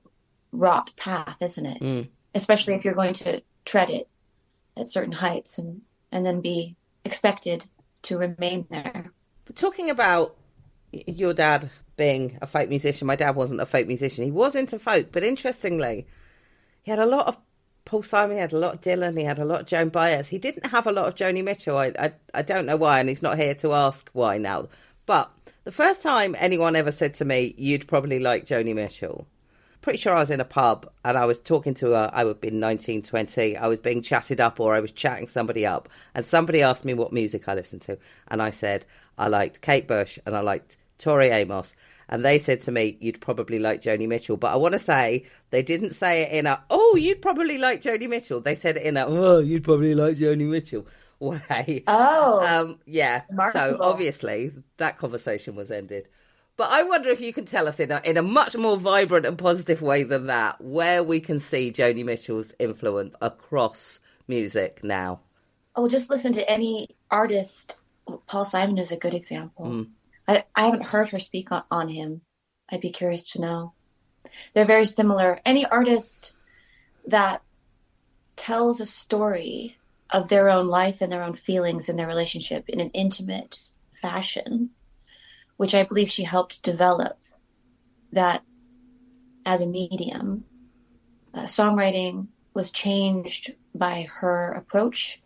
wrought 0.52 0.92
path, 0.98 1.38
isn't 1.42 1.66
it? 1.66 1.82
Mm. 1.82 2.08
Especially 2.34 2.74
if 2.76 2.86
you're 2.86 2.94
going 2.94 3.14
to 3.16 3.42
tread 3.66 3.90
it 3.90 4.08
at 4.78 4.88
certain 4.88 5.12
heights 5.12 5.58
and, 5.58 5.82
and 6.12 6.26
then 6.26 6.42
be 6.42 6.76
expected 7.04 7.66
to 8.04 8.18
remain 8.18 8.66
there. 8.70 9.12
Talking 9.56 9.90
about 9.90 10.36
your 10.92 11.34
dad 11.34 11.70
being 12.00 12.40
a 12.42 12.48
folk 12.48 12.70
musician, 12.70 13.06
my 13.06 13.16
dad 13.16 13.36
wasn't 13.36 13.62
a 13.62 13.66
folk 13.66 13.86
musician. 13.86 14.24
He 14.24 14.32
was 14.32 14.56
into 14.56 14.80
folk, 14.80 15.12
but 15.12 15.24
interestingly, 15.24 16.08
he 16.82 16.90
had 16.90 17.00
a 17.00 17.06
lot 17.06 17.28
of 17.28 17.38
Paul 17.86 18.04
Simon, 18.04 18.38
he 18.38 18.42
had 18.42 18.54
a 18.54 18.58
lot 18.58 18.76
of 18.76 18.82
Dylan, 18.82 19.18
he 19.18 19.26
had 19.26 19.38
a 19.38 19.46
lot 19.46 19.62
of 19.62 19.66
Joan 19.68 19.90
Baez. 19.90 20.30
He 20.30 20.38
didn't 20.38 20.68
have 20.68 20.88
a 20.88 20.92
lot 20.92 21.08
of 21.08 21.16
Joni 21.16 21.44
Mitchell. 21.44 21.78
I, 21.78 21.92
I, 22.00 22.14
I 22.34 22.42
don't 22.42 22.66
know 22.66 22.78
why, 22.78 23.00
and 23.00 23.10
he's 23.10 23.22
not 23.22 23.38
here 23.38 23.54
to 23.56 23.74
ask 23.74 24.10
why 24.14 24.38
now. 24.38 24.70
But 25.06 25.32
the 25.66 25.72
first 25.72 26.02
time 26.02 26.36
anyone 26.40 26.76
ever 26.76 26.92
said 26.92 27.14
to 27.16 27.26
me, 27.26 27.54
you'd 27.58 27.88
probably 27.88 28.20
like 28.20 28.46
Joni 28.46 28.74
Mitchell, 28.74 29.28
pretty 29.82 29.98
sure 29.98 30.16
I 30.16 30.20
was 30.20 30.30
in 30.30 30.42
a 30.42 30.46
pub 30.46 30.90
and 31.04 31.18
I 31.18 31.26
was 31.26 31.40
talking 31.40 31.74
to 31.76 31.92
her. 31.92 32.10
I 32.14 32.24
would 32.24 32.36
have 32.36 32.42
been 32.42 32.60
19, 32.60 33.02
20. 33.02 33.58
I 33.58 33.68
was 33.68 33.80
being 33.80 34.02
chatted 34.02 34.40
up 34.40 34.60
or 34.60 34.76
I 34.76 34.80
was 34.80 34.92
chatting 34.92 35.28
somebody 35.28 35.66
up. 35.66 35.90
And 36.14 36.26
somebody 36.26 36.62
asked 36.62 36.86
me 36.86 36.94
what 36.94 37.14
music 37.14 37.48
I 37.48 37.56
listened 37.56 37.82
to. 37.84 37.98
And 38.28 38.42
I 38.42 38.52
said, 38.52 38.86
I 39.18 39.28
liked 39.28 39.62
Kate 39.62 39.88
Bush 39.88 40.20
and 40.26 40.36
I 40.36 40.42
liked 40.42 40.78
Tori 40.98 41.30
Amos. 41.30 41.74
And 42.10 42.26
they 42.26 42.40
said 42.40 42.62
to 42.62 42.72
me, 42.72 42.98
you'd 43.00 43.22
probably 43.22 43.60
like 43.60 43.84
Joni 43.84 44.08
Mitchell. 44.08 44.36
But 44.36 44.52
I 44.52 44.56
want 44.56 44.74
to 44.74 44.80
say, 44.80 45.28
they 45.52 45.62
didn't 45.62 45.92
say 45.92 46.24
it 46.24 46.32
in 46.32 46.48
a, 46.48 46.62
oh, 46.72 46.96
you'd 46.96 47.22
probably 47.22 47.60
like 47.60 47.84
Joni 47.84 48.10
Mitchell. 48.10 48.42
They 48.42 48.56
said 48.56 48.78
it 48.78 48.84
in 48.84 48.98
a, 48.98 49.06
oh, 49.06 49.38
you'd 49.40 49.64
probably 49.64 49.94
like 49.94 50.18
Joni 50.18 50.50
Mitchell 50.50 50.88
way. 51.20 51.84
Oh. 51.88 52.46
Um, 52.46 52.80
yeah. 52.86 53.22
Remarkable. 53.30 53.78
So 53.78 53.78
obviously 53.82 54.52
that 54.78 54.98
conversation 54.98 55.56
was 55.56 55.70
ended. 55.70 56.08
But 56.58 56.72
I 56.72 56.84
wonder 56.84 57.10
if 57.10 57.22
you 57.22 57.32
can 57.32 57.46
tell 57.46 57.68
us 57.68 57.80
in 57.80 57.92
a, 57.92 58.02
in 58.04 58.18
a 58.18 58.24
much 58.24 58.58
more 58.58 58.76
vibrant 58.76 59.26
and 59.26 59.38
positive 59.38 59.82
way 59.82 60.04
than 60.04 60.28
that, 60.28 60.60
where 60.60 61.04
we 61.04 61.22
can 61.22 61.40
see 61.40 61.72
Joni 61.72 62.04
Mitchell's 62.04 62.54
influence 62.60 63.16
across 63.22 64.00
music 64.28 64.84
now. 64.84 65.22
Oh, 65.76 65.88
just 65.88 66.10
listen 66.10 66.34
to 66.34 66.50
any 66.50 66.90
artist. 67.12 67.78
Paul 68.28 68.44
Simon 68.44 68.78
is 68.80 68.92
a 68.92 68.98
good 68.98 69.14
example. 69.14 69.86
I, 70.30 70.44
I 70.56 70.66
haven't 70.66 70.86
heard 70.86 71.10
her 71.10 71.20
speak 71.20 71.52
on, 71.52 71.64
on 71.72 71.90
him. 71.90 72.22
I'd 72.72 72.82
be 72.82 72.92
curious 72.92 73.32
to 73.32 73.42
know. 73.42 73.74
They're 74.54 74.64
very 74.64 74.86
similar. 74.86 75.42
Any 75.44 75.66
artist 75.66 76.34
that 77.08 77.42
tells 78.36 78.80
a 78.80 78.86
story 78.86 79.78
of 80.12 80.30
their 80.30 80.50
own 80.50 80.68
life 80.68 81.02
and 81.02 81.12
their 81.12 81.24
own 81.24 81.34
feelings 81.34 81.90
and 81.90 81.98
their 81.98 82.08
relationship 82.08 82.70
in 82.70 82.80
an 82.80 82.92
intimate 82.92 83.60
fashion, 83.92 84.70
which 85.58 85.74
I 85.74 85.84
believe 85.84 86.12
she 86.12 86.24
helped 86.24 86.62
develop 86.62 87.18
that 88.12 88.44
as 89.46 89.62
a 89.62 89.68
medium. 89.68 90.46
Uh, 91.34 91.44
songwriting 91.44 92.28
was 92.54 92.72
changed 92.72 93.54
by 93.74 94.08
her 94.20 94.52
approach, 94.52 95.22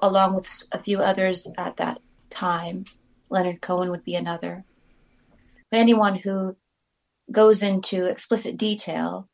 along 0.00 0.34
with 0.34 0.62
a 0.70 0.78
few 0.78 1.00
others 1.00 1.48
at 1.58 1.76
that 1.78 2.00
time. 2.30 2.84
Leonard 3.34 3.60
Cohen 3.60 3.90
would 3.90 4.04
be 4.04 4.14
another. 4.14 4.64
But 5.70 5.80
anyone 5.80 6.16
who 6.16 6.56
goes 7.30 7.62
into 7.62 8.04
explicit 8.04 8.56
detail 8.56 9.28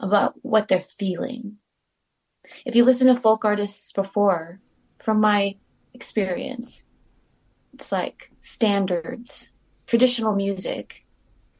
about 0.00 0.34
what 0.42 0.68
they're 0.68 0.80
feeling. 0.80 1.58
If 2.64 2.74
you 2.74 2.84
listen 2.84 3.06
to 3.14 3.20
folk 3.20 3.44
artists 3.44 3.92
before, 3.92 4.60
from 4.98 5.20
my 5.20 5.56
experience, 5.94 6.84
it's 7.74 7.92
like 7.92 8.30
standards. 8.40 9.50
Traditional 9.86 10.34
music 10.34 11.06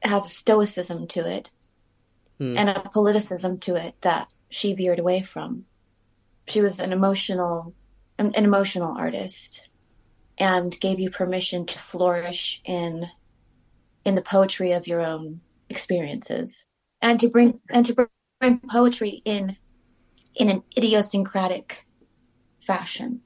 has 0.02 0.26
a 0.26 0.28
stoicism 0.28 1.06
to 1.08 1.26
it 1.28 1.50
hmm. 2.38 2.56
and 2.56 2.68
a 2.70 2.74
politicism 2.94 3.60
to 3.62 3.74
it 3.74 3.94
that 4.00 4.28
she 4.48 4.74
veered 4.74 4.98
away 4.98 5.22
from. 5.22 5.64
She 6.48 6.60
was 6.60 6.80
an 6.80 6.92
emotional, 6.92 7.74
an, 8.18 8.34
an 8.34 8.44
emotional 8.44 8.96
artist, 8.96 9.67
and 10.38 10.78
gave 10.80 11.00
you 11.00 11.10
permission 11.10 11.66
to 11.66 11.78
flourish 11.78 12.60
in, 12.64 13.08
in 14.04 14.14
the 14.14 14.22
poetry 14.22 14.72
of 14.72 14.86
your 14.86 15.00
own 15.00 15.40
experiences, 15.68 16.64
and 17.02 17.20
to 17.20 17.28
bring 17.28 17.60
and 17.70 17.84
to 17.86 18.08
bring 18.40 18.60
poetry 18.70 19.22
in, 19.24 19.56
in 20.34 20.48
an 20.48 20.62
idiosyncratic 20.76 21.86
fashion. 22.60 23.20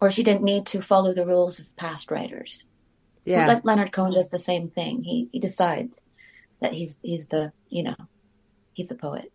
Or 0.00 0.10
she 0.10 0.22
didn't 0.22 0.42
need 0.42 0.66
to 0.66 0.80
follow 0.80 1.12
the 1.12 1.26
rules 1.26 1.58
of 1.58 1.76
past 1.76 2.10
writers. 2.10 2.64
Yeah. 3.24 3.46
Le- 3.46 3.60
Leonard 3.64 3.92
Cohen 3.92 4.12
does 4.12 4.30
the 4.30 4.38
same 4.38 4.68
thing. 4.68 5.02
He 5.02 5.28
he 5.32 5.38
decides 5.38 6.04
that 6.60 6.72
he's 6.72 6.98
he's 7.02 7.28
the 7.28 7.52
you 7.68 7.82
know 7.82 7.96
he's 8.72 8.88
the 8.88 8.94
poet. 8.94 9.32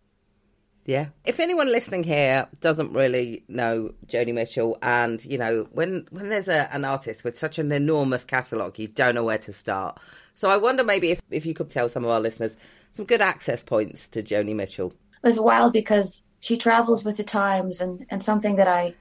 Yeah. 0.86 1.08
If 1.24 1.40
anyone 1.40 1.70
listening 1.70 2.04
here 2.04 2.46
doesn't 2.60 2.92
really 2.92 3.42
know 3.48 3.92
Joni 4.06 4.32
Mitchell, 4.32 4.78
and 4.82 5.22
you 5.24 5.36
know, 5.36 5.66
when 5.72 6.06
when 6.10 6.28
there's 6.28 6.48
a, 6.48 6.72
an 6.72 6.84
artist 6.84 7.24
with 7.24 7.36
such 7.36 7.58
an 7.58 7.72
enormous 7.72 8.24
catalogue, 8.24 8.78
you 8.78 8.86
don't 8.86 9.16
know 9.16 9.24
where 9.24 9.38
to 9.38 9.52
start. 9.52 9.98
So 10.34 10.48
I 10.48 10.56
wonder 10.56 10.84
maybe 10.84 11.10
if, 11.10 11.20
if 11.30 11.44
you 11.44 11.54
could 11.54 11.70
tell 11.70 11.88
some 11.88 12.04
of 12.04 12.10
our 12.10 12.20
listeners 12.20 12.56
some 12.92 13.04
good 13.04 13.20
access 13.20 13.64
points 13.64 14.06
to 14.08 14.22
Joni 14.22 14.54
Mitchell. 14.54 14.92
It 15.24 15.26
was 15.26 15.40
wild 15.40 15.72
because 15.72 16.22
she 16.38 16.56
travels 16.56 17.04
with 17.04 17.16
the 17.16 17.24
times, 17.24 17.80
and 17.80 18.06
and 18.08 18.22
something 18.22 18.54
that 18.56 18.68
I 18.68 18.94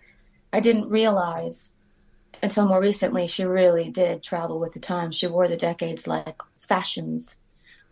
I 0.51 0.61
didn't 0.61 0.89
realize 0.89 1.71
until 2.41 2.65
more 2.65 2.81
recently. 2.81 3.27
She 3.27 3.45
really 3.45 3.91
did 3.91 4.23
travel 4.23 4.59
with 4.59 4.73
the 4.73 4.79
times. 4.79 5.15
She 5.15 5.27
wore 5.27 5.47
the 5.47 5.55
decades 5.55 6.07
like 6.07 6.41
fashions, 6.57 7.37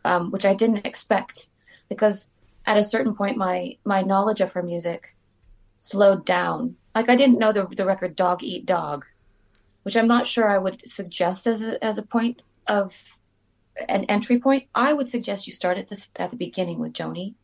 um, 0.04 0.32
which 0.32 0.46
I 0.46 0.56
didn't 0.56 0.88
expect 0.88 1.50
because 1.90 2.28
at 2.66 2.78
a 2.78 2.84
certain 2.84 3.16
point 3.16 3.38
my 3.38 3.78
my 3.84 4.02
knowledge 4.02 4.42
of 4.42 4.54
her 4.54 4.64
music 4.64 5.16
slowed 5.80 6.26
down. 6.26 6.76
Like 6.96 7.10
I 7.10 7.16
didn't 7.16 7.40
know 7.40 7.52
the 7.52 7.66
the 7.66 7.86
record 7.86 8.16
"Dog 8.16 8.44
Eat 8.44 8.66
Dog," 8.66 9.06
which 9.84 9.98
I'm 9.98 10.08
not 10.08 10.28
sure 10.28 10.50
I 10.50 10.58
would 10.58 10.88
suggest 10.88 11.48
as 11.48 11.64
a, 11.64 11.84
as 11.84 11.98
a 11.98 12.04
point 12.04 12.42
of 12.68 13.18
an 13.90 14.06
entry 14.06 14.40
point. 14.40 14.68
I 14.76 14.94
would 14.94 15.10
suggest 15.10 15.48
you 15.48 15.54
start 15.54 15.78
at 15.78 15.88
this 15.88 16.12
at 16.16 16.30
the 16.30 16.36
beginning 16.36 16.80
with 16.80 16.94
Joni 16.94 17.36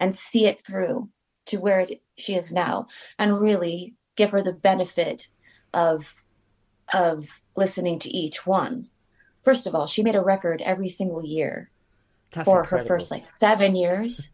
and 0.00 0.14
see 0.14 0.46
it 0.46 0.60
through 0.60 1.08
to 1.46 1.58
where 1.58 1.80
it, 1.80 2.02
she 2.16 2.34
is 2.34 2.52
now, 2.52 2.86
and 3.18 3.40
really 3.40 3.96
give 4.16 4.30
her 4.30 4.42
the 4.42 4.52
benefit 4.52 5.28
of 5.74 6.24
of 6.92 7.40
listening 7.56 7.98
to 7.98 8.10
each 8.10 8.46
one. 8.46 8.88
First 9.42 9.66
of 9.66 9.74
all, 9.74 9.86
she 9.86 10.02
made 10.02 10.14
a 10.14 10.22
record 10.22 10.62
every 10.62 10.88
single 10.88 11.24
year 11.24 11.70
That's 12.32 12.44
for 12.44 12.60
incredible. 12.60 12.88
her 12.88 12.96
first 12.98 13.10
like 13.10 13.26
seven 13.36 13.74
years, 13.74 14.30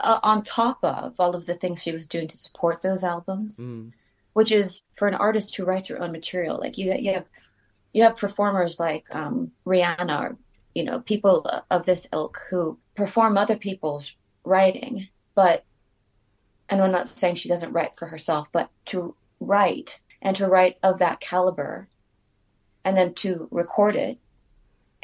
uh, 0.00 0.20
on 0.22 0.42
top 0.42 0.78
of 0.82 1.14
all 1.18 1.34
of 1.36 1.46
the 1.46 1.54
things 1.54 1.82
she 1.82 1.92
was 1.92 2.06
doing 2.06 2.28
to 2.28 2.36
support 2.36 2.82
those 2.82 3.04
albums, 3.04 3.58
Mm. 3.58 3.92
which 4.32 4.50
is 4.52 4.82
for 4.94 5.08
an 5.08 5.14
artist 5.14 5.56
who 5.56 5.64
writes 5.64 5.88
her 5.88 6.00
own 6.00 6.12
material. 6.12 6.58
Like 6.58 6.76
you, 6.78 6.92
you 6.94 7.14
have 7.14 7.26
you 7.92 8.02
have 8.02 8.16
performers 8.16 8.78
like 8.78 9.06
um, 9.14 9.52
Rihanna, 9.64 10.20
or 10.20 10.36
you 10.74 10.84
know, 10.84 11.00
people 11.00 11.48
of 11.70 11.86
this 11.86 12.06
ilk 12.12 12.38
who 12.50 12.78
perform 12.94 13.38
other 13.38 13.56
people's 13.56 14.12
writing, 14.44 15.08
but 15.34 15.64
and 16.68 16.82
I'm 16.82 16.92
not 16.92 17.06
saying 17.06 17.36
she 17.36 17.48
doesn't 17.48 17.72
write 17.72 17.96
for 17.96 18.06
herself, 18.08 18.48
but 18.52 18.70
to 18.86 19.14
write 19.40 20.00
and 20.20 20.34
to 20.36 20.46
write 20.48 20.76
of 20.82 20.98
that 20.98 21.20
caliber, 21.20 21.88
and 22.84 22.96
then 22.96 23.14
to 23.14 23.48
record 23.50 23.94
it 23.96 24.18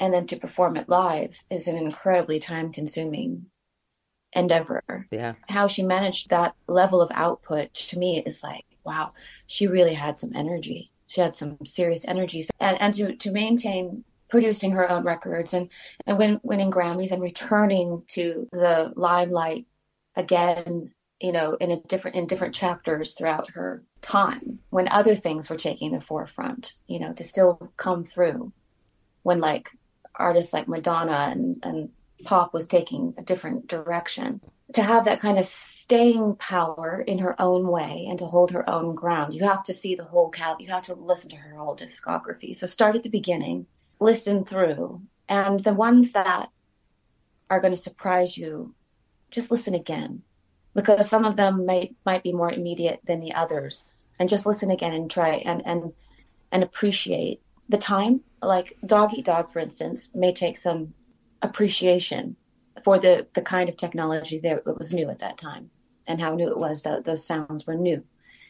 and 0.02 0.12
then 0.12 0.26
to 0.26 0.36
perform 0.36 0.76
it 0.76 0.88
live 0.88 1.44
is 1.48 1.68
an 1.68 1.76
incredibly 1.76 2.40
time 2.40 2.72
consuming 2.72 3.46
endeavor. 4.32 5.06
Yeah. 5.12 5.34
How 5.48 5.68
she 5.68 5.84
managed 5.84 6.28
that 6.28 6.56
level 6.66 7.00
of 7.00 7.12
output 7.14 7.72
to 7.74 7.98
me 7.98 8.20
is 8.26 8.42
like, 8.42 8.64
wow, 8.82 9.12
she 9.46 9.68
really 9.68 9.94
had 9.94 10.18
some 10.18 10.32
energy. 10.34 10.90
She 11.06 11.20
had 11.20 11.34
some 11.34 11.56
serious 11.64 12.04
energy. 12.04 12.44
And 12.58 12.80
and 12.80 12.92
to, 12.94 13.14
to 13.14 13.30
maintain 13.30 14.02
producing 14.28 14.72
her 14.72 14.90
own 14.90 15.04
records 15.04 15.54
and, 15.54 15.70
and 16.04 16.18
win, 16.18 16.40
winning 16.42 16.72
Grammys 16.72 17.12
and 17.12 17.22
returning 17.22 18.02
to 18.08 18.48
the 18.50 18.92
limelight 18.96 19.66
again, 20.16 20.92
you 21.20 21.30
know, 21.30 21.54
in 21.60 21.70
a 21.70 21.80
different 21.82 22.16
in 22.16 22.26
different 22.26 22.56
chapters 22.56 23.14
throughout 23.14 23.50
her 23.50 23.84
time 24.00 24.58
when 24.70 24.88
other 24.88 25.14
things 25.14 25.48
were 25.48 25.56
taking 25.56 25.92
the 25.92 26.00
forefront, 26.00 26.74
you 26.88 26.98
know, 26.98 27.12
to 27.12 27.22
still 27.22 27.70
come 27.76 28.02
through 28.02 28.52
when 29.22 29.38
like 29.38 29.70
artists 30.14 30.52
like 30.52 30.68
Madonna 30.68 31.28
and, 31.30 31.58
and 31.62 31.90
pop 32.24 32.54
was 32.54 32.66
taking 32.66 33.14
a 33.18 33.22
different 33.22 33.66
direction. 33.66 34.40
To 34.74 34.82
have 34.82 35.04
that 35.04 35.20
kind 35.20 35.38
of 35.38 35.46
staying 35.46 36.36
power 36.36 37.04
in 37.06 37.18
her 37.18 37.40
own 37.40 37.66
way 37.68 38.06
and 38.08 38.18
to 38.20 38.26
hold 38.26 38.52
her 38.52 38.68
own 38.68 38.94
ground, 38.94 39.34
you 39.34 39.44
have 39.44 39.62
to 39.64 39.74
see 39.74 39.94
the 39.94 40.04
whole 40.04 40.30
cal. 40.30 40.56
You 40.58 40.68
have 40.68 40.84
to 40.84 40.94
listen 40.94 41.30
to 41.30 41.36
her 41.36 41.56
whole 41.56 41.76
discography. 41.76 42.56
So 42.56 42.66
start 42.66 42.96
at 42.96 43.02
the 43.02 43.10
beginning, 43.10 43.66
listen 44.00 44.44
through, 44.44 45.02
and 45.28 45.60
the 45.60 45.74
ones 45.74 46.12
that 46.12 46.48
are 47.50 47.60
going 47.60 47.74
to 47.74 47.80
surprise 47.80 48.38
you, 48.38 48.74
just 49.30 49.50
listen 49.50 49.74
again, 49.74 50.22
because 50.74 51.08
some 51.08 51.26
of 51.26 51.36
them 51.36 51.66
might 51.66 51.94
might 52.06 52.22
be 52.22 52.32
more 52.32 52.50
immediate 52.50 53.00
than 53.04 53.20
the 53.20 53.34
others, 53.34 54.04
and 54.18 54.28
just 54.28 54.46
listen 54.46 54.70
again 54.70 54.94
and 54.94 55.10
try 55.10 55.34
and 55.34 55.62
and 55.66 55.92
and 56.50 56.62
appreciate 56.62 57.42
the 57.68 57.78
time. 57.78 58.22
Like 58.42 58.76
Dog 58.84 59.14
Eat 59.14 59.26
Dog, 59.26 59.52
for 59.52 59.60
instance, 59.60 60.10
may 60.14 60.32
take 60.32 60.58
some 60.58 60.94
appreciation 61.40 62.36
for 62.84 62.98
the 62.98 63.28
the 63.34 63.42
kind 63.42 63.68
of 63.68 63.76
technology 63.76 64.38
that 64.40 64.64
was 64.66 64.92
new 64.92 65.08
at 65.10 65.18
that 65.20 65.38
time 65.38 65.70
and 66.06 66.20
how 66.20 66.34
new 66.34 66.48
it 66.48 66.58
was 66.58 66.82
that 66.82 67.04
those 67.04 67.24
sounds 67.24 67.66
were 67.66 67.74
new 67.74 68.02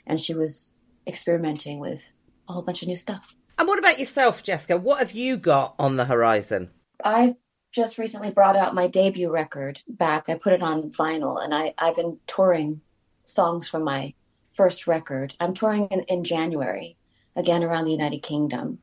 and 0.07 0.20
she 0.20 0.34
was 0.34 0.70
experimenting 1.07 1.78
with 1.78 2.12
a 2.49 2.53
whole 2.53 2.62
bunch 2.62 2.82
of 2.82 2.88
new 2.88 2.97
stuff. 2.97 3.34
And 3.59 3.68
what 3.68 3.78
about 3.78 3.99
yourself, 3.99 4.43
Jesca? 4.43 4.80
What 4.80 4.99
have 4.99 5.12
you 5.12 5.36
got 5.36 5.74
on 5.78 5.97
the 5.97 6.07
horizon? 6.07 6.70
I 7.05 7.36
just 7.70 7.99
recently 7.99 8.30
brought 8.30 8.57
out 8.57 8.74
my 8.74 8.86
debut 8.86 9.30
record 9.30 9.80
back. 9.88 10.28
I 10.28 10.34
put 10.34 10.53
it 10.53 10.62
on 10.62 10.90
vinyl, 10.90 11.43
and 11.43 11.55
I, 11.55 11.74
I've 11.78 11.97
been 11.97 12.18
touring 12.26 12.80
songs 13.24 13.68
from 13.68 13.84
my 13.84 14.14
first 14.53 14.86
record. 14.86 15.34
I'm 15.40 15.55
touring 15.55 15.88
in, 15.88 16.01
in 16.03 16.24
January, 16.24 16.97
again 17.36 17.62
around 17.62 17.84
the 17.84 17.93
United 17.93 18.22
Kingdom. 18.22 18.78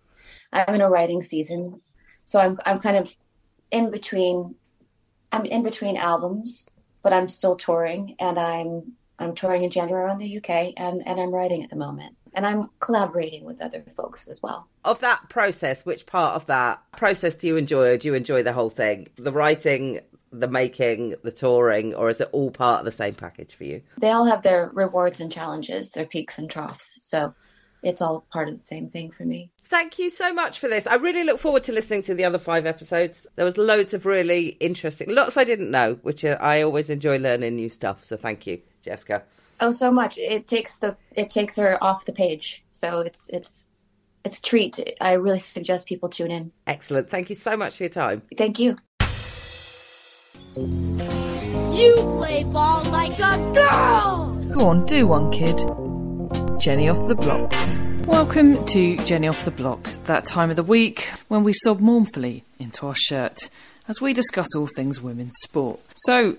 I'm 0.51 0.75
in 0.75 0.81
a 0.81 0.89
writing 0.89 1.21
season, 1.21 1.81
so 2.25 2.39
I'm 2.39 2.57
I'm 2.65 2.79
kind 2.79 2.97
of 2.97 3.15
in 3.71 3.91
between. 3.91 4.55
I'm 5.31 5.45
in 5.45 5.61
between 5.61 5.95
albums, 5.95 6.67
but 7.03 7.13
I'm 7.13 7.27
still 7.27 7.55
touring, 7.55 8.15
and 8.19 8.39
I'm 8.39 8.93
I'm 9.19 9.35
touring 9.35 9.63
in 9.63 9.69
January 9.69 10.03
around 10.03 10.19
the 10.19 10.37
UK, 10.37 10.73
and 10.77 11.07
and 11.07 11.19
I'm 11.19 11.33
writing 11.33 11.63
at 11.63 11.69
the 11.69 11.75
moment, 11.75 12.15
and 12.33 12.45
I'm 12.45 12.69
collaborating 12.79 13.45
with 13.45 13.61
other 13.61 13.83
folks 13.95 14.27
as 14.27 14.41
well. 14.41 14.67
Of 14.85 14.99
that 15.01 15.29
process, 15.29 15.85
which 15.85 16.05
part 16.05 16.35
of 16.35 16.45
that 16.47 16.81
process 16.97 17.35
do 17.35 17.47
you 17.47 17.57
enjoy? 17.57 17.89
Or 17.89 17.97
do 17.97 18.07
you 18.07 18.13
enjoy 18.13 18.43
the 18.43 18.53
whole 18.53 18.69
thing? 18.69 19.09
The 19.17 19.31
writing, 19.31 19.99
the 20.31 20.47
making, 20.47 21.15
the 21.23 21.31
touring, 21.31 21.93
or 21.93 22.09
is 22.09 22.21
it 22.21 22.29
all 22.31 22.51
part 22.51 22.79
of 22.79 22.85
the 22.85 22.91
same 22.91 23.13
package 23.15 23.53
for 23.53 23.65
you? 23.65 23.81
They 23.99 24.11
all 24.11 24.25
have 24.25 24.41
their 24.41 24.71
rewards 24.73 25.19
and 25.19 25.31
challenges, 25.31 25.91
their 25.91 26.05
peaks 26.05 26.37
and 26.37 26.49
troughs, 26.49 26.99
so 27.01 27.33
it's 27.83 28.01
all 28.01 28.25
part 28.31 28.49
of 28.49 28.55
the 28.55 28.61
same 28.61 28.89
thing 28.89 29.11
for 29.11 29.23
me. 29.23 29.51
Thank 29.65 29.99
you 29.99 30.09
so 30.09 30.33
much 30.33 30.57
for 30.57 30.67
this. 30.67 30.87
I 30.87 30.95
really 30.95 31.23
look 31.23 31.39
forward 31.39 31.63
to 31.65 31.71
listening 31.71 32.01
to 32.03 32.15
the 32.15 32.25
other 32.25 32.39
five 32.39 32.65
episodes. 32.65 33.27
There 33.35 33.45
was 33.45 33.57
loads 33.57 33.93
of 33.93 34.05
really 34.05 34.57
interesting, 34.59 35.13
lots 35.13 35.37
I 35.37 35.43
didn't 35.43 35.69
know, 35.69 35.99
which 36.01 36.25
uh, 36.25 36.37
I 36.41 36.63
always 36.63 36.89
enjoy 36.89 37.19
learning 37.19 37.55
new 37.55 37.69
stuff. 37.69 38.03
So 38.03 38.17
thank 38.17 38.47
you, 38.47 38.61
Jesca. 38.83 39.21
Oh, 39.61 39.71
so 39.71 39.91
much. 39.91 40.17
It 40.17 40.47
takes 40.47 40.77
the 40.77 40.95
it 41.15 41.29
takes 41.29 41.57
her 41.57 41.81
off 41.83 42.05
the 42.05 42.13
page, 42.13 42.63
so 42.71 43.01
it's 43.01 43.29
it's 43.29 43.67
it's 44.25 44.39
a 44.39 44.41
treat. 44.41 44.95
I 45.01 45.13
really 45.13 45.39
suggest 45.39 45.87
people 45.87 46.09
tune 46.09 46.31
in. 46.31 46.51
Excellent. 46.65 47.09
Thank 47.09 47.29
you 47.29 47.35
so 47.35 47.55
much 47.55 47.77
for 47.77 47.83
your 47.83 47.89
time. 47.89 48.21
Thank 48.37 48.57
you. 48.59 48.75
You 50.55 51.95
play 52.17 52.43
ball 52.45 52.83
like 52.85 53.19
a 53.19 53.37
girl! 53.53 54.35
Go 54.51 54.67
on, 54.67 54.85
do 54.85 55.07
one, 55.07 55.31
kid. 55.31 55.59
Jenny 56.59 56.89
off 56.89 57.07
the 57.07 57.15
blocks. 57.15 57.79
Welcome 58.05 58.65
to 58.65 58.97
Jenny 59.05 59.29
Off 59.29 59.45
the 59.45 59.51
Blocks, 59.51 59.99
that 59.99 60.25
time 60.25 60.49
of 60.49 60.57
the 60.57 60.63
week 60.63 61.09
when 61.29 61.45
we 61.45 61.53
sob 61.53 61.79
mournfully 61.79 62.43
into 62.59 62.85
our 62.85 62.95
shirt 62.95 63.49
as 63.87 64.01
we 64.01 64.11
discuss 64.11 64.53
all 64.53 64.67
things 64.75 64.99
women's 64.99 65.37
sport. 65.43 65.79
So, 65.95 66.35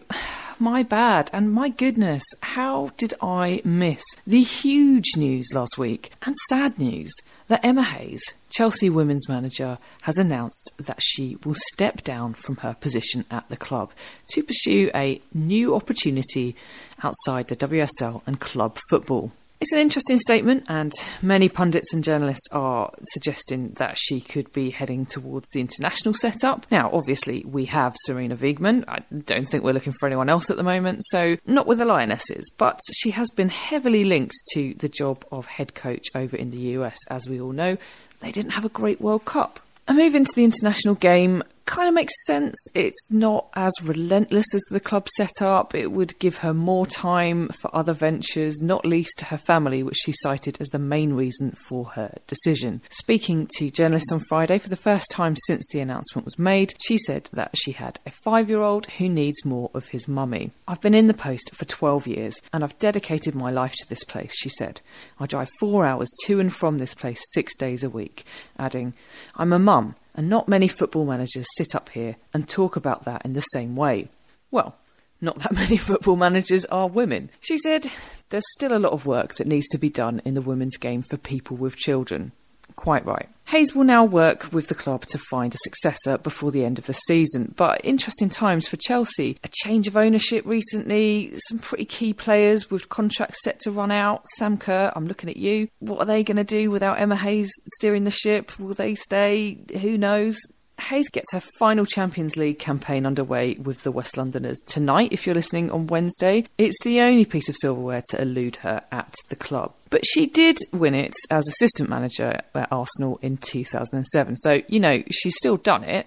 my 0.59 0.83
bad, 0.83 1.31
and 1.33 1.51
my 1.55 1.71
goodness, 1.71 2.23
how 2.43 2.91
did 2.99 3.15
I 3.23 3.63
miss 3.65 4.03
the 4.27 4.43
huge 4.43 5.17
news 5.17 5.55
last 5.55 5.79
week 5.79 6.13
and 6.21 6.37
sad 6.51 6.79
news 6.79 7.11
that 7.49 7.65
Emma 7.65 7.83
Hayes, 7.83 8.23
Chelsea 8.51 8.91
women's 8.91 9.27
manager, 9.27 9.79
has 10.03 10.19
announced 10.19 10.71
that 10.79 11.01
she 11.01 11.39
will 11.47 11.57
step 11.73 12.03
down 12.03 12.35
from 12.35 12.57
her 12.57 12.77
position 12.79 13.25
at 13.31 13.49
the 13.49 13.57
club 13.57 13.91
to 14.33 14.43
pursue 14.43 14.91
a 14.95 15.23
new 15.33 15.75
opportunity 15.75 16.55
outside 17.03 17.49
the 17.49 17.57
WSL 17.57 18.21
and 18.27 18.39
club 18.39 18.77
football. 18.91 19.33
It's 19.61 19.73
an 19.73 19.79
interesting 19.79 20.19
statement, 20.19 20.65
and 20.69 20.91
many 21.21 21.51
pundits 21.51 21.93
and 21.93 22.03
journalists 22.03 22.49
are 22.51 22.91
suggesting 23.13 23.73
that 23.73 23.99
she 23.99 24.23
could 24.23 24.51
be 24.53 24.71
heading 24.71 25.05
towards 25.05 25.51
the 25.53 25.61
international 25.61 26.15
setup. 26.15 26.65
Now, 26.71 26.89
obviously, 26.91 27.45
we 27.45 27.67
have 27.67 27.95
Sarina 28.09 28.39
Wiegman. 28.39 28.85
I 28.89 29.01
don't 29.27 29.47
think 29.47 29.63
we're 29.63 29.75
looking 29.75 29.93
for 30.01 30.07
anyone 30.07 30.31
else 30.31 30.49
at 30.49 30.57
the 30.57 30.63
moment, 30.63 31.05
so 31.05 31.37
not 31.45 31.67
with 31.67 31.77
the 31.77 31.85
Lionesses, 31.85 32.51
but 32.57 32.81
she 32.95 33.11
has 33.11 33.29
been 33.33 33.51
heavily 33.51 34.03
linked 34.03 34.35
to 34.55 34.73
the 34.79 34.89
job 34.89 35.27
of 35.31 35.45
head 35.45 35.75
coach 35.75 36.07
over 36.15 36.37
in 36.37 36.53
the 36.53 36.79
US. 36.79 36.97
As 37.11 37.29
we 37.29 37.39
all 37.39 37.53
know, 37.53 37.77
they 38.21 38.33
didn't 38.33 38.53
have 38.53 38.65
a 38.65 38.71
great 38.71 38.99
World 38.99 39.27
Cup. 39.27 39.61
A 39.87 39.93
move 39.93 40.15
into 40.15 40.33
the 40.35 40.45
international 40.45 40.95
game 40.95 41.43
kind 41.67 41.89
of 41.89 41.95
makes 41.95 42.13
sense. 42.27 42.57
It's 42.75 43.13
not 43.13 43.49
as 43.55 43.73
relentless 43.83 44.47
as 44.55 44.63
the 44.71 44.81
club 44.81 45.09
setup. 45.17 45.75
It 45.75 45.93
would 45.93 46.19
give 46.19 46.39
her 46.39 46.53
more 46.53 46.87
time 46.87 47.49
for 47.61 47.75
other 47.75 47.93
ventures, 47.93 48.61
not 48.61 48.85
least 48.85 49.19
to 49.19 49.27
her 49.27 49.39
family, 49.39 49.83
which 49.83 49.99
she 50.03 50.13
cited 50.13 50.61
as 50.61 50.69
the 50.69 50.79
main 50.79 51.13
reason 51.13 51.55
for 51.69 51.85
her 51.87 52.15
decision. 52.27 52.81
Speaking 52.91 53.49
to 53.57 53.71
journalists 53.71 54.13
on 54.13 54.21
Friday 54.29 54.59
for 54.59 54.69
the 54.69 54.77
first 54.77 55.07
time 55.11 55.37
since 55.47 55.65
the 55.71 55.81
announcement 55.81 56.25
was 56.25 56.39
made, 56.39 56.75
she 56.81 56.99
said 56.99 57.29
that 57.33 57.55
she 57.57 57.73
had 57.73 58.01
a 58.07 58.11
five 58.11 58.49
year 58.49 58.61
old 58.63 58.87
who 58.87 59.09
needs 59.09 59.45
more 59.45 59.71
of 59.75 59.89
his 59.89 60.09
mummy. 60.09 60.51
I've 60.67 60.81
been 60.81 60.95
in 60.95 61.07
the 61.07 61.15
post 61.15 61.55
for 61.55 61.65
12 61.65 62.07
years 62.07 62.35
and 62.53 62.65
I've 62.65 62.79
dedicated 62.79 63.35
my 63.35 63.51
life 63.51 63.75
to 63.81 63.89
this 63.89 64.05
place, 64.05 64.35
she 64.37 64.49
said. 64.49 64.81
I 65.19 65.27
drive 65.27 65.49
four 65.59 65.87
hours 65.87 66.09
to 66.25 66.41
and 66.41 66.53
from 66.53 66.79
this 66.79 66.95
place 66.95 67.23
six 67.33 67.57
days 67.57 67.85
a 67.85 67.91
week, 67.91 68.25
adding, 68.59 68.95
I'm 69.37 69.53
a 69.53 69.59
mum 69.59 69.95
and 70.21 70.29
not 70.29 70.49
many 70.49 70.69
football 70.69 71.07
managers 71.07 71.47
sit 71.57 71.75
up 71.75 71.89
here 71.89 72.15
and 72.35 72.47
talk 72.47 72.77
about 72.77 73.07
that 73.07 73.25
in 73.25 73.33
the 73.33 73.41
same 73.41 73.75
way. 73.75 74.07
Well, 74.51 74.77
not 75.19 75.39
that 75.39 75.55
many 75.55 75.79
football 75.79 76.17
managers 76.17 76.67
are 76.67 76.89
women. 76.89 77.31
She 77.41 77.57
said, 77.57 77.91
There's 78.29 78.45
still 78.59 78.77
a 78.77 78.79
lot 78.79 78.93
of 78.93 79.07
work 79.07 79.37
that 79.37 79.47
needs 79.47 79.67
to 79.69 79.79
be 79.79 79.89
done 79.89 80.21
in 80.27 80.35
the 80.35 80.43
women's 80.43 80.77
game 80.77 81.01
for 81.01 81.17
people 81.17 81.57
with 81.57 81.77
children. 81.77 82.33
Quite 82.81 83.05
right. 83.05 83.29
Hayes 83.49 83.75
will 83.75 83.85
now 83.85 84.07
work 84.07 84.51
with 84.53 84.69
the 84.69 84.75
club 84.75 85.05
to 85.09 85.19
find 85.31 85.53
a 85.53 85.59
successor 85.59 86.17
before 86.17 86.51
the 86.51 86.65
end 86.65 86.79
of 86.79 86.87
the 86.87 86.95
season. 86.95 87.53
But 87.55 87.83
interesting 87.85 88.31
times 88.31 88.67
for 88.67 88.79
Chelsea. 88.79 89.37
A 89.45 89.49
change 89.53 89.87
of 89.87 89.99
ownership 89.99 90.47
recently, 90.47 91.35
some 91.49 91.59
pretty 91.59 91.85
key 91.85 92.15
players 92.15 92.71
with 92.71 92.89
contracts 92.89 93.43
set 93.43 93.61
to 93.61 93.71
run 93.71 93.91
out. 93.91 94.27
Sam 94.39 94.57
Kerr, 94.57 94.91
I'm 94.97 95.07
looking 95.07 95.29
at 95.29 95.37
you. 95.37 95.69
What 95.81 95.99
are 95.99 96.07
they 96.07 96.25
going 96.25 96.39
to 96.39 96.45
do 96.45 96.71
without 96.71 96.99
Emma 96.99 97.17
Hayes 97.17 97.53
steering 97.75 98.05
the 98.05 98.11
ship? 98.11 98.59
Will 98.59 98.73
they 98.73 98.95
stay? 98.95 99.59
Who 99.83 99.99
knows? 99.99 100.39
Hayes 100.81 101.09
gets 101.09 101.33
her 101.33 101.41
final 101.59 101.85
Champions 101.85 102.37
League 102.37 102.59
campaign 102.59 103.07
underway 103.07 103.55
with 103.55 103.83
the 103.83 103.91
West 103.91 104.17
Londoners 104.17 104.59
tonight. 104.67 105.13
If 105.13 105.27
you're 105.27 105.35
listening 105.35 105.71
on 105.71 105.87
Wednesday, 105.87 106.45
it's 106.59 106.77
the 106.83 107.01
only 107.01 107.25
piece 107.25 107.49
of 107.49 107.57
silverware 107.61 108.03
to 108.11 108.21
elude 108.21 108.57
her 108.57 108.83
at 108.91 109.15
the 109.29 109.37
club. 109.37 109.73
But 109.91 110.07
she 110.07 110.27
did 110.27 110.59
win 110.73 110.95
it 110.95 111.13
as 111.31 111.47
assistant 111.49 111.89
manager 111.89 112.41
at 112.55 112.69
Arsenal 112.73 113.19
in 113.23 113.37
2007. 113.39 114.37
So, 114.37 114.63
you 114.69 114.81
know, 114.81 115.03
she's 115.11 115.35
still 115.37 115.57
done 115.57 115.85
it. 115.85 116.07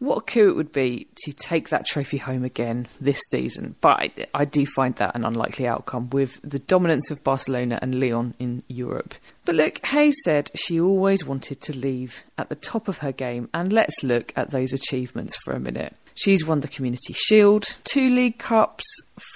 What 0.00 0.18
a 0.18 0.20
coup 0.20 0.48
it 0.48 0.56
would 0.56 0.70
be 0.70 1.08
to 1.24 1.32
take 1.32 1.70
that 1.70 1.84
trophy 1.84 2.18
home 2.18 2.44
again 2.44 2.86
this 3.00 3.20
season. 3.30 3.74
But 3.80 4.00
I, 4.00 4.12
I 4.32 4.44
do 4.44 4.64
find 4.64 4.94
that 4.96 5.16
an 5.16 5.24
unlikely 5.24 5.66
outcome 5.66 6.10
with 6.10 6.38
the 6.42 6.60
dominance 6.60 7.10
of 7.10 7.24
Barcelona 7.24 7.80
and 7.82 7.98
Lyon 7.98 8.34
in 8.38 8.62
Europe. 8.68 9.14
But 9.44 9.56
look, 9.56 9.84
Hayes 9.86 10.16
said 10.22 10.52
she 10.54 10.78
always 10.80 11.24
wanted 11.24 11.60
to 11.62 11.76
leave 11.76 12.22
at 12.36 12.48
the 12.48 12.54
top 12.54 12.86
of 12.86 12.98
her 12.98 13.10
game, 13.10 13.48
and 13.52 13.72
let's 13.72 14.04
look 14.04 14.32
at 14.36 14.50
those 14.50 14.72
achievements 14.72 15.36
for 15.44 15.52
a 15.52 15.60
minute. 15.60 15.96
She's 16.14 16.44
won 16.44 16.60
the 16.60 16.68
Community 16.68 17.12
Shield, 17.12 17.76
two 17.84 18.10
League 18.10 18.38
Cups, 18.38 18.84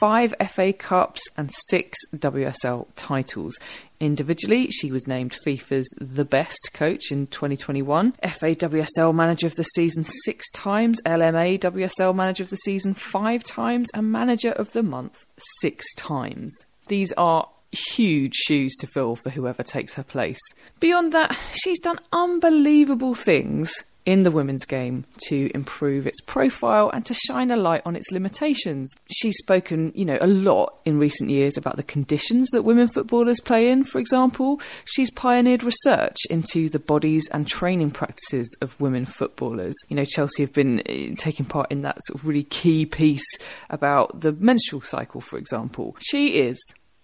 five 0.01 0.35
FA 0.49 0.73
Cups, 0.73 1.21
and 1.37 1.49
six 1.69 1.97
WSL 2.13 2.89
titles. 2.97 3.57
Individually, 4.03 4.67
she 4.69 4.91
was 4.91 5.07
named 5.07 5.33
FIFA's 5.47 5.87
the 6.01 6.25
best 6.25 6.71
coach 6.75 7.13
in 7.13 7.29
2021, 7.29 8.11
FA 8.11 8.47
WSL 8.47 9.15
Manager 9.15 9.47
of 9.47 9.55
the 9.55 9.63
Season 9.63 10.03
six 10.03 10.51
times, 10.51 11.01
LMA 11.03 11.61
WSL 11.61 12.13
Manager 12.13 12.43
of 12.43 12.51
the 12.51 12.57
Season 12.57 12.95
five 12.95 13.45
times, 13.45 13.89
and 13.95 14.11
Manager 14.11 14.51
of 14.51 14.73
the 14.73 14.83
Month 14.83 15.25
six 15.61 15.87
times. 15.95 16.53
These 16.89 17.13
are 17.13 17.49
huge 17.95 18.35
shoes 18.35 18.75
to 18.81 18.89
fill 18.89 19.15
for 19.15 19.31
whoever 19.31 19.63
takes 19.63 19.95
her 19.95 20.03
place. 20.03 20.41
Beyond 20.81 21.13
that, 21.13 21.39
she's 21.55 21.79
done 21.79 22.01
unbelievable 22.13 23.15
things 23.15 23.73
in 24.05 24.23
the 24.23 24.31
women's 24.31 24.65
game 24.65 25.05
to 25.27 25.51
improve 25.55 26.07
its 26.07 26.21
profile 26.21 26.91
and 26.91 27.07
to 27.07 27.15
shine 27.15 27.51
a 27.51 27.57
light 27.57 27.83
on 27.85 27.97
its 27.97 28.11
limitations. 28.11 28.93
She's 29.11 29.37
spoken, 29.39 29.93
you 29.95 30.05
know, 30.05 30.19
a 30.21 30.27
lot 30.27 30.79
in 30.85 30.99
recent 30.99 31.31
years 31.31 31.57
about 31.57 31.77
the 31.77 31.83
conditions 31.83 32.49
that 32.51 32.63
women 32.63 32.89
footballers 32.89 33.41
play 33.41 33.71
in, 33.71 33.85
for 33.85 33.99
example. 33.99 34.61
She's 34.85 35.11
pioneered 35.11 35.63
research 35.63 36.17
into 36.31 36.69
the 36.69 36.79
bodies 36.79 37.29
and 37.33 37.47
training 37.47 37.93
practices 37.93 38.55
of 38.61 38.81
women 38.81 39.07
footballers. 39.07 39.75
You 39.89 39.97
know, 39.97 40.05
Chelsea 40.05 40.43
have 40.43 40.53
been 40.53 40.81
uh, 40.81 41.15
taking 41.17 41.47
part 41.47 41.71
in 41.71 41.83
that 41.83 41.99
sort 42.05 42.21
of 42.21 42.27
really 42.27 42.45
key 42.45 42.87
piece 42.87 43.27
about 43.71 44.21
the 44.21 44.33
menstrual 44.33 44.83
cycle, 44.83 45.21
for 45.21 45.39
example. 45.39 45.97
She 46.01 46.41
is 46.41 46.59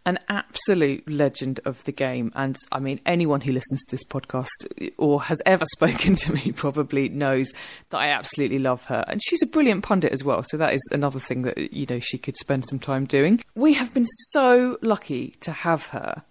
an 0.06 0.18
absolute 0.28 1.08
legend 1.08 1.60
of 1.64 1.84
the 1.84 1.92
game. 1.92 2.32
And 2.34 2.56
I 2.72 2.80
mean, 2.80 3.00
anyone 3.04 3.40
who 3.40 3.52
listens 3.52 3.84
to 3.84 3.96
this 3.96 4.04
podcast 4.04 4.48
or 4.96 5.22
has 5.22 5.42
ever 5.44 5.64
spoken 5.76 6.14
to 6.16 6.32
me 6.32 6.52
probably 6.52 7.08
knows 7.08 7.52
that 7.90 7.98
I 7.98 8.08
absolutely 8.08 8.58
love 8.58 8.84
her. 8.86 9.04
And 9.06 9.22
she's 9.22 9.42
a 9.42 9.46
brilliant 9.46 9.84
pundit 9.84 10.12
as 10.12 10.24
well. 10.24 10.42
So 10.42 10.56
that 10.56 10.74
is 10.74 10.88
another 10.92 11.20
thing 11.20 11.42
that, 11.42 11.72
you 11.72 11.86
know, 11.86 12.00
she 12.00 12.18
could 12.18 12.36
spend 12.36 12.66
some 12.66 12.78
time 12.78 13.04
doing. 13.04 13.40
We 13.54 13.74
have 13.74 13.92
been 13.92 14.06
so 14.06 14.78
lucky 14.82 15.34
to 15.40 15.52
have 15.52 15.86
her 15.86 16.22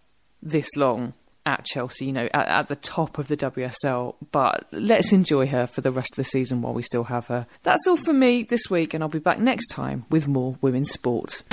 this 0.42 0.68
long 0.76 1.14
at 1.46 1.64
Chelsea, 1.64 2.06
you 2.06 2.12
know, 2.12 2.28
at, 2.34 2.48
at, 2.48 2.68
the 2.68 2.76
top 2.76 3.18
of 3.18 3.30
the 3.30 3.38
WSL. 3.38 4.16
But 4.32 4.68
let's 4.72 5.14
enjoy 5.14 5.48
her 5.48 5.66
for 5.66 5.82
the 5.82 5.92
rest 5.92 6.10
of 6.14 6.18
the 6.18 6.24
season 6.26 6.62
while 6.62 6.74
we 6.74 6.84
still 6.84 7.06
have 7.06 7.28
her. 7.28 7.48
That's 7.64 7.88
all 7.88 7.96
from 7.96 8.20
me 8.20 8.44
this 8.44 8.70
week, 8.70 8.94
and 8.94 9.02
I'll 9.02 9.10
be 9.10 9.20
back 9.20 9.40
next 9.40 9.70
time 9.70 10.06
with 10.10 10.28
more 10.28 10.58
women's 10.62 10.92
sport. 10.92 11.44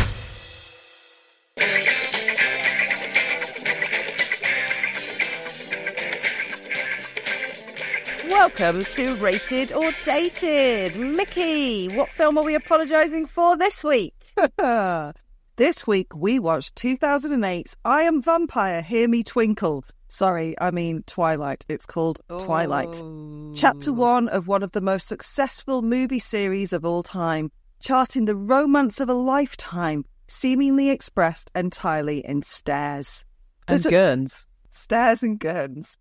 Welcome 8.44 8.84
to 8.84 9.14
Rated 9.16 9.72
or 9.72 9.90
Dated. 10.04 10.94
Mickey, 10.96 11.88
what 11.96 12.10
film 12.10 12.36
are 12.36 12.44
we 12.44 12.54
apologising 12.54 13.24
for 13.24 13.56
this 13.56 13.82
week? 13.82 14.12
this 15.56 15.86
week 15.86 16.14
we 16.14 16.38
watched 16.38 16.74
2008's 16.74 17.74
I 17.86 18.02
Am 18.02 18.20
Vampire, 18.20 18.82
Hear 18.82 19.08
Me 19.08 19.22
Twinkle. 19.22 19.82
Sorry, 20.08 20.54
I 20.60 20.72
mean 20.72 21.04
Twilight. 21.06 21.64
It's 21.70 21.86
called 21.86 22.20
Twilight. 22.38 22.94
Oh. 23.02 23.52
Chapter 23.56 23.94
one 23.94 24.28
of 24.28 24.46
one 24.46 24.62
of 24.62 24.72
the 24.72 24.82
most 24.82 25.08
successful 25.08 25.80
movie 25.80 26.18
series 26.18 26.74
of 26.74 26.84
all 26.84 27.02
time, 27.02 27.50
charting 27.80 28.26
the 28.26 28.36
romance 28.36 29.00
of 29.00 29.08
a 29.08 29.14
lifetime, 29.14 30.04
seemingly 30.28 30.90
expressed 30.90 31.50
entirely 31.54 32.18
in 32.18 32.42
stares. 32.42 33.24
And 33.68 33.78
There's 33.78 33.86
a- 33.86 33.90
Gurns. 33.90 34.46
Stares 34.70 35.22
and 35.22 35.40
gurns. 35.40 35.96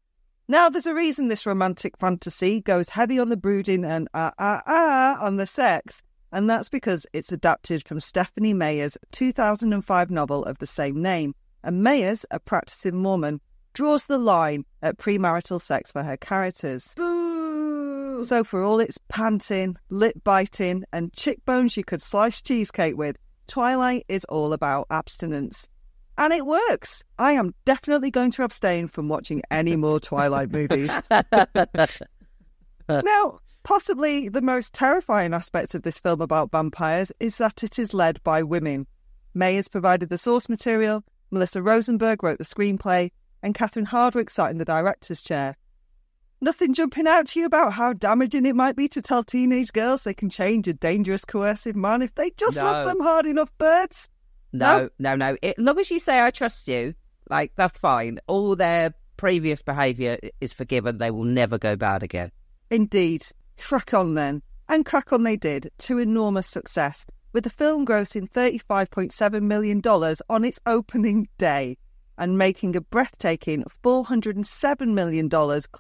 Now, 0.47 0.67
there's 0.67 0.85
a 0.85 0.93
reason 0.93 1.29
this 1.29 1.45
romantic 1.45 1.97
fantasy 1.97 2.59
goes 2.59 2.89
heavy 2.89 3.17
on 3.17 3.29
the 3.29 3.37
brooding 3.37 3.85
and 3.85 4.09
ah 4.13 4.33
ah 4.37 4.61
ah 4.65 5.17
on 5.21 5.37
the 5.37 5.45
sex, 5.45 6.01
and 6.33 6.49
that's 6.49 6.67
because 6.67 7.07
it's 7.13 7.31
adapted 7.31 7.87
from 7.87 8.01
Stephenie 8.01 8.53
Meyer's 8.53 8.97
2005 9.11 10.11
novel 10.11 10.43
of 10.43 10.57
the 10.57 10.67
same 10.67 11.01
name. 11.01 11.33
And 11.63 11.81
Meyers, 11.81 12.25
a 12.29 12.41
practicing 12.41 12.97
Mormon, 12.97 13.39
draws 13.73 14.05
the 14.05 14.17
line 14.17 14.65
at 14.81 14.97
premarital 14.97 15.61
sex 15.61 15.91
for 15.91 16.03
her 16.03 16.17
characters. 16.17 16.93
Boo! 16.97 18.25
So, 18.25 18.43
for 18.43 18.61
all 18.63 18.81
its 18.81 18.99
panting, 19.07 19.77
lip 19.89 20.17
biting, 20.25 20.83
and 20.91 21.13
chick 21.13 21.39
bones 21.45 21.77
you 21.77 21.85
could 21.85 22.01
slice 22.01 22.41
cheesecake 22.41 22.97
with, 22.97 23.15
Twilight 23.47 24.05
is 24.09 24.25
all 24.25 24.51
about 24.51 24.87
abstinence. 24.89 25.69
And 26.17 26.31
it 26.33 26.45
works. 26.45 27.03
I 27.17 27.33
am 27.33 27.55
definitely 27.65 28.11
going 28.11 28.31
to 28.31 28.43
abstain 28.43 28.87
from 28.87 29.09
watching 29.09 29.41
any 29.49 29.75
more 29.75 29.99
Twilight 29.99 30.51
movies. 30.51 30.91
now, 32.89 33.39
possibly 33.63 34.29
the 34.29 34.41
most 34.41 34.73
terrifying 34.73 35.33
aspect 35.33 35.73
of 35.73 35.81
this 35.83 35.99
film 35.99 36.21
about 36.21 36.51
vampires 36.51 37.11
is 37.19 37.37
that 37.37 37.63
it 37.63 37.79
is 37.79 37.93
led 37.93 38.23
by 38.23 38.43
women. 38.43 38.85
May 39.33 39.55
has 39.55 39.67
provided 39.67 40.09
the 40.09 40.17
source 40.17 40.47
material, 40.47 41.03
Melissa 41.31 41.63
Rosenberg 41.63 42.21
wrote 42.21 42.37
the 42.37 42.43
screenplay, 42.43 43.11
and 43.41 43.55
Catherine 43.55 43.87
Hardwicke 43.87 44.29
sat 44.29 44.51
in 44.51 44.59
the 44.59 44.65
director's 44.65 45.21
chair. 45.21 45.57
Nothing 46.39 46.73
jumping 46.73 47.07
out 47.07 47.27
to 47.27 47.39
you 47.39 47.45
about 47.45 47.73
how 47.73 47.93
damaging 47.93 48.45
it 48.45 48.55
might 48.55 48.75
be 48.75 48.87
to 48.89 49.01
tell 49.01 49.23
teenage 49.23 49.71
girls 49.73 50.03
they 50.03 50.13
can 50.13 50.29
change 50.29 50.67
a 50.67 50.73
dangerous, 50.73 51.25
coercive 51.25 51.75
man 51.75 52.01
if 52.01 52.13
they 52.15 52.31
just 52.31 52.57
love 52.57 52.85
them 52.85 52.99
hard 52.99 53.25
enough, 53.25 53.49
birds? 53.57 54.09
No, 54.53 54.89
no, 54.99 55.15
no. 55.15 55.35
It, 55.41 55.57
long 55.57 55.79
as 55.79 55.89
you 55.91 55.99
say 55.99 56.21
I 56.21 56.31
trust 56.31 56.67
you, 56.67 56.93
like 57.29 57.51
that's 57.55 57.77
fine. 57.77 58.19
All 58.27 58.55
their 58.55 58.93
previous 59.17 59.61
behaviour 59.61 60.17
is 60.39 60.53
forgiven. 60.53 60.97
They 60.97 61.11
will 61.11 61.23
never 61.23 61.57
go 61.57 61.75
bad 61.75 62.03
again. 62.03 62.31
Indeed. 62.69 63.23
Crack 63.57 63.93
on 63.93 64.15
then. 64.15 64.41
And 64.69 64.85
crack 64.85 65.11
on 65.11 65.23
they 65.23 65.35
did, 65.35 65.71
to 65.79 65.97
enormous 65.97 66.47
success, 66.47 67.05
with 67.33 67.43
the 67.43 67.49
film 67.49 67.85
grossing 67.85 68.29
$35.7 68.29 69.41
million 69.41 69.81
on 70.29 70.45
its 70.45 70.59
opening 70.65 71.27
day 71.37 71.77
and 72.17 72.37
making 72.37 72.75
a 72.75 72.81
breathtaking 72.81 73.63
$407 73.83 74.93
million 74.93 75.29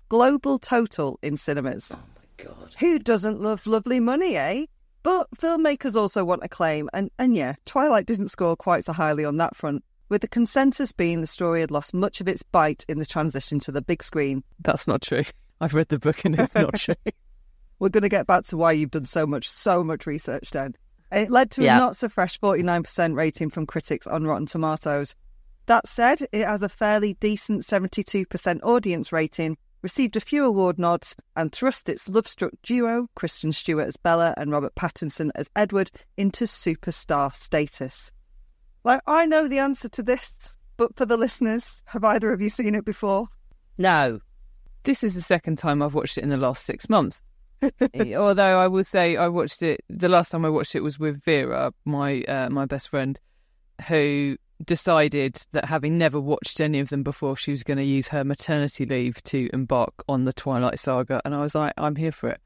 global 0.09 0.59
total 0.59 1.19
in 1.21 1.37
cinemas. 1.37 1.91
Oh 1.93 1.99
my 2.15 2.43
God. 2.43 2.75
Who 2.79 2.99
doesn't 2.99 3.41
love 3.41 3.65
lovely 3.67 3.99
money, 3.99 4.35
eh? 4.35 4.65
But 5.03 5.29
filmmakers 5.31 5.95
also 5.95 6.23
want 6.23 6.43
acclaim, 6.43 6.89
and, 6.93 7.11
and 7.19 7.35
yeah, 7.35 7.55
Twilight 7.65 8.05
didn't 8.05 8.29
score 8.29 8.55
quite 8.55 8.85
so 8.85 8.93
highly 8.93 9.25
on 9.25 9.37
that 9.37 9.55
front, 9.55 9.83
with 10.09 10.21
the 10.21 10.27
consensus 10.29 10.91
being 10.93 11.19
the 11.21 11.27
story 11.27 11.59
had 11.61 11.71
lost 11.71 11.93
much 11.93 12.21
of 12.21 12.27
its 12.27 12.41
bite 12.41 12.85
in 12.87 12.99
the 12.99 13.05
transition 13.05 13.59
to 13.59 13.71
the 13.71 13.81
big 13.81 14.01
screen. 14.01 14.43
That's 14.61 14.87
not 14.87 15.01
true. 15.01 15.23
I've 15.61 15.73
read 15.73 15.89
the 15.89 15.99
book 15.99 16.23
and 16.25 16.39
it's 16.39 16.55
not 16.55 16.73
true. 16.75 16.95
We're 17.79 17.89
going 17.89 18.03
to 18.03 18.09
get 18.09 18.27
back 18.27 18.45
to 18.45 18.57
why 18.57 18.71
you've 18.71 18.91
done 18.91 19.05
so 19.05 19.27
much, 19.27 19.49
so 19.49 19.83
much 19.83 20.05
research 20.05 20.51
then. 20.51 20.75
It 21.11 21.29
led 21.29 21.51
to 21.51 21.63
Yeah. 21.63 21.77
a 21.77 21.79
not 21.79 21.95
so 21.97 22.09
fresh 22.09 22.39
49% 22.39 23.15
rating 23.15 23.49
from 23.49 23.65
critics 23.65 24.07
on 24.07 24.23
Rotten 24.25 24.45
Tomatoes. 24.45 25.15
That 25.65 25.87
said, 25.87 26.27
it 26.31 26.45
has 26.45 26.63
a 26.63 26.69
fairly 26.69 27.13
decent 27.15 27.63
72% 27.63 28.59
audience 28.63 29.11
rating, 29.11 29.57
received 29.83 30.15
a 30.15 30.21
few 30.21 30.45
award 30.45 30.79
nods, 30.79 31.15
and 31.35 31.51
thrust 31.51 31.89
its 31.89 32.09
love 32.09 32.27
struck 32.27 32.53
duo, 32.63 33.07
Kristen 33.15 33.51
Stewart 33.51 33.87
as 33.87 33.97
Bella 33.97 34.33
and 34.37 34.49
Robert 34.49 34.73
Pattinson 34.73 35.29
as 35.35 35.49
Edward, 35.55 35.91
into 36.17 36.45
superstar 36.45 37.35
status. 37.35 38.11
Like, 38.83 39.01
I 39.05 39.25
know 39.25 39.47
the 39.47 39.59
answer 39.59 39.89
to 39.89 40.01
this, 40.01 40.55
but 40.77 40.95
for 40.95 41.05
the 41.05 41.17
listeners, 41.17 41.83
have 41.85 42.03
either 42.03 42.31
of 42.31 42.41
you 42.41 42.49
seen 42.49 42.75
it 42.75 42.85
before? 42.85 43.27
No. 43.77 44.19
This 44.83 45.03
is 45.03 45.15
the 45.15 45.21
second 45.21 45.57
time 45.57 45.81
I've 45.81 45.93
watched 45.93 46.17
it 46.17 46.23
in 46.23 46.29
the 46.29 46.37
last 46.37 46.65
six 46.65 46.89
months. 46.89 47.21
Although 47.95 48.59
I 48.59 48.67
will 48.67 48.83
say 48.83 49.15
I 49.15 49.27
watched 49.27 49.61
it 49.61 49.81
the 49.89 50.09
last 50.09 50.31
time 50.31 50.45
I 50.45 50.49
watched 50.49 50.75
it 50.75 50.81
was 50.81 50.99
with 50.99 51.23
Vera, 51.23 51.73
my 51.85 52.21
uh, 52.23 52.49
my 52.49 52.65
best 52.65 52.89
friend, 52.89 53.17
who 53.87 54.35
decided 54.65 55.35
that 55.51 55.65
having 55.65 55.97
never 55.97 56.19
watched 56.19 56.61
any 56.61 56.79
of 56.79 56.89
them 56.89 57.03
before, 57.03 57.35
she 57.35 57.51
was 57.51 57.63
going 57.63 57.77
to 57.77 57.83
use 57.83 58.07
her 58.09 58.23
maternity 58.23 58.85
leave 58.85 59.21
to 59.23 59.49
embark 59.53 59.93
on 60.07 60.25
the 60.25 60.33
Twilight 60.33 60.79
Saga, 60.79 61.21
and 61.25 61.35
I 61.35 61.41
was 61.41 61.55
like, 61.55 61.73
I'm 61.77 61.95
here 61.95 62.11
for 62.11 62.29
it. 62.29 62.41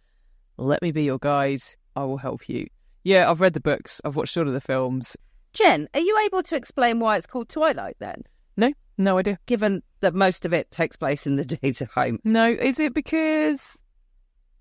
Let 0.57 0.81
me 0.81 0.91
be 0.91 1.03
your 1.03 1.19
guide. 1.19 1.61
I 1.95 2.03
will 2.03 2.17
help 2.17 2.49
you. 2.49 2.67
Yeah, 3.03 3.29
I've 3.29 3.41
read 3.41 3.53
the 3.53 3.59
books. 3.59 4.01
I've 4.03 4.15
watched 4.15 4.35
all 4.37 4.47
of 4.47 4.53
the 4.53 4.61
films. 4.61 5.15
Jen, 5.53 5.87
are 5.93 5.99
you 5.99 6.19
able 6.25 6.43
to 6.43 6.55
explain 6.55 6.99
why 6.99 7.17
it's 7.17 7.25
called 7.25 7.49
Twilight 7.49 7.95
then? 7.99 8.23
No, 8.57 8.73
no 8.97 9.17
idea. 9.17 9.39
Given 9.45 9.81
that 10.01 10.13
most 10.13 10.45
of 10.45 10.53
it 10.53 10.69
takes 10.71 10.95
place 10.95 11.25
in 11.25 11.35
the 11.35 11.45
data 11.61 11.87
home. 11.93 12.19
No, 12.23 12.47
is 12.47 12.79
it 12.79 12.93
because 12.93 13.81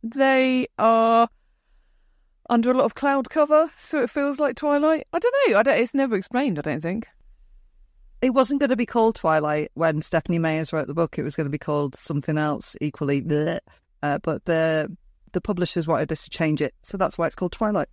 they 0.02 0.68
are 0.78 1.28
under 2.48 2.70
a 2.70 2.74
lot 2.74 2.84
of 2.84 2.94
cloud 2.94 3.28
cover, 3.30 3.70
so 3.76 4.02
it 4.02 4.10
feels 4.10 4.38
like 4.38 4.56
Twilight? 4.56 5.06
I 5.12 5.18
don't 5.18 5.34
know. 5.48 5.58
I 5.58 5.62
don't. 5.62 5.80
It's 5.80 5.94
never 5.94 6.14
explained. 6.14 6.58
I 6.58 6.62
don't 6.62 6.80
think. 6.80 7.08
It 8.22 8.30
wasn't 8.30 8.60
going 8.60 8.70
to 8.70 8.76
be 8.76 8.86
called 8.86 9.14
Twilight 9.16 9.70
when 9.74 10.00
Stephenie 10.02 10.38
Meyers 10.38 10.72
wrote 10.72 10.86
the 10.86 10.94
book. 10.94 11.18
It 11.18 11.22
was 11.22 11.36
going 11.36 11.44
to 11.44 11.50
be 11.50 11.58
called 11.58 11.94
something 11.94 12.38
else 12.38 12.74
equally. 12.80 13.20
bleh. 13.22 13.58
Uh, 14.02 14.18
but 14.22 14.44
the 14.44 14.94
the 15.32 15.40
publishers 15.40 15.86
wanted 15.86 16.10
us 16.12 16.24
to 16.24 16.30
change 16.30 16.62
it, 16.62 16.74
so 16.82 16.96
that's 16.96 17.18
why 17.18 17.26
it's 17.26 17.36
called 17.36 17.52
Twilight. 17.52 17.88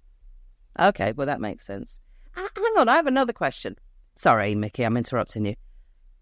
Okay, 0.80 1.12
well 1.12 1.28
that 1.28 1.42
makes 1.42 1.66
sense. 1.66 2.00
Uh, 2.36 2.48
hang 2.56 2.74
on, 2.78 2.90
I 2.90 2.96
have 2.96 3.08
another 3.08 3.34
question. 3.34 3.76
Sorry, 4.16 4.56
Mickey, 4.56 4.84
I'm 4.84 4.98
interrupting 4.98 5.46
you. 5.46 5.56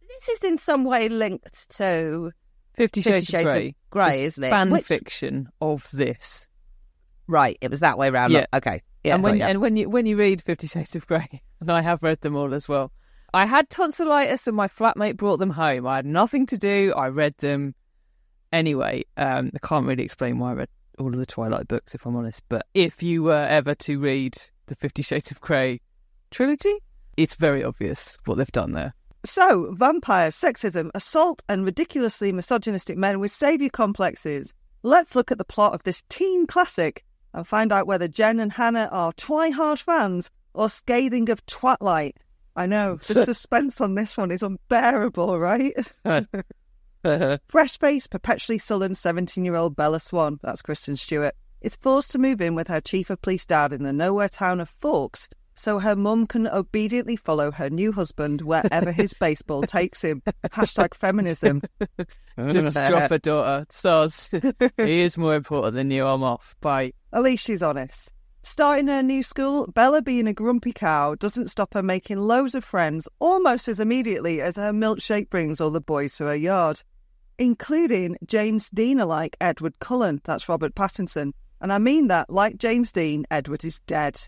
This 0.08 0.30
is 0.38 0.44
in 0.44 0.58
some 0.58 0.84
way 0.84 1.10
linked 1.10 1.70
to 1.78 2.32
Fifty 2.76 3.02
Shades, 3.02 3.26
Shades 3.26 3.46
of 3.46 3.48
of 3.50 3.54
Grey. 3.54 3.76
Grey, 3.92 4.24
is 4.24 4.34
isn't 4.34 4.44
it? 4.46 4.50
Fan 4.50 4.70
Which- 4.72 4.86
fiction 4.86 5.50
of 5.62 5.90
this. 5.92 6.48
right. 7.28 7.58
It 7.62 7.70
was 7.70 7.82
that 7.82 7.98
way 7.98 8.08
around. 8.10 8.32
Yeah. 8.32 8.46
Okay. 8.54 8.82
Yeah. 9.04 9.16
and 9.16 9.24
when 9.24 9.38
got 9.40 9.50
and 9.50 9.62
when 9.62 9.76
you 9.78 9.90
when 9.90 10.06
you 10.06 10.18
read 10.18 10.42
Fifty 10.42 10.68
Shades 10.68 10.96
of 10.96 11.08
Grey, 11.08 11.42
and 11.60 11.72
I 11.72 11.82
have 11.82 12.04
read 12.04 12.22
them 12.22 12.36
all 12.36 12.54
as 12.54 12.68
well. 12.70 12.92
I 13.34 13.46
had 13.46 13.70
tonsillitis, 13.70 14.48
and 14.48 14.56
my 14.58 14.68
flatmate 14.68 15.18
brought 15.18 15.38
them 15.38 15.52
home. 15.52 15.88
I 15.88 15.98
had 15.98 16.06
nothing 16.06 16.46
to 16.48 16.58
do. 16.58 16.94
I 16.96 17.08
read 17.08 17.38
them 17.38 17.76
anyway. 18.52 19.04
Um, 19.16 19.52
I 19.56 19.66
can't 19.66 19.86
really 19.86 20.04
explain 20.04 20.38
why 20.38 20.52
I 20.52 20.54
read 20.56 20.70
all 21.00 21.08
of 21.08 21.18
the 21.18 21.26
Twilight 21.26 21.68
books, 21.68 21.96
if 21.96 22.06
I'm 22.06 22.16
honest. 22.16 22.44
But 22.50 22.66
if 22.74 23.02
you 23.02 23.24
were 23.24 23.46
ever 23.50 23.74
to 23.76 24.00
read 24.00 24.36
the 24.66 24.76
Fifty 24.76 25.02
Shades 25.02 25.32
of 25.32 25.40
Grey 25.40 25.80
trilogy, 26.30 26.76
it's 27.16 27.36
very 27.36 27.64
obvious 27.64 28.18
what 28.26 28.38
they've 28.38 28.52
done 28.52 28.74
there. 28.74 28.94
So, 29.24 29.72
vampires, 29.74 30.36
sexism, 30.36 30.90
assault, 30.96 31.44
and 31.48 31.64
ridiculously 31.64 32.32
misogynistic 32.32 32.98
men 32.98 33.20
with 33.20 33.32
saviour 33.32 33.70
complexes. 33.70 34.54
Let's 34.84 35.16
look 35.16 35.32
at 35.32 35.38
the 35.38 35.46
plot 35.46 35.74
of 35.74 35.84
this 35.84 36.04
teen 36.10 36.48
classic 36.48 37.06
and 37.34 37.48
find 37.48 37.72
out 37.72 37.88
whether 37.88 38.08
Jen 38.08 38.40
and 38.40 38.52
Hannah 38.52 38.90
are 38.92 39.14
Twihard 39.14 39.82
fans 39.82 40.32
or 40.54 40.70
scathing 40.70 41.30
of 41.30 41.46
Twatlight. 41.46 42.14
I 42.56 42.66
know, 42.66 42.96
the 43.08 43.26
suspense 43.26 43.80
on 43.82 43.96
this 43.96 44.18
one 44.18 44.32
is 44.32 44.44
unbearable, 44.44 45.40
right? 45.40 45.76
Fresh 47.48 47.80
faced, 47.80 48.12
perpetually 48.12 48.58
sullen 48.58 48.96
17 48.96 49.44
year 49.44 49.56
old 49.56 49.76
Bella 49.76 50.00
Swan, 50.00 50.40
that's 50.44 50.62
Kristen 50.62 50.96
Stewart, 50.96 51.36
is 51.62 51.76
forced 51.76 52.12
to 52.12 52.20
move 52.20 52.42
in 52.42 52.56
with 52.56 52.68
her 52.68 52.82
chief 52.82 53.10
of 53.10 53.22
police 53.22 53.46
dad 53.46 53.74
in 53.74 53.84
the 53.84 53.94
nowhere 53.94 54.30
town 54.30 54.60
of 54.60 54.70
Forks 54.70 55.30
so 55.56 55.80
her 55.80 55.96
mum 55.96 56.26
can 56.26 56.48
obediently 56.48 57.16
follow 57.16 57.52
her 57.52 57.70
new 57.70 57.92
husband 57.92 58.42
wherever 58.42 58.92
his 58.92 59.14
baseball 59.14 59.62
takes 59.64 60.02
him. 60.02 60.24
Hashtag 60.46 60.94
feminism. 60.96 61.62
Just 62.48 62.76
drop 62.76 63.12
a 63.12 63.20
daughter. 63.20 63.66
Soz. 63.70 64.30
he 64.78 65.02
is 65.02 65.18
more 65.18 65.36
important 65.36 65.76
than 65.76 65.92
you. 65.92 66.06
I'm 66.06 66.24
off. 66.24 66.56
Bye. 66.62 66.94
At 67.14 67.24
least 67.24 67.46
she's 67.46 67.62
honest. 67.62 68.12
Starting 68.44 68.88
her 68.88 69.04
new 69.04 69.22
school, 69.22 69.68
Bella 69.68 70.02
being 70.02 70.28
a 70.28 70.34
grumpy 70.34 70.72
cow 70.72 71.16
doesn't 71.16 71.50
stop 71.50 71.74
her 71.76 71.84
making 71.84 72.18
loads 72.18 72.56
of 72.56 72.64
friends 72.64 73.08
almost 73.20 73.68
as 73.68 73.80
immediately 73.80 74.42
as 74.42 74.56
her 74.56 74.72
milkshake 74.72 75.30
brings 75.30 75.62
all 75.62 75.70
the 75.70 75.80
boys 75.80 76.16
to 76.18 76.26
her 76.26 76.36
yard, 76.36 76.82
including 77.38 78.18
James 78.26 78.70
Dean 78.70 79.00
alike 79.00 79.38
Edward 79.40 79.78
Cullen, 79.80 80.22
that's 80.24 80.50
Robert 80.50 80.74
Pattinson. 80.76 81.34
And 81.62 81.72
I 81.72 81.78
mean 81.78 82.08
that, 82.08 82.30
like 82.30 82.58
James 82.58 82.92
Dean, 82.92 83.26
Edward 83.30 83.64
is 83.64 83.80
dead. 83.86 84.20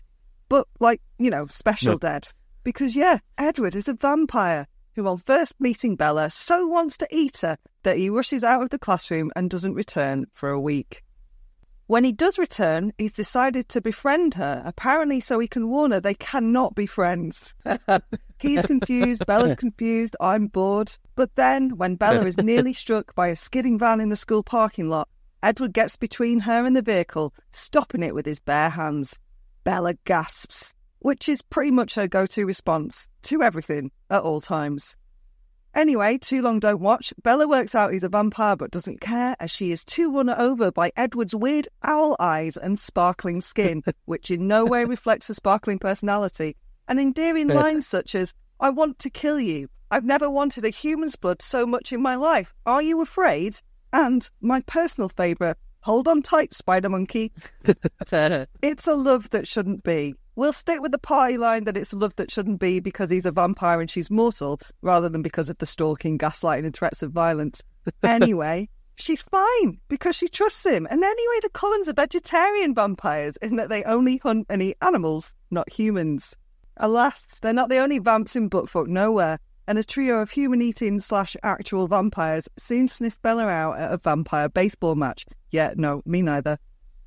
But, 0.48 0.68
like, 0.78 1.00
you 1.18 1.30
know, 1.30 1.46
special 1.46 1.98
dead. 1.98 2.28
Because, 2.62 2.94
yeah, 2.94 3.18
Edward 3.36 3.74
is 3.74 3.88
a 3.88 3.94
vampire 3.94 4.66
who, 4.94 5.06
on 5.06 5.18
first 5.18 5.60
meeting 5.60 5.96
Bella, 5.96 6.30
so 6.30 6.66
wants 6.66 6.96
to 6.98 7.08
eat 7.10 7.38
her 7.38 7.58
that 7.82 7.98
he 7.98 8.08
rushes 8.08 8.44
out 8.44 8.62
of 8.62 8.70
the 8.70 8.78
classroom 8.78 9.30
and 9.34 9.50
doesn't 9.50 9.74
return 9.74 10.26
for 10.32 10.50
a 10.50 10.60
week. 10.60 11.03
When 11.86 12.04
he 12.04 12.12
does 12.12 12.38
return, 12.38 12.92
he's 12.96 13.12
decided 13.12 13.68
to 13.68 13.80
befriend 13.80 14.34
her, 14.34 14.62
apparently 14.64 15.20
so 15.20 15.38
he 15.38 15.46
can 15.46 15.68
warn 15.68 15.92
her 15.92 16.00
they 16.00 16.14
cannot 16.14 16.74
be 16.74 16.86
friends. 16.86 17.54
He's 18.38 18.62
confused, 18.66 19.26
Bella's 19.26 19.54
confused, 19.54 20.16
I'm 20.20 20.46
bored. 20.46 20.92
But 21.14 21.34
then, 21.36 21.76
when 21.76 21.96
Bella 21.96 22.26
is 22.26 22.38
nearly 22.38 22.72
struck 22.84 23.14
by 23.14 23.28
a 23.28 23.36
skidding 23.36 23.78
van 23.78 24.00
in 24.00 24.08
the 24.08 24.16
school 24.16 24.42
parking 24.42 24.88
lot, 24.88 25.08
Edward 25.42 25.74
gets 25.74 25.96
between 25.96 26.40
her 26.40 26.64
and 26.64 26.74
the 26.74 26.82
vehicle, 26.82 27.34
stopping 27.52 28.02
it 28.02 28.14
with 28.14 28.26
his 28.26 28.40
bare 28.40 28.70
hands. 28.70 29.18
Bella 29.62 29.94
gasps, 30.04 30.74
which 31.00 31.28
is 31.28 31.42
pretty 31.42 31.70
much 31.70 31.94
her 31.94 32.08
go 32.08 32.26
to 32.26 32.46
response 32.46 33.08
to 33.22 33.42
everything 33.42 33.90
at 34.10 34.22
all 34.22 34.40
times. 34.40 34.96
Anyway, 35.74 36.18
too 36.18 36.40
long 36.40 36.60
don't 36.60 36.80
watch. 36.80 37.12
Bella 37.22 37.48
works 37.48 37.74
out 37.74 37.92
he's 37.92 38.04
a 38.04 38.08
vampire 38.08 38.54
but 38.54 38.70
doesn't 38.70 39.00
care 39.00 39.34
as 39.40 39.50
she 39.50 39.72
is 39.72 39.84
too 39.84 40.12
run 40.12 40.30
over 40.30 40.70
by 40.70 40.92
Edward's 40.96 41.34
weird 41.34 41.66
owl 41.82 42.16
eyes 42.20 42.56
and 42.56 42.78
sparkling 42.78 43.40
skin, 43.40 43.82
which 44.04 44.30
in 44.30 44.46
no 44.46 44.64
way 44.64 44.84
reflects 44.84 45.28
a 45.28 45.34
sparkling 45.34 45.78
personality. 45.78 46.56
And 46.86 47.00
endearing 47.00 47.48
lines 47.48 47.86
such 47.86 48.14
as, 48.14 48.34
I 48.60 48.70
want 48.70 48.98
to 49.00 49.10
kill 49.10 49.40
you. 49.40 49.68
I've 49.90 50.04
never 50.04 50.30
wanted 50.30 50.64
a 50.64 50.70
human's 50.70 51.16
blood 51.16 51.42
so 51.42 51.66
much 51.66 51.92
in 51.92 52.00
my 52.00 52.14
life. 52.14 52.54
Are 52.66 52.82
you 52.82 53.00
afraid? 53.00 53.56
And 53.92 54.28
my 54.40 54.60
personal 54.62 55.08
favourite, 55.08 55.56
hold 55.80 56.08
on 56.08 56.22
tight, 56.22 56.52
Spider 56.52 56.88
Monkey. 56.88 57.32
it's 58.62 58.86
a 58.86 58.94
love 58.94 59.30
that 59.30 59.46
shouldn't 59.46 59.82
be. 59.82 60.14
We'll 60.36 60.52
stick 60.52 60.80
with 60.80 60.92
the 60.92 60.98
party 60.98 61.38
line 61.38 61.64
that 61.64 61.76
it's 61.76 61.92
love 61.92 62.16
that 62.16 62.30
shouldn't 62.30 62.58
be 62.58 62.80
because 62.80 63.08
he's 63.08 63.24
a 63.24 63.30
vampire 63.30 63.80
and 63.80 63.88
she's 63.88 64.10
mortal, 64.10 64.60
rather 64.82 65.08
than 65.08 65.22
because 65.22 65.48
of 65.48 65.58
the 65.58 65.66
stalking, 65.66 66.18
gaslighting, 66.18 66.64
and 66.64 66.74
threats 66.74 67.02
of 67.02 67.12
violence. 67.12 67.62
Anyway, 68.02 68.66
she's 68.96 69.20
fine 69.20 69.78
because 69.88 70.16
she 70.16 70.26
trusts 70.26 70.64
him. 70.64 70.88
And 70.90 71.04
anyway, 71.04 71.40
the 71.42 71.50
Cullens 71.50 71.86
are 71.86 71.92
vegetarian 71.92 72.74
vampires 72.74 73.36
in 73.42 73.56
that 73.56 73.68
they 73.68 73.84
only 73.84 74.16
hunt 74.16 74.46
and 74.48 74.62
eat 74.62 74.78
animals, 74.80 75.34
not 75.50 75.70
humans. 75.70 76.34
Alas, 76.78 77.26
they're 77.42 77.52
not 77.52 77.68
the 77.68 77.78
only 77.78 77.98
vamps 77.98 78.34
in 78.34 78.48
Buttfuck 78.48 78.86
Nowhere, 78.86 79.38
and 79.66 79.78
a 79.78 79.84
trio 79.84 80.20
of 80.20 80.30
human 80.30 80.62
eating 80.62 80.98
slash 81.00 81.36
actual 81.42 81.86
vampires 81.86 82.48
soon 82.58 82.88
sniff 82.88 83.20
Bella 83.22 83.46
out 83.46 83.78
at 83.78 83.92
a 83.92 83.98
vampire 83.98 84.48
baseball 84.48 84.94
match. 84.94 85.26
Yeah, 85.50 85.74
no, 85.76 86.02
me 86.04 86.22
neither. 86.22 86.58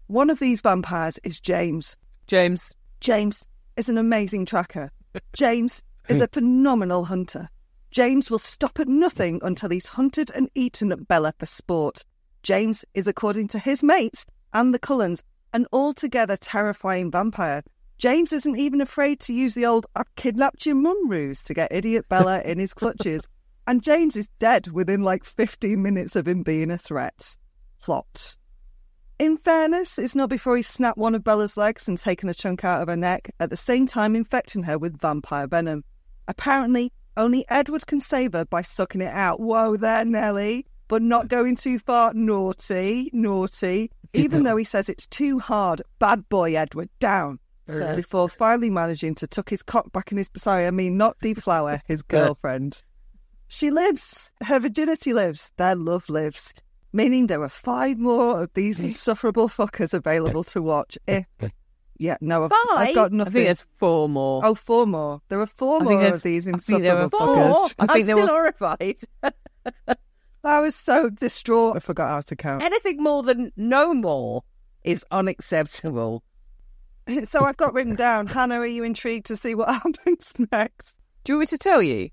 One 0.08 0.30
of 0.30 0.40
these 0.40 0.62
vampires 0.62 1.20
is 1.24 1.40
James. 1.40 1.98
James. 2.28 2.74
James 3.08 3.48
is 3.78 3.88
an 3.88 3.98
amazing 3.98 4.46
tracker. 4.46 4.92
James 5.32 5.82
is 6.10 6.20
a 6.20 6.28
phenomenal 6.34 7.06
hunter. 7.06 7.48
James 7.90 8.30
will 8.30 8.38
stop 8.38 8.82
at 8.82 8.90
nothing 8.90 9.40
until 9.44 9.70
he's 9.70 9.88
hunted 9.88 10.30
and 10.36 10.50
eaten 10.56 10.92
up 10.92 11.08
Bella 11.08 11.34
for 11.40 11.46
sport. 11.46 12.04
James 12.44 12.84
is, 12.94 13.08
according 13.08 13.48
to 13.48 13.60
his 13.60 13.82
mates 13.82 14.26
and 14.52 14.74
the 14.74 14.78
Cullens, 14.78 15.24
an 15.54 15.68
altogether 15.72 16.36
terrifying 16.36 17.10
vampire. 17.10 17.64
James 17.98 18.34
isn't 18.34 18.58
even 18.58 18.82
afraid 18.82 19.22
to 19.22 19.34
use 19.34 19.54
the 19.54 19.66
old 19.66 19.86
I've 19.96 20.14
kidnapped 20.18 20.66
your 20.66 20.76
mum 20.76 21.08
ruse 21.08 21.46
to 21.46 21.54
get 21.54 21.72
idiot 21.72 22.10
Bella 22.10 22.42
in 22.46 22.60
his 22.60 22.74
clutches. 22.74 23.26
And 23.68 23.84
James 23.84 24.18
is 24.18 24.28
dead 24.38 24.68
within 24.74 25.02
like 25.02 25.24
15 25.24 25.82
minutes 25.82 26.18
of 26.18 26.28
him 26.28 26.44
being 26.44 26.70
a 26.70 26.78
threat. 26.78 27.38
Plot. 27.80 28.36
In 29.20 29.38
fairness, 29.38 29.98
it's 29.98 30.14
not 30.14 30.30
before 30.30 30.56
he 30.56 30.62
snapped 30.62 31.00
one 31.00 31.16
of 31.16 31.24
Bella's 31.24 31.58
legs 31.58 31.88
and 31.88 31.98
taken 31.98 32.30
a 32.30 32.36
chunk 32.36 32.64
out 32.64 32.84
of 32.84 32.88
her 32.88 32.96
neck, 32.96 33.32
at 33.40 33.50
the 33.50 33.58
same 33.58 33.88
time 33.88 34.16
infecting 34.16 34.64
her 34.64 34.78
with 34.78 35.00
vampire 35.00 35.48
venom. 35.48 35.84
Apparently, 36.28 36.92
only 37.16 37.44
Edward 37.50 37.88
can 37.88 38.00
save 38.00 38.34
her 38.34 38.46
by 38.46 38.62
sucking 38.62 39.02
it 39.02 39.12
out. 39.12 39.40
Whoa 39.40 39.76
there, 39.76 40.06
Nelly. 40.06 40.68
But 40.88 41.02
not 41.02 41.30
going 41.30 41.56
too 41.56 41.80
far. 41.80 42.14
Naughty, 42.14 43.10
naughty. 43.12 43.92
Even 44.14 44.44
though 44.44 44.56
he 44.56 44.64
says 44.64 44.88
it's 44.88 45.08
too 45.08 45.40
hard. 45.40 45.82
Bad 45.98 46.30
boy, 46.30 46.56
Edward, 46.56 46.90
down. 47.00 47.40
Before 47.96 48.30
finally 48.30 48.70
managing 48.70 49.16
to 49.16 49.28
tuck 49.28 49.50
his 49.50 49.64
cock 49.64 49.92
back 49.92 50.12
in 50.12 50.20
his. 50.20 50.30
Sorry, 50.38 50.68
I 50.68 50.72
mean, 50.72 50.96
not 50.96 51.18
deflower, 51.22 51.82
his 51.88 52.02
girlfriend. 52.04 52.84
She 53.48 53.72
lives. 53.72 54.32
Her 54.44 54.60
virginity 54.60 55.12
lives. 55.12 55.52
Their 55.58 55.76
love 55.76 56.08
lives 56.08 56.54
meaning 56.94 57.28
there 57.28 57.42
are 57.44 57.50
five 57.50 57.98
more 57.98 58.44
of 58.44 58.54
these 58.54 58.80
insufferable 58.88 59.50
fuckers 59.50 59.94
available 59.94 60.44
to 60.46 60.62
watch. 60.62 60.98
If, 61.08 61.26
yeah, 62.00 62.18
no, 62.22 62.44
I've, 62.46 62.52
I've 62.76 62.94
got 62.94 63.12
I 63.12 63.16
nothing. 63.16 63.34
think 63.34 63.46
there's 63.48 63.66
four 63.76 64.08
more. 64.08 64.42
Oh, 64.46 64.54
four 64.54 64.86
more. 64.86 65.20
There 65.30 65.40
are 65.42 65.48
four 65.48 65.82
I 65.82 65.84
more 65.86 66.06
of 66.06 66.22
these 66.22 66.48
I 66.48 66.52
think 66.52 66.84
there 66.84 67.02
insufferable 67.02 67.20
are 67.20 67.36
four. 67.56 67.68
fuckers. 67.70 67.74
I 67.80 67.84
I 67.84 67.88
think 67.88 67.98
am 67.98 68.04
still 68.04 68.18
were- 68.22 68.28
horrified. 68.28 68.98
I 70.44 70.60
was 70.60 70.76
so 70.76 71.10
distraught. 71.10 71.76
I 71.76 71.80
forgot 71.80 72.10
how 72.10 72.22
to 72.22 72.36
count. 72.36 72.62
Anything 72.64 73.02
more 73.02 73.24
than 73.24 73.52
no 73.58 73.94
more 73.96 74.44
is 74.84 75.04
unacceptable. 75.12 76.24
So 77.24 77.44
I've 77.44 77.58
got 77.58 77.74
written 77.74 77.96
down. 77.96 78.28
Hannah, 78.28 78.60
are 78.60 78.66
you 78.68 78.84
intrigued 78.84 79.26
to 79.28 79.36
see 79.36 79.56
what 79.56 79.68
happens 79.70 80.34
next? 80.52 80.96
Do 81.24 81.34
you 81.34 81.38
want 81.40 81.52
me 81.52 81.58
to 81.58 81.58
tell 81.58 81.82
you? 81.82 82.10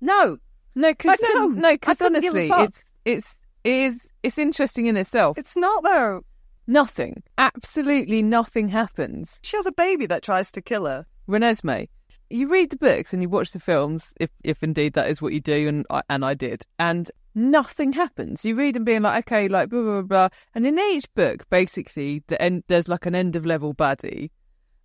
No, 0.00 0.38
No, 0.74 0.90
because 0.92 1.18
I 1.22 1.46
no, 1.46 1.72
because 1.72 1.98
couldn't 1.98 2.20
give 2.20 2.34
a 2.34 2.50
honestly, 2.50 2.64
it's 2.64 2.92
it's 3.04 3.36
it 3.64 3.72
is 3.72 4.12
it's 4.22 4.38
interesting 4.38 4.86
in 4.86 4.96
itself. 4.96 5.38
It's 5.38 5.56
not 5.56 5.84
though. 5.84 6.22
nothing, 6.66 7.22
absolutely 7.36 8.22
nothing 8.22 8.68
happens. 8.68 9.40
She 9.42 9.56
has 9.56 9.66
a 9.66 9.72
baby 9.72 10.06
that 10.06 10.22
tries 10.22 10.50
to 10.52 10.60
kill 10.60 10.86
her. 10.86 11.06
Renesmee, 11.28 11.88
you 12.30 12.48
read 12.48 12.70
the 12.70 12.76
books 12.76 13.12
and 13.12 13.22
you 13.22 13.28
watch 13.28 13.52
the 13.52 13.60
films, 13.60 14.14
if 14.20 14.30
if 14.44 14.62
indeed 14.62 14.92
that 14.94 15.08
is 15.08 15.22
what 15.22 15.32
you 15.32 15.40
do, 15.40 15.68
and 15.68 15.86
I, 15.90 16.02
and 16.08 16.24
I 16.24 16.34
did, 16.34 16.64
and 16.78 17.10
nothing 17.34 17.92
happens. 17.92 18.44
You 18.44 18.54
read 18.54 18.74
them 18.74 18.84
being 18.84 19.02
like, 19.02 19.26
okay, 19.26 19.48
like 19.48 19.70
blah 19.70 19.82
blah 19.82 20.02
blah, 20.02 20.28
blah. 20.28 20.28
and 20.54 20.66
in 20.66 20.78
each 20.78 21.12
book, 21.14 21.48
basically, 21.50 22.22
the 22.26 22.40
end 22.40 22.64
there's 22.68 22.88
like 22.88 23.06
an 23.06 23.14
end 23.14 23.36
of 23.36 23.46
level 23.46 23.74
baddie, 23.74 24.30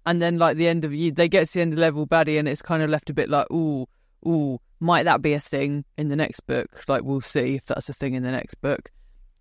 and 0.05 0.21
then 0.21 0.37
like 0.37 0.57
the 0.57 0.67
end 0.67 0.85
of 0.85 0.93
you, 0.93 1.11
they 1.11 1.27
get 1.27 1.47
to 1.47 1.53
the 1.53 1.61
end 1.61 1.73
of 1.73 1.79
level 1.79 2.07
baddie, 2.07 2.39
and 2.39 2.47
it's 2.47 2.61
kind 2.61 2.83
of 2.83 2.89
left 2.89 3.09
a 3.09 3.13
bit 3.13 3.29
like, 3.29 3.49
ooh, 3.51 3.87
ooh, 4.25 4.59
might 4.79 5.03
that 5.03 5.21
be 5.21 5.33
a 5.33 5.39
thing 5.39 5.85
in 5.97 6.09
the 6.09 6.15
next 6.15 6.41
book? 6.41 6.83
Like 6.87 7.03
we'll 7.03 7.21
see 7.21 7.55
if 7.55 7.65
that's 7.65 7.89
a 7.89 7.93
thing 7.93 8.13
in 8.13 8.23
the 8.23 8.31
next 8.31 8.55
book, 8.55 8.91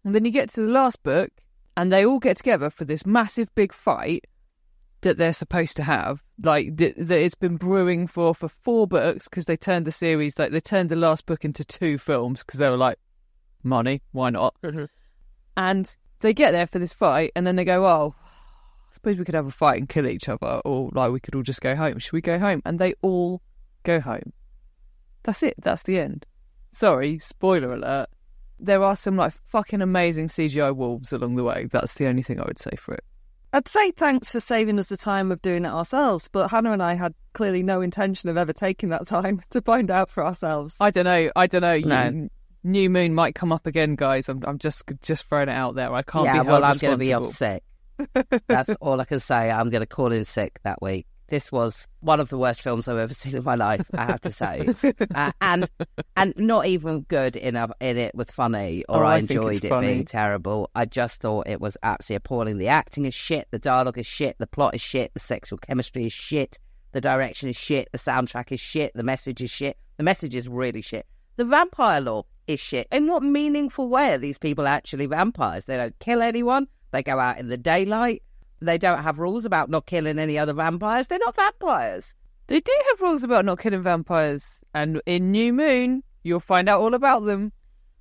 and 0.04 0.14
then 0.14 0.24
you 0.24 0.30
get 0.30 0.48
to 0.50 0.60
the 0.60 0.72
last 0.72 1.02
book, 1.02 1.30
and 1.76 1.92
they 1.92 2.04
all 2.04 2.18
get 2.18 2.36
together 2.36 2.70
for 2.70 2.84
this 2.84 3.06
massive 3.06 3.52
big 3.54 3.72
fight 3.72 4.26
that 5.02 5.16
they're 5.16 5.32
supposed 5.32 5.76
to 5.76 5.82
have, 5.82 6.22
like 6.42 6.76
that, 6.76 6.94
that 6.96 7.18
it's 7.18 7.34
been 7.34 7.56
brewing 7.56 8.06
for 8.06 8.34
for 8.34 8.48
four 8.48 8.86
books 8.86 9.28
because 9.28 9.46
they 9.46 9.56
turned 9.56 9.84
the 9.84 9.90
series 9.90 10.38
like 10.38 10.52
they 10.52 10.60
turned 10.60 10.88
the 10.88 10.96
last 10.96 11.26
book 11.26 11.44
into 11.44 11.64
two 11.64 11.98
films 11.98 12.44
because 12.44 12.60
they 12.60 12.68
were 12.68 12.76
like, 12.76 12.98
money, 13.62 14.02
why 14.12 14.30
not? 14.30 14.54
Mm-hmm. 14.62 14.84
And 15.56 15.96
they 16.20 16.32
get 16.32 16.52
there 16.52 16.66
for 16.66 16.78
this 16.78 16.92
fight, 16.92 17.32
and 17.36 17.46
then 17.46 17.56
they 17.56 17.64
go, 17.64 17.84
oh, 17.86 18.14
I 18.18 18.92
suppose 18.92 19.18
we 19.18 19.24
could 19.24 19.34
have 19.34 19.46
a 19.46 19.50
fight 19.50 19.78
and 19.78 19.88
kill 19.88 20.06
each 20.06 20.28
other, 20.28 20.60
or 20.64 20.90
like 20.92 21.12
we 21.12 21.20
could 21.20 21.34
all 21.34 21.42
just 21.42 21.60
go 21.60 21.74
home. 21.74 21.98
Should 21.98 22.12
we 22.12 22.20
go 22.20 22.38
home? 22.38 22.62
And 22.64 22.78
they 22.78 22.94
all 23.02 23.42
go 23.82 24.00
home. 24.00 24.32
That's 25.24 25.42
it. 25.42 25.54
That's 25.58 25.84
the 25.84 25.98
end. 25.98 26.26
Sorry, 26.72 27.18
spoiler 27.18 27.72
alert. 27.72 28.08
There 28.58 28.82
are 28.82 28.96
some 28.96 29.16
like 29.16 29.32
fucking 29.46 29.82
amazing 29.82 30.28
CGI 30.28 30.74
wolves 30.74 31.12
along 31.12 31.34
the 31.34 31.44
way. 31.44 31.68
That's 31.70 31.94
the 31.94 32.06
only 32.06 32.22
thing 32.22 32.40
I 32.40 32.44
would 32.44 32.58
say 32.58 32.76
for 32.76 32.94
it. 32.94 33.04
I'd 33.54 33.68
say 33.68 33.90
thanks 33.90 34.30
for 34.30 34.40
saving 34.40 34.78
us 34.78 34.88
the 34.88 34.96
time 34.96 35.30
of 35.30 35.42
doing 35.42 35.66
it 35.66 35.68
ourselves, 35.68 36.28
but 36.28 36.48
Hannah 36.48 36.72
and 36.72 36.82
I 36.82 36.94
had 36.94 37.12
clearly 37.34 37.62
no 37.62 37.82
intention 37.82 38.30
of 38.30 38.38
ever 38.38 38.52
taking 38.52 38.88
that 38.88 39.06
time 39.06 39.42
to 39.50 39.60
find 39.60 39.90
out 39.90 40.08
for 40.08 40.24
ourselves. 40.24 40.76
I 40.80 40.90
don't 40.90 41.04
know. 41.04 41.30
I 41.36 41.46
don't 41.46 41.60
know. 41.60 41.78
No. 41.78 42.04
You- 42.04 42.30
New 42.64 42.88
Moon 42.88 43.12
might 43.12 43.34
come 43.34 43.50
up 43.50 43.66
again, 43.66 43.96
guys. 43.96 44.28
I'm, 44.28 44.42
I'm 44.46 44.58
just 44.58 44.84
just 45.02 45.26
throwing 45.26 45.48
it 45.48 45.52
out 45.52 45.74
there. 45.74 45.92
I 45.92 46.02
can't 46.02 46.26
yeah, 46.26 46.32
be 46.32 46.36
held 46.36 46.46
well, 46.46 46.64
I'm 46.64 46.78
going 46.78 46.92
to 46.92 46.98
be 46.98 47.12
responsible. 47.12 47.26
off 47.26 47.34
sick. 47.34 48.42
That's 48.46 48.70
all 48.80 49.00
I 49.00 49.04
can 49.04 49.18
say. 49.18 49.50
I'm 49.50 49.68
going 49.68 49.80
to 49.80 49.86
call 49.86 50.12
in 50.12 50.24
sick 50.24 50.60
that 50.62 50.80
week. 50.80 51.06
This 51.32 51.50
was 51.50 51.88
one 52.00 52.20
of 52.20 52.28
the 52.28 52.36
worst 52.36 52.60
films 52.60 52.86
I've 52.88 52.98
ever 52.98 53.14
seen 53.22 53.34
in 53.34 53.42
my 53.42 53.54
life. 53.54 53.80
I 53.96 54.04
have 54.04 54.20
to 54.20 54.30
say, 54.30 54.68
uh, 55.14 55.32
and 55.40 55.66
and 56.14 56.34
not 56.36 56.66
even 56.66 57.00
good 57.08 57.36
enough 57.36 57.70
in 57.80 57.96
it 57.96 58.14
was 58.14 58.30
funny, 58.30 58.84
or 58.86 59.02
Oh, 59.02 59.06
I, 59.06 59.14
I 59.14 59.18
enjoyed 59.20 59.64
it 59.64 59.68
funny. 59.70 59.86
being 59.86 60.04
terrible. 60.04 60.68
I 60.74 60.84
just 60.84 61.22
thought 61.22 61.48
it 61.48 61.58
was 61.58 61.78
absolutely 61.82 62.16
appalling. 62.16 62.58
The 62.58 62.68
acting 62.68 63.06
is 63.06 63.14
shit. 63.14 63.48
The 63.50 63.58
dialogue 63.58 63.96
is 63.96 64.06
shit. 64.06 64.36
The 64.40 64.46
plot 64.46 64.74
is 64.74 64.82
shit. 64.82 65.14
The 65.14 65.20
sexual 65.20 65.56
chemistry 65.56 66.04
is 66.04 66.12
shit. 66.12 66.58
The 66.92 67.00
direction 67.00 67.48
is 67.48 67.56
shit. 67.56 67.88
The 67.92 67.98
soundtrack 67.98 68.52
is 68.52 68.60
shit. 68.60 68.92
The 68.94 69.02
message 69.02 69.40
is 69.40 69.50
shit. 69.50 69.78
The 69.96 70.02
message 70.04 70.34
is 70.34 70.50
really 70.50 70.82
shit. 70.82 71.06
The 71.36 71.46
vampire 71.46 72.02
law 72.02 72.24
is 72.46 72.60
shit. 72.60 72.88
In 72.92 73.06
what 73.06 73.22
meaningful 73.22 73.88
way 73.88 74.12
are 74.12 74.18
these 74.18 74.36
people 74.36 74.66
actually 74.66 75.06
vampires? 75.06 75.64
They 75.64 75.78
don't 75.78 75.98
kill 75.98 76.20
anyone. 76.20 76.66
They 76.90 77.02
go 77.02 77.18
out 77.18 77.38
in 77.38 77.48
the 77.48 77.56
daylight. 77.56 78.22
They 78.64 78.78
don't 78.78 79.02
have 79.02 79.18
rules 79.18 79.44
about 79.44 79.68
not 79.70 79.86
killing 79.86 80.18
any 80.18 80.38
other 80.38 80.52
vampires. 80.52 81.08
They're 81.08 81.18
not 81.18 81.36
vampires. 81.36 82.14
They 82.46 82.60
do 82.60 82.72
have 82.90 83.00
rules 83.00 83.22
about 83.24 83.44
not 83.44 83.60
killing 83.60 83.82
vampires, 83.82 84.60
and 84.74 85.00
in 85.06 85.30
New 85.32 85.52
Moon, 85.52 86.02
you'll 86.22 86.40
find 86.40 86.68
out 86.68 86.80
all 86.80 86.94
about 86.94 87.24
them. 87.24 87.52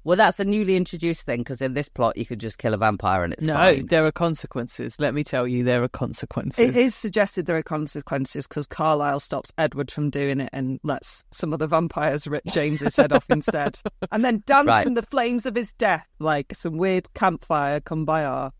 Well, 0.03 0.17
that's 0.17 0.39
a 0.39 0.45
newly 0.45 0.75
introduced 0.75 1.27
thing 1.27 1.41
because 1.41 1.61
in 1.61 1.75
this 1.75 1.87
plot 1.87 2.17
you 2.17 2.25
could 2.25 2.39
just 2.39 2.57
kill 2.57 2.73
a 2.73 2.77
vampire 2.77 3.23
and 3.23 3.33
it's 3.33 3.43
no, 3.43 3.53
fine. 3.53 3.85
there 3.85 4.03
are 4.03 4.11
consequences. 4.11 4.95
Let 4.99 5.13
me 5.13 5.23
tell 5.23 5.47
you, 5.47 5.63
there 5.63 5.83
are 5.83 5.87
consequences. 5.87 6.59
It 6.69 6.75
is 6.75 6.95
suggested 6.95 7.45
there 7.45 7.55
are 7.57 7.61
consequences 7.61 8.47
because 8.47 8.65
Carlisle 8.65 9.19
stops 9.19 9.53
Edward 9.59 9.91
from 9.91 10.09
doing 10.09 10.39
it 10.39 10.49
and 10.53 10.79
lets 10.83 11.23
some 11.29 11.53
of 11.53 11.59
the 11.59 11.67
vampires 11.67 12.25
rip 12.27 12.43
James's 12.47 12.95
head 12.95 13.13
off 13.13 13.29
instead, 13.29 13.77
and 14.11 14.25
then 14.25 14.41
dance 14.47 14.65
Right. 14.67 14.87
in 14.87 14.93
the 14.95 15.03
flames 15.03 15.45
of 15.45 15.53
his 15.53 15.71
death 15.73 16.07
like 16.17 16.47
some 16.55 16.77
weird 16.77 17.13
campfire 17.13 17.79
Kumbaya. 17.79 18.51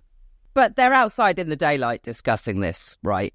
But 0.54 0.76
they're 0.76 0.94
outside 0.94 1.40
in 1.40 1.50
the 1.50 1.56
daylight 1.56 2.04
discussing 2.04 2.60
this, 2.60 2.98
right? 3.04 3.34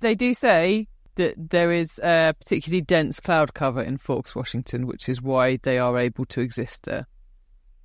They 0.00 0.14
do 0.14 0.34
say 0.34 0.88
that 1.16 1.50
there 1.50 1.72
is 1.72 1.98
a 1.98 2.34
particularly 2.38 2.82
dense 2.82 3.20
cloud 3.20 3.54
cover 3.54 3.82
in 3.82 3.98
Forks, 3.98 4.34
Washington, 4.34 4.86
which 4.86 5.08
is 5.08 5.20
why 5.20 5.58
they 5.62 5.78
are 5.78 5.98
able 5.98 6.24
to 6.26 6.40
exist 6.40 6.84
there. 6.84 7.06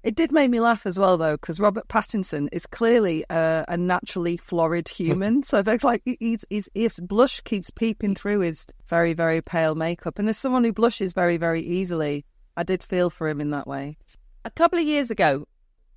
It 0.03 0.15
did 0.15 0.31
make 0.31 0.49
me 0.49 0.61
laugh 0.61 0.85
as 0.85 0.97
well, 0.97 1.17
though, 1.17 1.33
because 1.33 1.59
Robert 1.59 1.87
Pattinson 1.89 2.47
is 2.51 2.65
clearly 2.65 3.25
a, 3.29 3.65
a 3.67 3.75
naturally 3.75 4.37
florid 4.37 4.87
human. 4.87 5.43
so 5.43 5.61
they're 5.61 5.79
like, 5.83 6.01
he's, 6.05 6.45
he's, 6.49 6.69
if 6.73 6.95
blush 6.97 7.41
keeps 7.41 7.69
peeping 7.71 8.15
through 8.15 8.39
his 8.39 8.67
very, 8.87 9.13
very 9.13 9.41
pale 9.41 9.75
makeup, 9.75 10.17
and 10.17 10.29
as 10.29 10.37
someone 10.37 10.63
who 10.63 10.71
blushes 10.71 11.13
very, 11.13 11.35
very 11.35 11.61
easily, 11.61 12.25
I 12.55 12.63
did 12.63 12.83
feel 12.83 13.09
for 13.09 13.27
him 13.27 13.41
in 13.41 13.49
that 13.51 13.67
way. 13.67 13.97
A 14.45 14.51
couple 14.51 14.79
of 14.79 14.85
years 14.85 15.11
ago, 15.11 15.47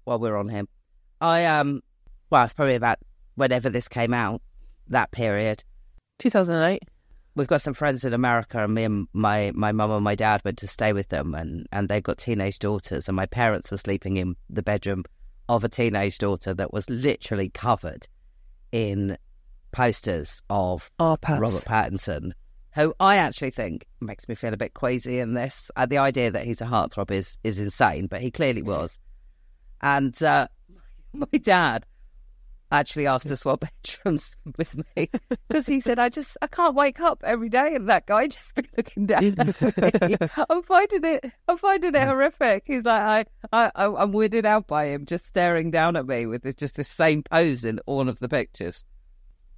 while 0.05 0.19
we're 0.19 0.37
on 0.37 0.49
him, 0.49 0.67
I 1.21 1.45
um, 1.45 1.83
well, 2.31 2.45
it's 2.45 2.55
probably 2.55 2.77
about 2.77 2.99
whenever 3.35 3.69
this 3.69 3.89
came 3.89 4.15
out, 4.15 4.41
that 4.89 5.11
period. 5.11 5.65
2008. 6.19 6.83
We've 7.37 7.47
got 7.47 7.63
some 7.63 7.75
friends 7.75 8.05
in 8.05 8.13
America, 8.13 8.63
and 8.63 8.75
me 8.75 8.85
and 8.85 9.07
my 9.13 9.53
my 9.55 9.73
mum 9.73 9.93
and 9.93 10.05
my 10.05 10.15
dad 10.15 10.43
went 10.45 10.59
to 10.59 10.67
stay 10.67 10.93
with 10.93 11.09
them, 11.09 11.35
and 11.35 11.67
and 11.71 11.89
they've 11.89 12.03
got 12.03 12.19
teenage 12.19 12.59
daughters, 12.59 13.09
and 13.09 13.17
my 13.17 13.27
parents 13.27 13.71
were 13.71 13.77
sleeping 13.79 14.17
in 14.17 14.37
the 14.49 14.63
bedroom 14.63 15.05
of 15.49 15.65
a 15.65 15.69
teenage 15.69 16.19
daughter 16.19 16.53
that 16.55 16.73
was 16.73 16.91
literally 16.91 17.49
covered 17.49 18.09
in 18.73 19.17
posters 19.73 20.43
of. 20.51 20.91
Robert 21.41 21.65
Pattinson, 21.65 22.33
who 22.75 22.95
I 22.99 23.17
actually 23.17 23.51
think 23.51 23.87
makes 24.01 24.29
me 24.29 24.35
feel 24.35 24.53
a 24.53 24.59
bit 24.59 24.75
queasy 24.75 25.21
in 25.21 25.35
this. 25.35 25.71
Uh, 25.77 25.87
the 25.87 25.99
idea 25.99 26.33
that 26.33 26.45
he's 26.45 26.61
a 26.61 26.67
heartthrob 26.67 27.13
is 27.13 27.39
is 27.45 27.61
insane, 27.61 28.09
but 28.09 28.21
he 28.21 28.33
clearly 28.33 28.63
was. 28.63 28.99
And 29.81 30.21
uh, 30.21 30.49
my 31.13 31.27
dad 31.41 31.87
actually 32.71 33.07
asked 33.07 33.29
to 33.29 33.37
swap 33.37 33.65
bedrooms 33.83 34.37
with 34.57 34.77
me 34.97 35.11
because 35.49 35.67
he 35.67 35.81
said, 35.81 35.99
"I 35.99 36.09
just 36.09 36.37
I 36.43 36.47
can't 36.47 36.75
wake 36.75 37.01
up 37.01 37.23
every 37.25 37.49
day 37.49 37.75
and 37.75 37.89
that 37.89 38.07
guy 38.07 38.27
just 38.29 38.55
be 38.55 38.69
looking 38.77 39.07
down. 39.07 39.35
I'm 40.51 40.63
finding 40.63 41.05
it 41.05 41.33
I'm 41.49 41.59
finding 41.59 41.95
it 41.95 42.07
horrific." 42.07 42.65
He's 42.67 42.85
like, 42.85 43.29
"I 43.53 43.71
I 43.75 43.87
I'm 43.87 44.13
weirded 44.13 44.45
out 44.45 44.67
by 44.67 44.87
him 44.87 45.07
just 45.07 45.27
staring 45.27 45.71
down 45.71 45.97
at 45.97 46.07
me 46.07 46.27
with 46.27 46.57
just 46.57 46.77
the 46.77 46.85
same 46.85 47.23
pose 47.23 47.65
in 47.65 47.81
all 47.87 48.09
of 48.09 48.19
the 48.19 48.29
pictures." 48.29 48.85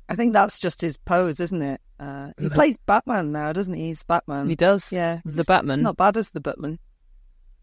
I 0.08 0.14
think 0.14 0.32
that's 0.32 0.58
just 0.58 0.80
his 0.80 0.98
pose, 0.98 1.40
isn't 1.40 1.62
it? 1.62 1.80
Uh, 1.98 2.32
he 2.38 2.48
plays 2.48 2.76
Batman 2.76 3.32
now, 3.32 3.52
doesn't 3.52 3.72
he? 3.72 3.86
He's 3.86 4.02
Batman. 4.02 4.48
He 4.48 4.56
does. 4.56 4.92
Yeah, 4.92 5.20
The 5.24 5.44
Batman. 5.44 5.78
It's 5.78 5.84
not 5.84 5.96
bad 5.96 6.16
as 6.16 6.30
the 6.30 6.40
Batman. 6.40 6.78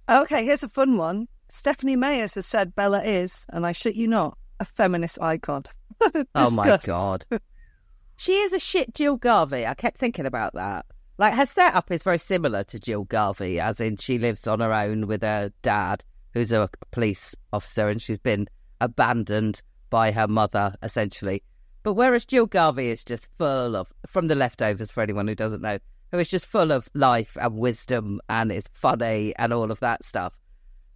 Okay, 0.09 0.45
here's 0.45 0.63
a 0.63 0.69
fun 0.69 0.97
one. 0.97 1.27
Stephenie 1.49 1.95
Meyers 1.95 2.35
has 2.35 2.45
said 2.47 2.73
Bella 2.75 3.03
is, 3.03 3.45
and 3.49 3.67
I 3.67 3.71
shit 3.71 3.95
you 3.95 4.07
not, 4.07 4.37
a 4.59 4.65
feminist 4.65 5.21
icon. 5.21 5.63
Oh 6.33 6.51
my 6.51 6.77
god. 6.77 7.25
she 8.15 8.37
is 8.37 8.53
a 8.53 8.59
shit 8.59 8.93
Jill 8.93 9.17
Garvey. 9.17 9.65
I 9.67 9.73
kept 9.73 9.97
thinking 9.97 10.25
about 10.25 10.53
that. 10.53 10.85
Like 11.17 11.33
her 11.33 11.45
setup 11.45 11.91
is 11.91 12.03
very 12.03 12.17
similar 12.17 12.63
to 12.63 12.79
Jill 12.79 13.03
Garvey, 13.03 13.59
as 13.59 13.81
in 13.81 13.97
she 13.97 14.17
lives 14.17 14.47
on 14.47 14.61
her 14.61 14.73
own 14.73 15.07
with 15.07 15.21
her 15.23 15.51
dad, 15.61 16.05
who's 16.33 16.53
a 16.53 16.69
police 16.91 17.35
officer, 17.51 17.89
and 17.89 18.01
she's 18.01 18.19
been 18.19 18.47
abandoned 18.79 19.61
by 19.89 20.11
her 20.11 20.27
mother, 20.27 20.75
essentially. 20.81 21.43
But 21.83 21.93
whereas 21.93 22.23
Jill 22.23 22.45
Garvey 22.45 22.87
is 22.87 23.03
just 23.03 23.29
full 23.37 23.75
of, 23.75 23.91
from 24.07 24.27
the 24.27 24.35
leftovers 24.35 24.91
for 24.91 25.01
anyone 25.01 25.27
who 25.27 25.35
doesn't 25.35 25.61
know, 25.61 25.79
who 26.11 26.19
is 26.19 26.29
just 26.29 26.45
full 26.45 26.71
of 26.71 26.89
life 26.93 27.37
and 27.39 27.57
wisdom 27.57 28.21
and 28.29 28.51
is 28.51 28.67
funny 28.71 29.33
and 29.37 29.51
all 29.51 29.71
of 29.71 29.79
that 29.81 30.05
stuff. 30.05 30.39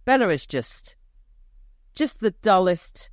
Bella 0.04 0.28
is 0.28 0.46
just, 0.46 0.96
just 1.94 2.20
the 2.20 2.30
dullest 2.30 3.10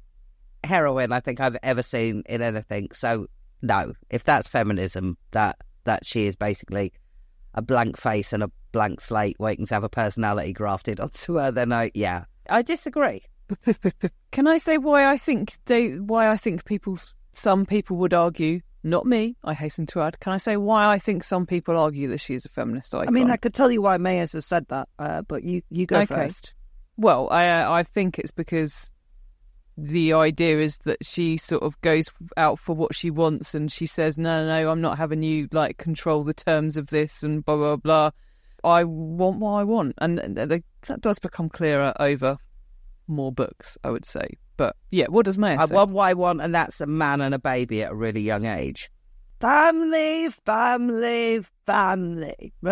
heroine 0.63 1.11
I 1.11 1.19
think 1.19 1.39
I've 1.39 1.57
ever 1.63 1.81
seen 1.81 2.23
in 2.27 2.41
anything. 2.41 2.89
So 2.93 3.27
no, 3.61 3.93
if 4.09 4.23
that's 4.23 4.47
feminism, 4.47 5.17
that 5.31 5.57
that 5.83 6.05
she 6.05 6.25
is 6.27 6.35
basically 6.35 6.93
a 7.53 7.61
blank 7.61 7.97
face 7.97 8.33
and 8.33 8.43
a 8.43 8.51
blank 8.71 9.01
slate 9.01 9.37
waiting 9.39 9.65
to 9.67 9.73
have 9.73 9.83
a 9.83 9.89
personality 9.89 10.53
grafted 10.53 10.99
onto 11.01 11.35
her, 11.35 11.51
then 11.51 11.71
I 11.71 11.91
yeah, 11.93 12.25
I 12.49 12.61
disagree. 12.61 13.23
Can 14.31 14.47
I 14.47 14.57
say 14.57 14.77
why 14.77 15.05
I 15.05 15.17
think 15.17 15.53
they 15.65 15.99
why 15.99 16.29
I 16.29 16.37
think 16.37 16.65
people 16.65 16.97
some 17.33 17.65
people 17.65 17.97
would 17.97 18.13
argue 18.13 18.61
not 18.83 19.05
me 19.05 19.35
I 19.43 19.53
hasten 19.53 19.85
to 19.87 20.01
add 20.01 20.19
can 20.19 20.33
I 20.33 20.37
say 20.37 20.57
why 20.57 20.91
I 20.91 20.97
think 20.97 21.23
some 21.23 21.45
people 21.45 21.77
argue 21.77 22.07
that 22.09 22.19
she 22.19 22.33
is 22.33 22.45
a 22.45 22.49
feminist 22.49 22.95
icon 22.95 23.07
I 23.07 23.11
mean, 23.11 23.29
I 23.29 23.37
could 23.37 23.53
tell 23.53 23.71
you 23.71 23.81
why 23.81 23.97
Meyers 23.97 24.33
has 24.33 24.45
said 24.45 24.67
that, 24.69 24.89
uh, 24.97 25.21
but 25.21 25.43
you, 25.43 25.61
you 25.69 25.85
go 25.85 25.99
Okay. 26.01 26.15
first. 26.15 26.53
Well, 26.97 27.29
I 27.29 27.47
uh, 27.47 27.71
I 27.71 27.83
think 27.83 28.19
it's 28.19 28.31
because 28.31 28.90
the 29.77 30.13
idea 30.13 30.59
is 30.59 30.77
that 30.79 31.05
she 31.05 31.37
sort 31.37 31.63
of 31.63 31.79
goes 31.81 32.09
out 32.37 32.59
for 32.59 32.75
what 32.75 32.95
she 32.95 33.09
wants, 33.09 33.55
and 33.55 33.71
she 33.71 33.85
says, 33.85 34.17
"No, 34.17 34.45
no, 34.45 34.63
no, 34.63 34.69
I'm 34.69 34.81
not 34.81 34.97
having 34.97 35.23
you 35.23 35.47
like 35.51 35.77
control 35.77 36.23
the 36.23 36.33
terms 36.33 36.77
of 36.77 36.87
this," 36.87 37.23
and 37.23 37.43
blah 37.43 37.55
blah 37.55 37.75
blah. 37.77 38.11
I 38.63 38.83
want 38.83 39.39
what 39.39 39.53
I 39.53 39.63
want, 39.63 39.95
and, 39.99 40.19
and 40.19 40.37
that 40.37 40.63
that 40.87 41.01
does 41.01 41.19
become 41.19 41.49
clearer 41.49 41.93
over 41.99 42.37
more 43.07 43.31
books, 43.31 43.77
I 43.83 43.89
would 43.89 44.05
say. 44.05 44.37
But 44.57 44.75
yeah, 44.91 45.07
what 45.07 45.25
does 45.25 45.37
Meyer 45.37 45.57
I 45.59 45.65
say? 45.65 45.75
want 45.75 45.91
what 45.91 46.03
I 46.03 46.13
want, 46.13 46.41
and 46.41 46.53
that's 46.53 46.81
a 46.81 46.85
man 46.85 47.21
and 47.21 47.33
a 47.33 47.39
baby 47.39 47.83
at 47.83 47.91
a 47.91 47.95
really 47.95 48.21
young 48.21 48.45
age. 48.45 48.91
Family, 49.41 50.29
family, 50.45 51.43
family. 51.65 52.53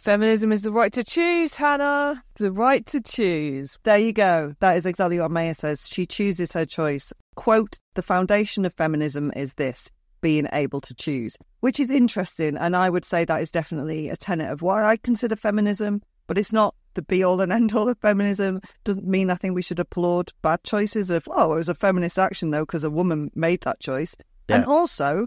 Feminism 0.00 0.50
is 0.50 0.62
the 0.62 0.72
right 0.72 0.92
to 0.92 1.04
choose, 1.04 1.54
Hannah. 1.54 2.20
The 2.34 2.50
right 2.50 2.84
to 2.86 3.00
choose. 3.00 3.78
There 3.84 3.96
you 3.96 4.12
go. 4.12 4.54
That 4.58 4.76
is 4.76 4.84
exactly 4.84 5.20
what 5.20 5.30
Meyer 5.30 5.54
says. 5.54 5.88
She 5.88 6.04
chooses 6.04 6.50
her 6.54 6.66
choice. 6.66 7.12
Quote, 7.36 7.78
the 7.94 8.02
foundation 8.02 8.64
of 8.64 8.74
feminism 8.74 9.30
is 9.36 9.54
this 9.54 9.88
being 10.20 10.48
able 10.52 10.80
to 10.80 10.94
choose, 10.94 11.36
which 11.60 11.78
is 11.78 11.90
interesting. 11.90 12.56
And 12.56 12.74
I 12.74 12.90
would 12.90 13.04
say 13.04 13.24
that 13.24 13.40
is 13.40 13.52
definitely 13.52 14.08
a 14.08 14.16
tenet 14.16 14.50
of 14.50 14.62
what 14.62 14.82
I 14.82 14.96
consider 14.96 15.36
feminism, 15.36 16.02
but 16.26 16.38
it's 16.38 16.52
not 16.52 16.74
the 16.94 17.02
be 17.02 17.22
all 17.22 17.40
and 17.40 17.52
end 17.52 17.72
all 17.72 17.88
of 17.88 17.98
feminism. 17.98 18.60
Doesn't 18.82 19.06
mean 19.06 19.30
I 19.30 19.36
think 19.36 19.54
we 19.54 19.62
should 19.62 19.78
applaud 19.78 20.32
bad 20.42 20.64
choices 20.64 21.08
of, 21.10 21.28
oh, 21.30 21.52
it 21.52 21.56
was 21.56 21.68
a 21.68 21.74
feminist 21.74 22.18
action 22.18 22.50
though, 22.50 22.64
because 22.64 22.82
a 22.82 22.90
woman 22.90 23.30
made 23.36 23.60
that 23.60 23.78
choice. 23.78 24.16
And 24.48 24.66
also, 24.66 25.26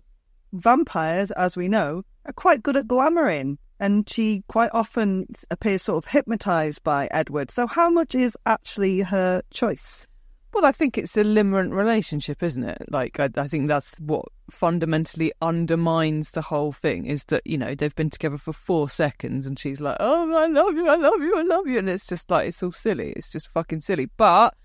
vampires, 0.53 1.31
as 1.31 1.57
we 1.57 1.67
know, 1.67 2.03
are 2.25 2.33
quite 2.33 2.63
good 2.63 2.77
at 2.77 2.87
glamoring. 2.87 3.57
And 3.79 4.09
she 4.09 4.43
quite 4.47 4.71
often 4.73 5.27
appears 5.51 5.83
sort 5.83 6.03
of 6.03 6.11
hypnotized 6.11 6.83
by 6.83 7.07
Edward. 7.11 7.51
So, 7.51 7.67
how 7.67 7.89
much 7.89 8.15
is 8.15 8.35
actually 8.45 9.01
her 9.01 9.43
choice? 9.51 10.07
Well, 10.53 10.65
I 10.65 10.71
think 10.71 10.97
it's 10.97 11.15
a 11.15 11.23
limerent 11.23 11.75
relationship, 11.75 12.41
isn't 12.41 12.63
it? 12.63 12.85
Like, 12.89 13.19
I, 13.19 13.29
I 13.37 13.47
think 13.47 13.67
that's 13.67 13.99
what 13.99 14.25
fundamentally 14.49 15.31
undermines 15.41 16.31
the 16.31 16.41
whole 16.41 16.71
thing 16.71 17.05
is 17.05 17.25
that, 17.25 17.45
you 17.45 17.57
know, 17.57 17.75
they've 17.75 17.93
been 17.93 18.09
together 18.09 18.37
for 18.37 18.53
four 18.53 18.89
seconds 18.89 19.45
and 19.45 19.59
she's 19.59 19.81
like, 19.81 19.97
oh, 19.99 20.35
I 20.35 20.47
love 20.47 20.73
you, 20.73 20.87
I 20.87 20.95
love 20.95 21.21
you, 21.21 21.37
I 21.37 21.41
love 21.43 21.67
you. 21.67 21.77
And 21.77 21.89
it's 21.89 22.07
just 22.07 22.31
like, 22.31 22.47
it's 22.47 22.63
all 22.63 22.71
silly. 22.71 23.13
It's 23.15 23.31
just 23.31 23.49
fucking 23.49 23.81
silly. 23.81 24.09
But 24.17 24.55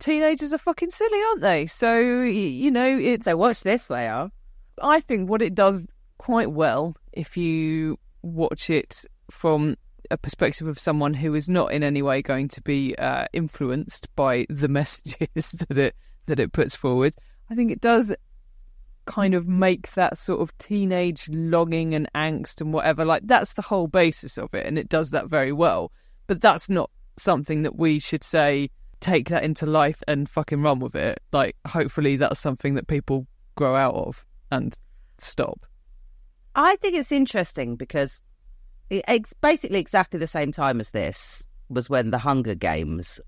teenagers 0.00 0.52
are 0.52 0.58
fucking 0.58 0.90
silly, 0.90 1.22
aren't 1.28 1.40
they? 1.42 1.66
So, 1.66 1.98
you 1.98 2.70
know, 2.70 2.98
it's. 2.98 3.26
So 3.26 3.36
watch 3.36 3.62
this, 3.62 3.86
they 3.86 4.08
are. 4.08 4.30
I 4.82 5.00
think 5.00 5.28
what 5.28 5.42
it 5.42 5.54
does 5.54 5.82
quite 6.18 6.50
well, 6.50 6.96
if 7.12 7.36
you 7.36 7.98
watch 8.22 8.70
it 8.70 9.04
from 9.30 9.76
a 10.10 10.16
perspective 10.18 10.66
of 10.66 10.78
someone 10.78 11.14
who 11.14 11.34
is 11.34 11.48
not 11.48 11.72
in 11.72 11.82
any 11.82 12.02
way 12.02 12.20
going 12.20 12.48
to 12.48 12.62
be 12.62 12.96
uh, 12.96 13.26
influenced 13.32 14.14
by 14.16 14.46
the 14.48 14.68
messages 14.80 15.52
that 15.68 15.78
it 15.78 15.94
that 16.26 16.40
it 16.40 16.52
puts 16.52 16.74
forward, 16.76 17.14
I 17.50 17.54
think 17.54 17.70
it 17.70 17.80
does 17.80 18.14
kind 19.06 19.34
of 19.34 19.48
make 19.48 19.92
that 19.94 20.16
sort 20.18 20.40
of 20.40 20.56
teenage 20.58 21.28
longing 21.30 21.94
and 21.94 22.08
angst 22.14 22.60
and 22.60 22.72
whatever 22.72 23.04
like 23.04 23.22
that's 23.24 23.54
the 23.54 23.62
whole 23.62 23.88
basis 23.88 24.38
of 24.38 24.54
it 24.54 24.64
and 24.66 24.78
it 24.78 24.88
does 24.88 25.10
that 25.10 25.28
very 25.28 25.52
well 25.52 25.90
but 26.28 26.40
that's 26.40 26.68
not 26.70 26.90
something 27.16 27.62
that 27.62 27.76
we 27.76 27.98
should 27.98 28.22
say 28.22 28.70
take 29.00 29.28
that 29.28 29.42
into 29.44 29.66
life 29.66 30.02
and 30.06 30.28
fucking 30.28 30.62
run 30.62 30.78
with 30.78 30.94
it 30.94 31.20
like 31.32 31.56
hopefully 31.66 32.16
that's 32.16 32.38
something 32.40 32.74
that 32.74 32.86
people 32.86 33.26
grow 33.56 33.74
out 33.74 33.94
of 33.94 34.24
and 34.50 34.76
stop 35.18 35.66
I 36.54 36.76
think 36.76 36.96
it's 36.96 37.12
interesting 37.12 37.76
because 37.76 38.22
it's 38.90 39.32
basically 39.34 39.78
exactly 39.78 40.18
the 40.18 40.26
same 40.26 40.50
time 40.52 40.80
as 40.80 40.90
this 40.90 41.42
was 41.68 41.88
when 41.88 42.10
the 42.10 42.18
Hunger 42.18 42.54
Games 42.54 43.20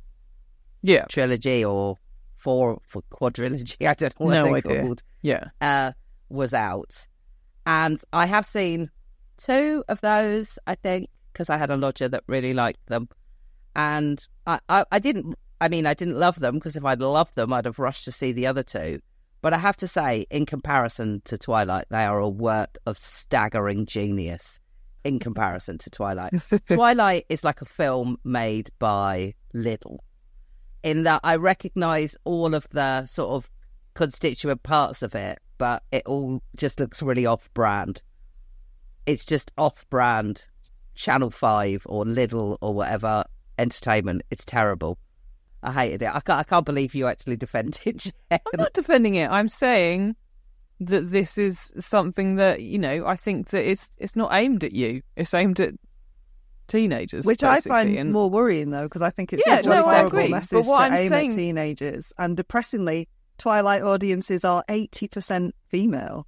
yeah 0.83 1.05
trilogy 1.09 1.65
or 1.65 1.99
four 2.37 2.81
for 2.87 3.03
quadrilogy, 3.13 3.87
I 3.87 3.95
don't 3.95 4.19
know 4.19 4.27
what 4.27 4.35
No 4.35 4.45
they're 4.45 4.57
idea. 4.57 4.83
called, 4.83 5.03
yeah 5.23 5.45
uh, 5.61 5.93
was 6.29 6.53
out. 6.53 7.07
And 7.65 8.01
I 8.13 8.27
have 8.27 8.45
seen 8.45 8.91
two 9.39 9.85
of 9.89 10.01
those, 10.01 10.59
I 10.67 10.75
think, 10.75 11.09
because 11.33 11.49
I 11.49 11.57
had 11.57 11.71
a 11.71 11.77
lodger 11.77 12.09
that 12.09 12.25
really 12.27 12.53
liked 12.53 12.85
them. 12.87 13.09
And 13.77 14.27
I, 14.47 14.59
I, 14.69 14.85
I 14.91 14.99
didn't, 14.99 15.37
I 15.63 15.69
mean, 15.69 15.87
I 15.87 15.95
didn't 15.95 16.19
love 16.19 16.41
them 16.41 16.55
because 16.55 16.75
if 16.75 16.85
I'd 16.85 16.99
loved 16.99 17.37
them, 17.37 17.53
I'd 17.53 17.67
have 17.67 17.79
rushed 17.79 18.05
to 18.07 18.13
see 18.13 18.33
the 18.33 18.49
other 18.49 18.65
two. 18.65 19.01
But 19.43 19.55
I 19.55 19.59
have 19.59 19.77
to 19.77 19.87
say, 19.87 20.27
in 20.29 20.45
comparison 20.45 21.23
to 21.27 21.39
Twilight, 21.39 21.85
they 21.89 22.05
are 22.05 22.19
a 22.19 22.29
work 22.29 22.79
of 22.85 22.99
staggering 22.99 23.87
genius 23.87 24.59
in 25.05 25.21
comparison 25.21 25.79
to 25.79 25.89
Twilight. 25.89 26.33
Twilight 26.69 27.27
is 27.29 27.45
like 27.45 27.63
a 27.63 27.65
film 27.65 28.19
made 28.25 28.71
by 28.81 29.35
Lidl. 29.55 30.01
in 30.83 31.05
that 31.05 31.21
I 31.23 31.37
recognise 31.37 32.17
all 32.25 32.57
of 32.57 32.67
the 32.73 33.07
sort 33.07 33.31
of 33.31 33.49
constituent 33.95 34.65
parts 34.65 35.01
of 35.01 35.15
it, 35.15 35.39
but 35.59 35.85
it 35.93 36.03
all 36.07 36.43
just 36.57 36.81
looks 36.81 37.05
really 37.05 37.25
off 37.25 37.49
brand. 37.55 38.03
It's 39.07 39.25
just 39.25 39.53
off 39.57 39.89
brand 39.91 40.45
Channel 40.97 41.31
5 41.31 41.87
or 41.87 42.05
Lidl 42.05 42.59
or 42.61 42.75
whatever 42.75 43.25
entertainment. 43.61 44.23
It's 44.29 44.45
terrible. 44.45 44.99
I 45.63 45.73
hated 45.73 46.03
it. 46.03 46.07
I 46.09 46.21
can't, 46.21 46.41
I 46.41 46.43
can't 46.43 46.67
believe 46.67 46.95
you 46.95 47.07
actually 47.07 47.37
defended 47.37 47.99
Jen. 47.99 48.13
I'm 48.31 48.41
not 48.59 48.73
defending 48.73 49.15
it. 49.15 49.31
I'm 49.31 49.49
saying 49.49 50.17
that 50.81 51.11
this 51.13 51.39
is 51.39 51.73
something 51.79 52.35
that 52.37 52.63
you 52.63 52.79
know. 52.79 53.07
I 53.07 53.17
think 53.17 53.49
that 53.51 53.69
it's 53.69 53.91
it's 53.99 54.17
not 54.17 54.31
aimed 54.33 54.65
at 54.65 54.73
you. 54.73 55.03
It's 55.17 55.35
aimed 55.35 55.61
at 55.61 55.75
teenagers, 56.69 57.27
Which 57.27 57.43
I 57.43 57.61
find 57.61 57.97
and- 57.97 58.13
more 58.13 58.31
worrying 58.31 58.71
though, 58.71 58.85
because 58.85 59.03
I 59.03 59.11
think 59.11 59.33
it's 59.33 59.43
Yeah, 59.47 59.57
such 59.57 59.67
a 59.67 59.69
no, 59.71 59.85
I 59.87 59.99
horrible 59.99 60.07
agree. 60.19 60.23
But 60.25 60.37
message 60.37 60.67
what 60.67 60.79
to 60.79 60.85
I'm 60.85 60.95
aim 60.95 61.09
saying- 61.09 61.31
at 61.33 61.37
teenagers. 61.37 62.13
And 62.19 62.37
depressingly, 62.37 63.09
Twilight 63.39 63.83
audiences 63.83 64.45
are 64.45 64.65
eighty 64.69 65.09
percent 65.09 65.55
female. 65.69 66.27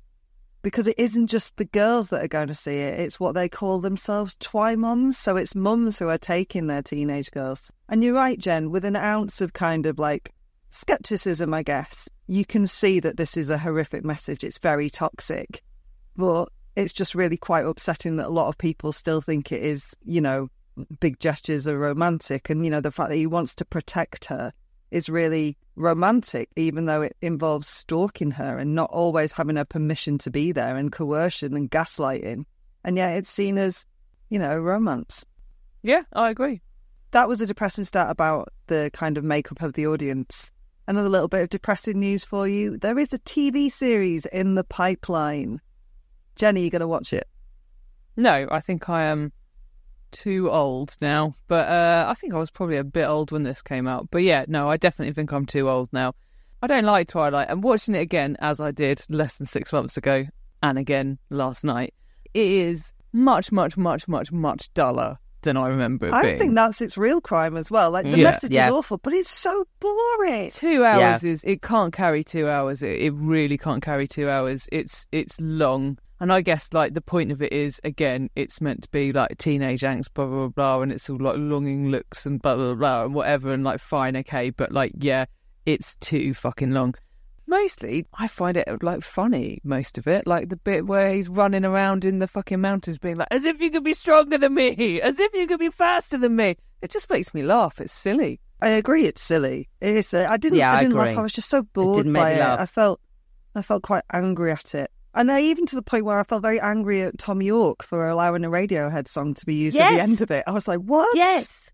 Because 0.64 0.86
it 0.86 0.98
isn't 0.98 1.26
just 1.26 1.54
the 1.58 1.66
girls 1.66 2.08
that 2.08 2.24
are 2.24 2.28
going 2.28 2.48
to 2.48 2.54
see 2.54 2.78
it, 2.78 2.98
it's 2.98 3.20
what 3.20 3.34
they 3.34 3.50
call 3.50 3.80
themselves 3.80 4.34
twi 4.40 4.74
mums. 4.76 5.18
So 5.18 5.36
it's 5.36 5.54
mums 5.54 5.98
who 5.98 6.08
are 6.08 6.16
taking 6.16 6.68
their 6.68 6.82
teenage 6.82 7.30
girls. 7.30 7.70
And 7.90 8.02
you're 8.02 8.14
right, 8.14 8.38
Jen, 8.38 8.70
with 8.70 8.86
an 8.86 8.96
ounce 8.96 9.42
of 9.42 9.52
kind 9.52 9.84
of 9.84 9.98
like 9.98 10.32
skepticism, 10.70 11.52
I 11.52 11.62
guess, 11.62 12.08
you 12.28 12.46
can 12.46 12.66
see 12.66 12.98
that 13.00 13.18
this 13.18 13.36
is 13.36 13.50
a 13.50 13.58
horrific 13.58 14.06
message. 14.06 14.42
It's 14.42 14.58
very 14.58 14.88
toxic. 14.88 15.62
But 16.16 16.48
it's 16.76 16.94
just 16.94 17.14
really 17.14 17.36
quite 17.36 17.66
upsetting 17.66 18.16
that 18.16 18.28
a 18.28 18.30
lot 18.30 18.48
of 18.48 18.56
people 18.56 18.92
still 18.92 19.20
think 19.20 19.52
it 19.52 19.62
is, 19.62 19.94
you 20.02 20.22
know, 20.22 20.48
big 20.98 21.20
gestures 21.20 21.68
are 21.68 21.78
romantic. 21.78 22.48
And, 22.48 22.64
you 22.64 22.70
know, 22.70 22.80
the 22.80 22.90
fact 22.90 23.10
that 23.10 23.16
he 23.16 23.26
wants 23.26 23.54
to 23.56 23.66
protect 23.66 24.24
her 24.24 24.50
is 24.90 25.10
really 25.10 25.58
romantic, 25.76 26.48
even 26.56 26.86
though 26.86 27.02
it 27.02 27.16
involves 27.20 27.66
stalking 27.66 28.30
her 28.32 28.59
and 28.59 28.74
not 28.74 28.90
always 28.90 29.32
having 29.32 29.56
her 29.56 29.64
permission 29.64 30.18
to 30.18 30.30
be 30.30 30.52
there 30.52 30.76
and 30.76 30.92
coercion 30.92 31.55
and 31.55 31.70
gaslighting. 31.70 32.44
And 32.84 32.96
yet 32.96 33.16
it's 33.16 33.30
seen 33.30 33.59
as, 33.59 33.86
you 34.30 34.38
know, 34.38 34.56
romance. 34.59 35.24
yeah, 35.82 36.02
I 36.12 36.30
agree. 36.30 36.60
That 37.12 37.28
was 37.28 37.40
a 37.40 37.46
depressing 37.46 37.84
stat 37.84 38.10
about 38.10 38.52
the 38.66 38.90
kind 38.92 39.16
of 39.16 39.24
makeup 39.24 39.62
of 39.62 39.74
the 39.74 39.86
audience. 39.86 40.51
Another 40.86 41.09
little 41.09 41.28
bit 41.28 41.42
of 41.42 41.48
depressing 41.48 42.01
news 42.01 42.24
for 42.24 42.46
you. 42.46 42.76
There 42.76 42.98
is 42.98 43.12
a 43.12 43.18
TV 43.20 43.70
series 43.70 44.26
in 44.26 44.55
the 44.55 44.64
pipeline. 44.64 45.60
Jenny, 46.36 46.62
you 46.62 46.70
going 46.70 46.80
to 46.80 46.88
watch 46.88 47.12
it? 47.12 47.28
No, 48.16 48.48
I 48.51 48.60
think 48.60 48.88
I 48.88 49.05
am 49.05 49.32
too 50.14 50.50
old 50.50 50.96
now. 51.00 51.34
But 51.48 51.68
uh, 51.68 52.06
I 52.08 52.14
think 52.14 52.32
I 52.34 52.38
was 52.38 52.50
probably 52.50 52.76
a 52.78 52.84
bit 52.84 53.04
old 53.06 53.30
when 53.32 53.42
this 53.42 53.60
came 53.62 53.86
out. 53.86 54.08
But 54.10 54.22
yeah, 54.22 54.44
no, 54.48 54.70
I 54.70 54.76
definitely 54.76 55.12
think 55.12 55.32
I'm 55.32 55.46
too 55.46 55.68
old 55.68 55.92
now. 55.92 56.14
I 56.62 56.66
don't 56.66 56.84
like 56.84 57.08
Twilight. 57.08 57.48
And 57.50 57.62
watching 57.62 57.94
it 57.94 58.00
again, 58.00 58.36
as 58.40 58.60
I 58.60 58.70
did 58.70 59.02
less 59.10 59.36
than 59.36 59.46
six 59.46 59.72
months 59.72 59.96
ago, 59.98 60.24
and 60.62 60.78
again 60.78 61.18
last 61.28 61.62
night, 61.64 61.92
it 62.32 62.46
is 62.46 62.92
much, 63.12 63.52
much, 63.52 63.76
much, 63.76 64.08
much, 64.08 64.32
much 64.32 64.72
duller 64.72 65.18
than 65.42 65.58
I 65.58 65.68
remember 65.68 66.06
it 66.06 66.12
I 66.14 66.22
being. 66.22 66.38
think 66.38 66.54
that's 66.54 66.80
its 66.80 66.96
real 66.96 67.20
crime 67.20 67.54
as 67.58 67.70
well. 67.70 67.90
Like 67.90 68.04
the 68.10 68.16
Yeah. 68.16 68.24
message 68.30 68.52
Yeah. 68.52 68.68
is 68.68 68.72
awful, 68.72 68.96
but 68.96 69.12
it's 69.12 69.30
so 69.30 69.66
boring. 69.78 70.50
Two 70.50 70.82
hours 70.84 71.22
Yeah. 71.22 71.30
is 71.30 71.44
it 71.44 71.60
can't 71.60 71.92
carry 71.92 72.24
two 72.24 72.48
hours. 72.48 72.82
It, 72.82 72.98
it 73.02 73.10
really 73.12 73.58
can't 73.58 73.82
carry 73.82 74.06
two 74.08 74.30
hours. 74.30 74.66
It's 74.72 75.06
it's 75.12 75.38
long, 75.40 75.98
and 76.24 76.32
I 76.32 76.40
guess 76.40 76.72
like 76.72 76.94
the 76.94 77.02
point 77.02 77.30
of 77.30 77.42
it 77.42 77.52
is 77.52 77.82
again, 77.84 78.30
it's 78.34 78.62
meant 78.62 78.82
to 78.84 78.88
be 78.88 79.12
like 79.12 79.36
teenage 79.36 79.82
angst, 79.82 80.14
blah 80.14 80.24
blah 80.24 80.48
blah, 80.48 80.80
and 80.80 80.90
it's 80.90 81.10
all 81.10 81.18
like 81.18 81.36
longing 81.36 81.90
looks 81.90 82.24
and 82.24 82.40
blah 82.40 82.55
blah 82.56 82.74
blah 82.74 83.05
and 83.05 83.14
whatever, 83.14 83.52
and 83.52 83.62
like 83.62 83.78
fine, 83.78 84.16
okay, 84.16 84.48
but 84.48 84.72
like 84.72 84.92
yeah, 84.98 85.26
it's 85.66 85.96
too 85.96 86.32
fucking 86.32 86.70
long. 86.70 86.94
Mostly, 87.46 88.06
I 88.14 88.26
find 88.26 88.56
it 88.56 88.66
like 88.82 89.02
funny. 89.02 89.60
Most 89.64 89.98
of 89.98 90.06
it, 90.06 90.26
like 90.26 90.48
the 90.48 90.56
bit 90.56 90.86
where 90.86 91.12
he's 91.12 91.28
running 91.28 91.62
around 91.62 92.06
in 92.06 92.18
the 92.20 92.26
fucking 92.26 92.59
mountains, 92.62 92.96
being 92.98 93.16
like, 93.16 93.28
"As 93.30 93.44
if 93.44 93.60
you 93.60 93.70
could 93.70 93.84
be 93.84 93.92
stronger 93.92 94.38
than 94.38 94.55
me, 94.55 95.02
as 95.02 95.20
if 95.20 95.34
you 95.34 95.46
could 95.46 95.60
be 95.60 95.68
faster 95.68 96.16
than 96.16 96.36
me." 96.36 96.56
It 96.80 96.90
just 96.90 97.10
makes 97.10 97.34
me 97.34 97.42
laugh. 97.42 97.80
It's 97.82 97.92
silly. 97.92 98.40
I 98.62 98.68
agree, 98.68 99.05
it's 99.05 99.20
silly. 99.20 99.68
It 99.82 99.94
is. 99.94 100.14
uh, 100.14 100.26
I 100.30 100.38
didn't. 100.38 100.56
Yeah, 100.59 100.72
I 100.72 100.76
I 100.76 100.78
didn't 100.78 100.94
laugh. 100.94 101.09
agree. 101.09 101.18
I 101.18 101.22
was 101.22 101.34
just 101.34 101.51
so 101.51 101.60
bored 101.62 101.98
didn't 101.98 102.12
make 102.12 102.22
by 102.22 102.30
me 102.30 102.36
it. 102.36 102.40
laugh. 102.40 102.60
I 102.60 102.66
felt, 102.66 103.01
I 103.55 103.60
felt 103.60 103.82
quite 103.82 104.05
angry 104.10 104.51
at 104.51 104.74
it, 104.74 104.90
and 105.14 105.30
I, 105.30 105.40
even 105.40 105.66
to 105.66 105.76
the 105.76 105.82
point 105.82 106.04
where 106.04 106.18
I 106.18 106.24
felt 106.24 106.42
very 106.42 106.60
angry 106.60 107.02
at 107.02 107.18
Thom 107.18 107.42
Yorke 107.42 107.82
for 107.82 108.08
allowing 108.08 108.44
a 108.44 108.50
Radiohead 108.50 109.08
song 109.08 109.34
to 109.34 109.46
be 109.46 109.54
used 109.54 109.76
at 109.76 109.90
the 109.90 110.02
end 110.02 110.20
of 110.20 110.30
it. 110.30 110.44
I 110.46 110.50
was 110.50 110.68
like, 110.68 110.80
what? 110.80 111.16
Yes. 111.16 111.70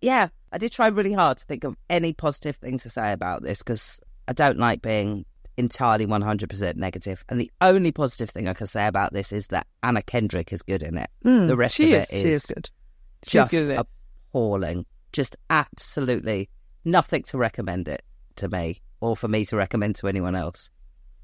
Yeah, 0.00 0.28
I 0.52 0.58
did 0.58 0.72
try 0.72 0.88
really 0.88 1.12
hard 1.12 1.38
to 1.38 1.44
think 1.44 1.64
of 1.64 1.76
any 1.88 2.12
positive 2.12 2.56
thing 2.56 2.78
to 2.78 2.90
say 2.90 3.12
about 3.12 3.42
this 3.42 3.58
because 3.58 4.00
I 4.28 4.32
don't 4.32 4.58
like 4.58 4.82
being 4.82 5.24
entirely 5.56 6.06
100% 6.06 6.76
negative. 6.76 7.24
And 7.28 7.40
the 7.40 7.50
only 7.60 7.92
positive 7.92 8.30
thing 8.30 8.48
I 8.48 8.54
can 8.54 8.66
say 8.66 8.86
about 8.86 9.12
this 9.12 9.32
is 9.32 9.48
that 9.48 9.66
Anna 9.82 10.02
Kendrick 10.02 10.52
is 10.52 10.62
good 10.62 10.82
in 10.82 10.98
it. 10.98 11.10
Hmm. 11.22 11.46
The 11.46 11.56
rest 11.56 11.80
of 11.80 11.86
is. 11.86 12.10
it 12.12 12.20
She 12.20 12.28
is 12.28 12.46
good. 12.46 12.70
She's 13.24 13.32
just 13.32 13.50
good 13.50 13.70
at 13.70 13.78
it. 13.78 13.86
appalling. 14.32 14.86
Just 15.12 15.36
absolutely 15.50 16.50
nothing 16.84 17.22
to 17.24 17.38
recommend 17.38 17.88
it 17.88 18.02
to 18.36 18.48
me 18.48 18.82
or 19.00 19.16
for 19.16 19.28
me 19.28 19.44
to 19.46 19.56
recommend 19.56 19.96
to 19.96 20.08
anyone 20.08 20.34
else. 20.34 20.70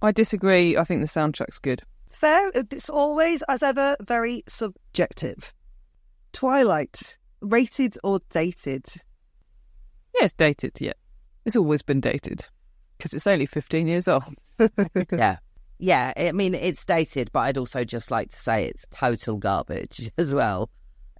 I 0.02 0.12
disagree. 0.12 0.76
I 0.76 0.84
think 0.84 1.00
the 1.00 1.06
soundtrack's 1.06 1.58
good. 1.58 1.82
Fair. 2.10 2.50
It's 2.54 2.90
always, 2.90 3.42
as 3.48 3.62
ever, 3.62 3.96
very 4.00 4.42
subjective. 4.48 5.52
Twilight, 6.32 7.18
rated 7.40 7.96
or 8.02 8.20
dated? 8.30 8.86
Yeah, 10.14 10.24
it's 10.24 10.32
dated. 10.32 10.78
Yeah, 10.80 10.92
it's 11.44 11.56
always 11.56 11.82
been 11.82 12.00
dated 12.00 12.44
because 12.96 13.14
it's 13.14 13.26
only 13.26 13.46
fifteen 13.46 13.86
years 13.86 14.08
old. 14.08 14.34
yeah. 15.12 15.38
Yeah, 15.82 16.12
I 16.14 16.32
mean, 16.32 16.54
it's 16.54 16.84
dated, 16.84 17.32
but 17.32 17.40
I'd 17.40 17.56
also 17.56 17.84
just 17.84 18.10
like 18.10 18.30
to 18.30 18.38
say 18.38 18.66
it's 18.66 18.84
total 18.90 19.38
garbage 19.38 20.10
as 20.18 20.34
well. 20.34 20.68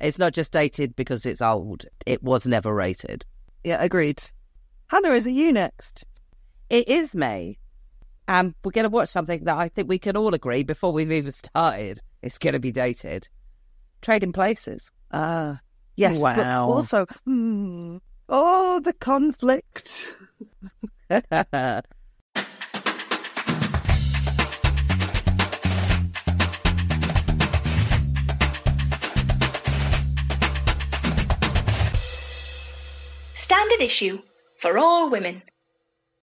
It's 0.00 0.18
not 0.18 0.34
just 0.34 0.52
dated 0.52 0.94
because 0.96 1.24
it's 1.24 1.40
old, 1.40 1.86
it 2.04 2.22
was 2.22 2.46
never 2.46 2.74
rated. 2.74 3.24
Yeah, 3.64 3.82
agreed. 3.82 4.22
Hannah, 4.88 5.12
is 5.12 5.26
it 5.26 5.32
you 5.32 5.52
next? 5.52 6.04
It 6.68 6.88
is 6.88 7.14
me. 7.14 7.58
And 8.30 8.54
we're 8.62 8.70
going 8.70 8.84
to 8.84 8.90
watch 8.90 9.08
something 9.08 9.42
that 9.42 9.56
I 9.56 9.68
think 9.68 9.88
we 9.88 9.98
can 9.98 10.16
all 10.16 10.34
agree 10.34 10.62
before 10.62 10.92
we've 10.92 11.10
even 11.10 11.32
started. 11.32 12.00
It's 12.22 12.38
going 12.38 12.52
to 12.52 12.60
be 12.60 12.70
dated. 12.70 13.28
Trading 14.02 14.32
Places. 14.32 14.92
Ah, 15.10 15.58
yes. 15.96 16.22
But 16.22 16.36
Wow. 16.36 16.68
also, 16.68 17.06
hmm, 17.24 17.96
oh, 18.28 18.78
the 18.84 18.92
conflict. 18.92 20.06
Standard 33.34 33.80
issue 33.80 34.22
for 34.56 34.78
all 34.78 35.10
women. 35.10 35.42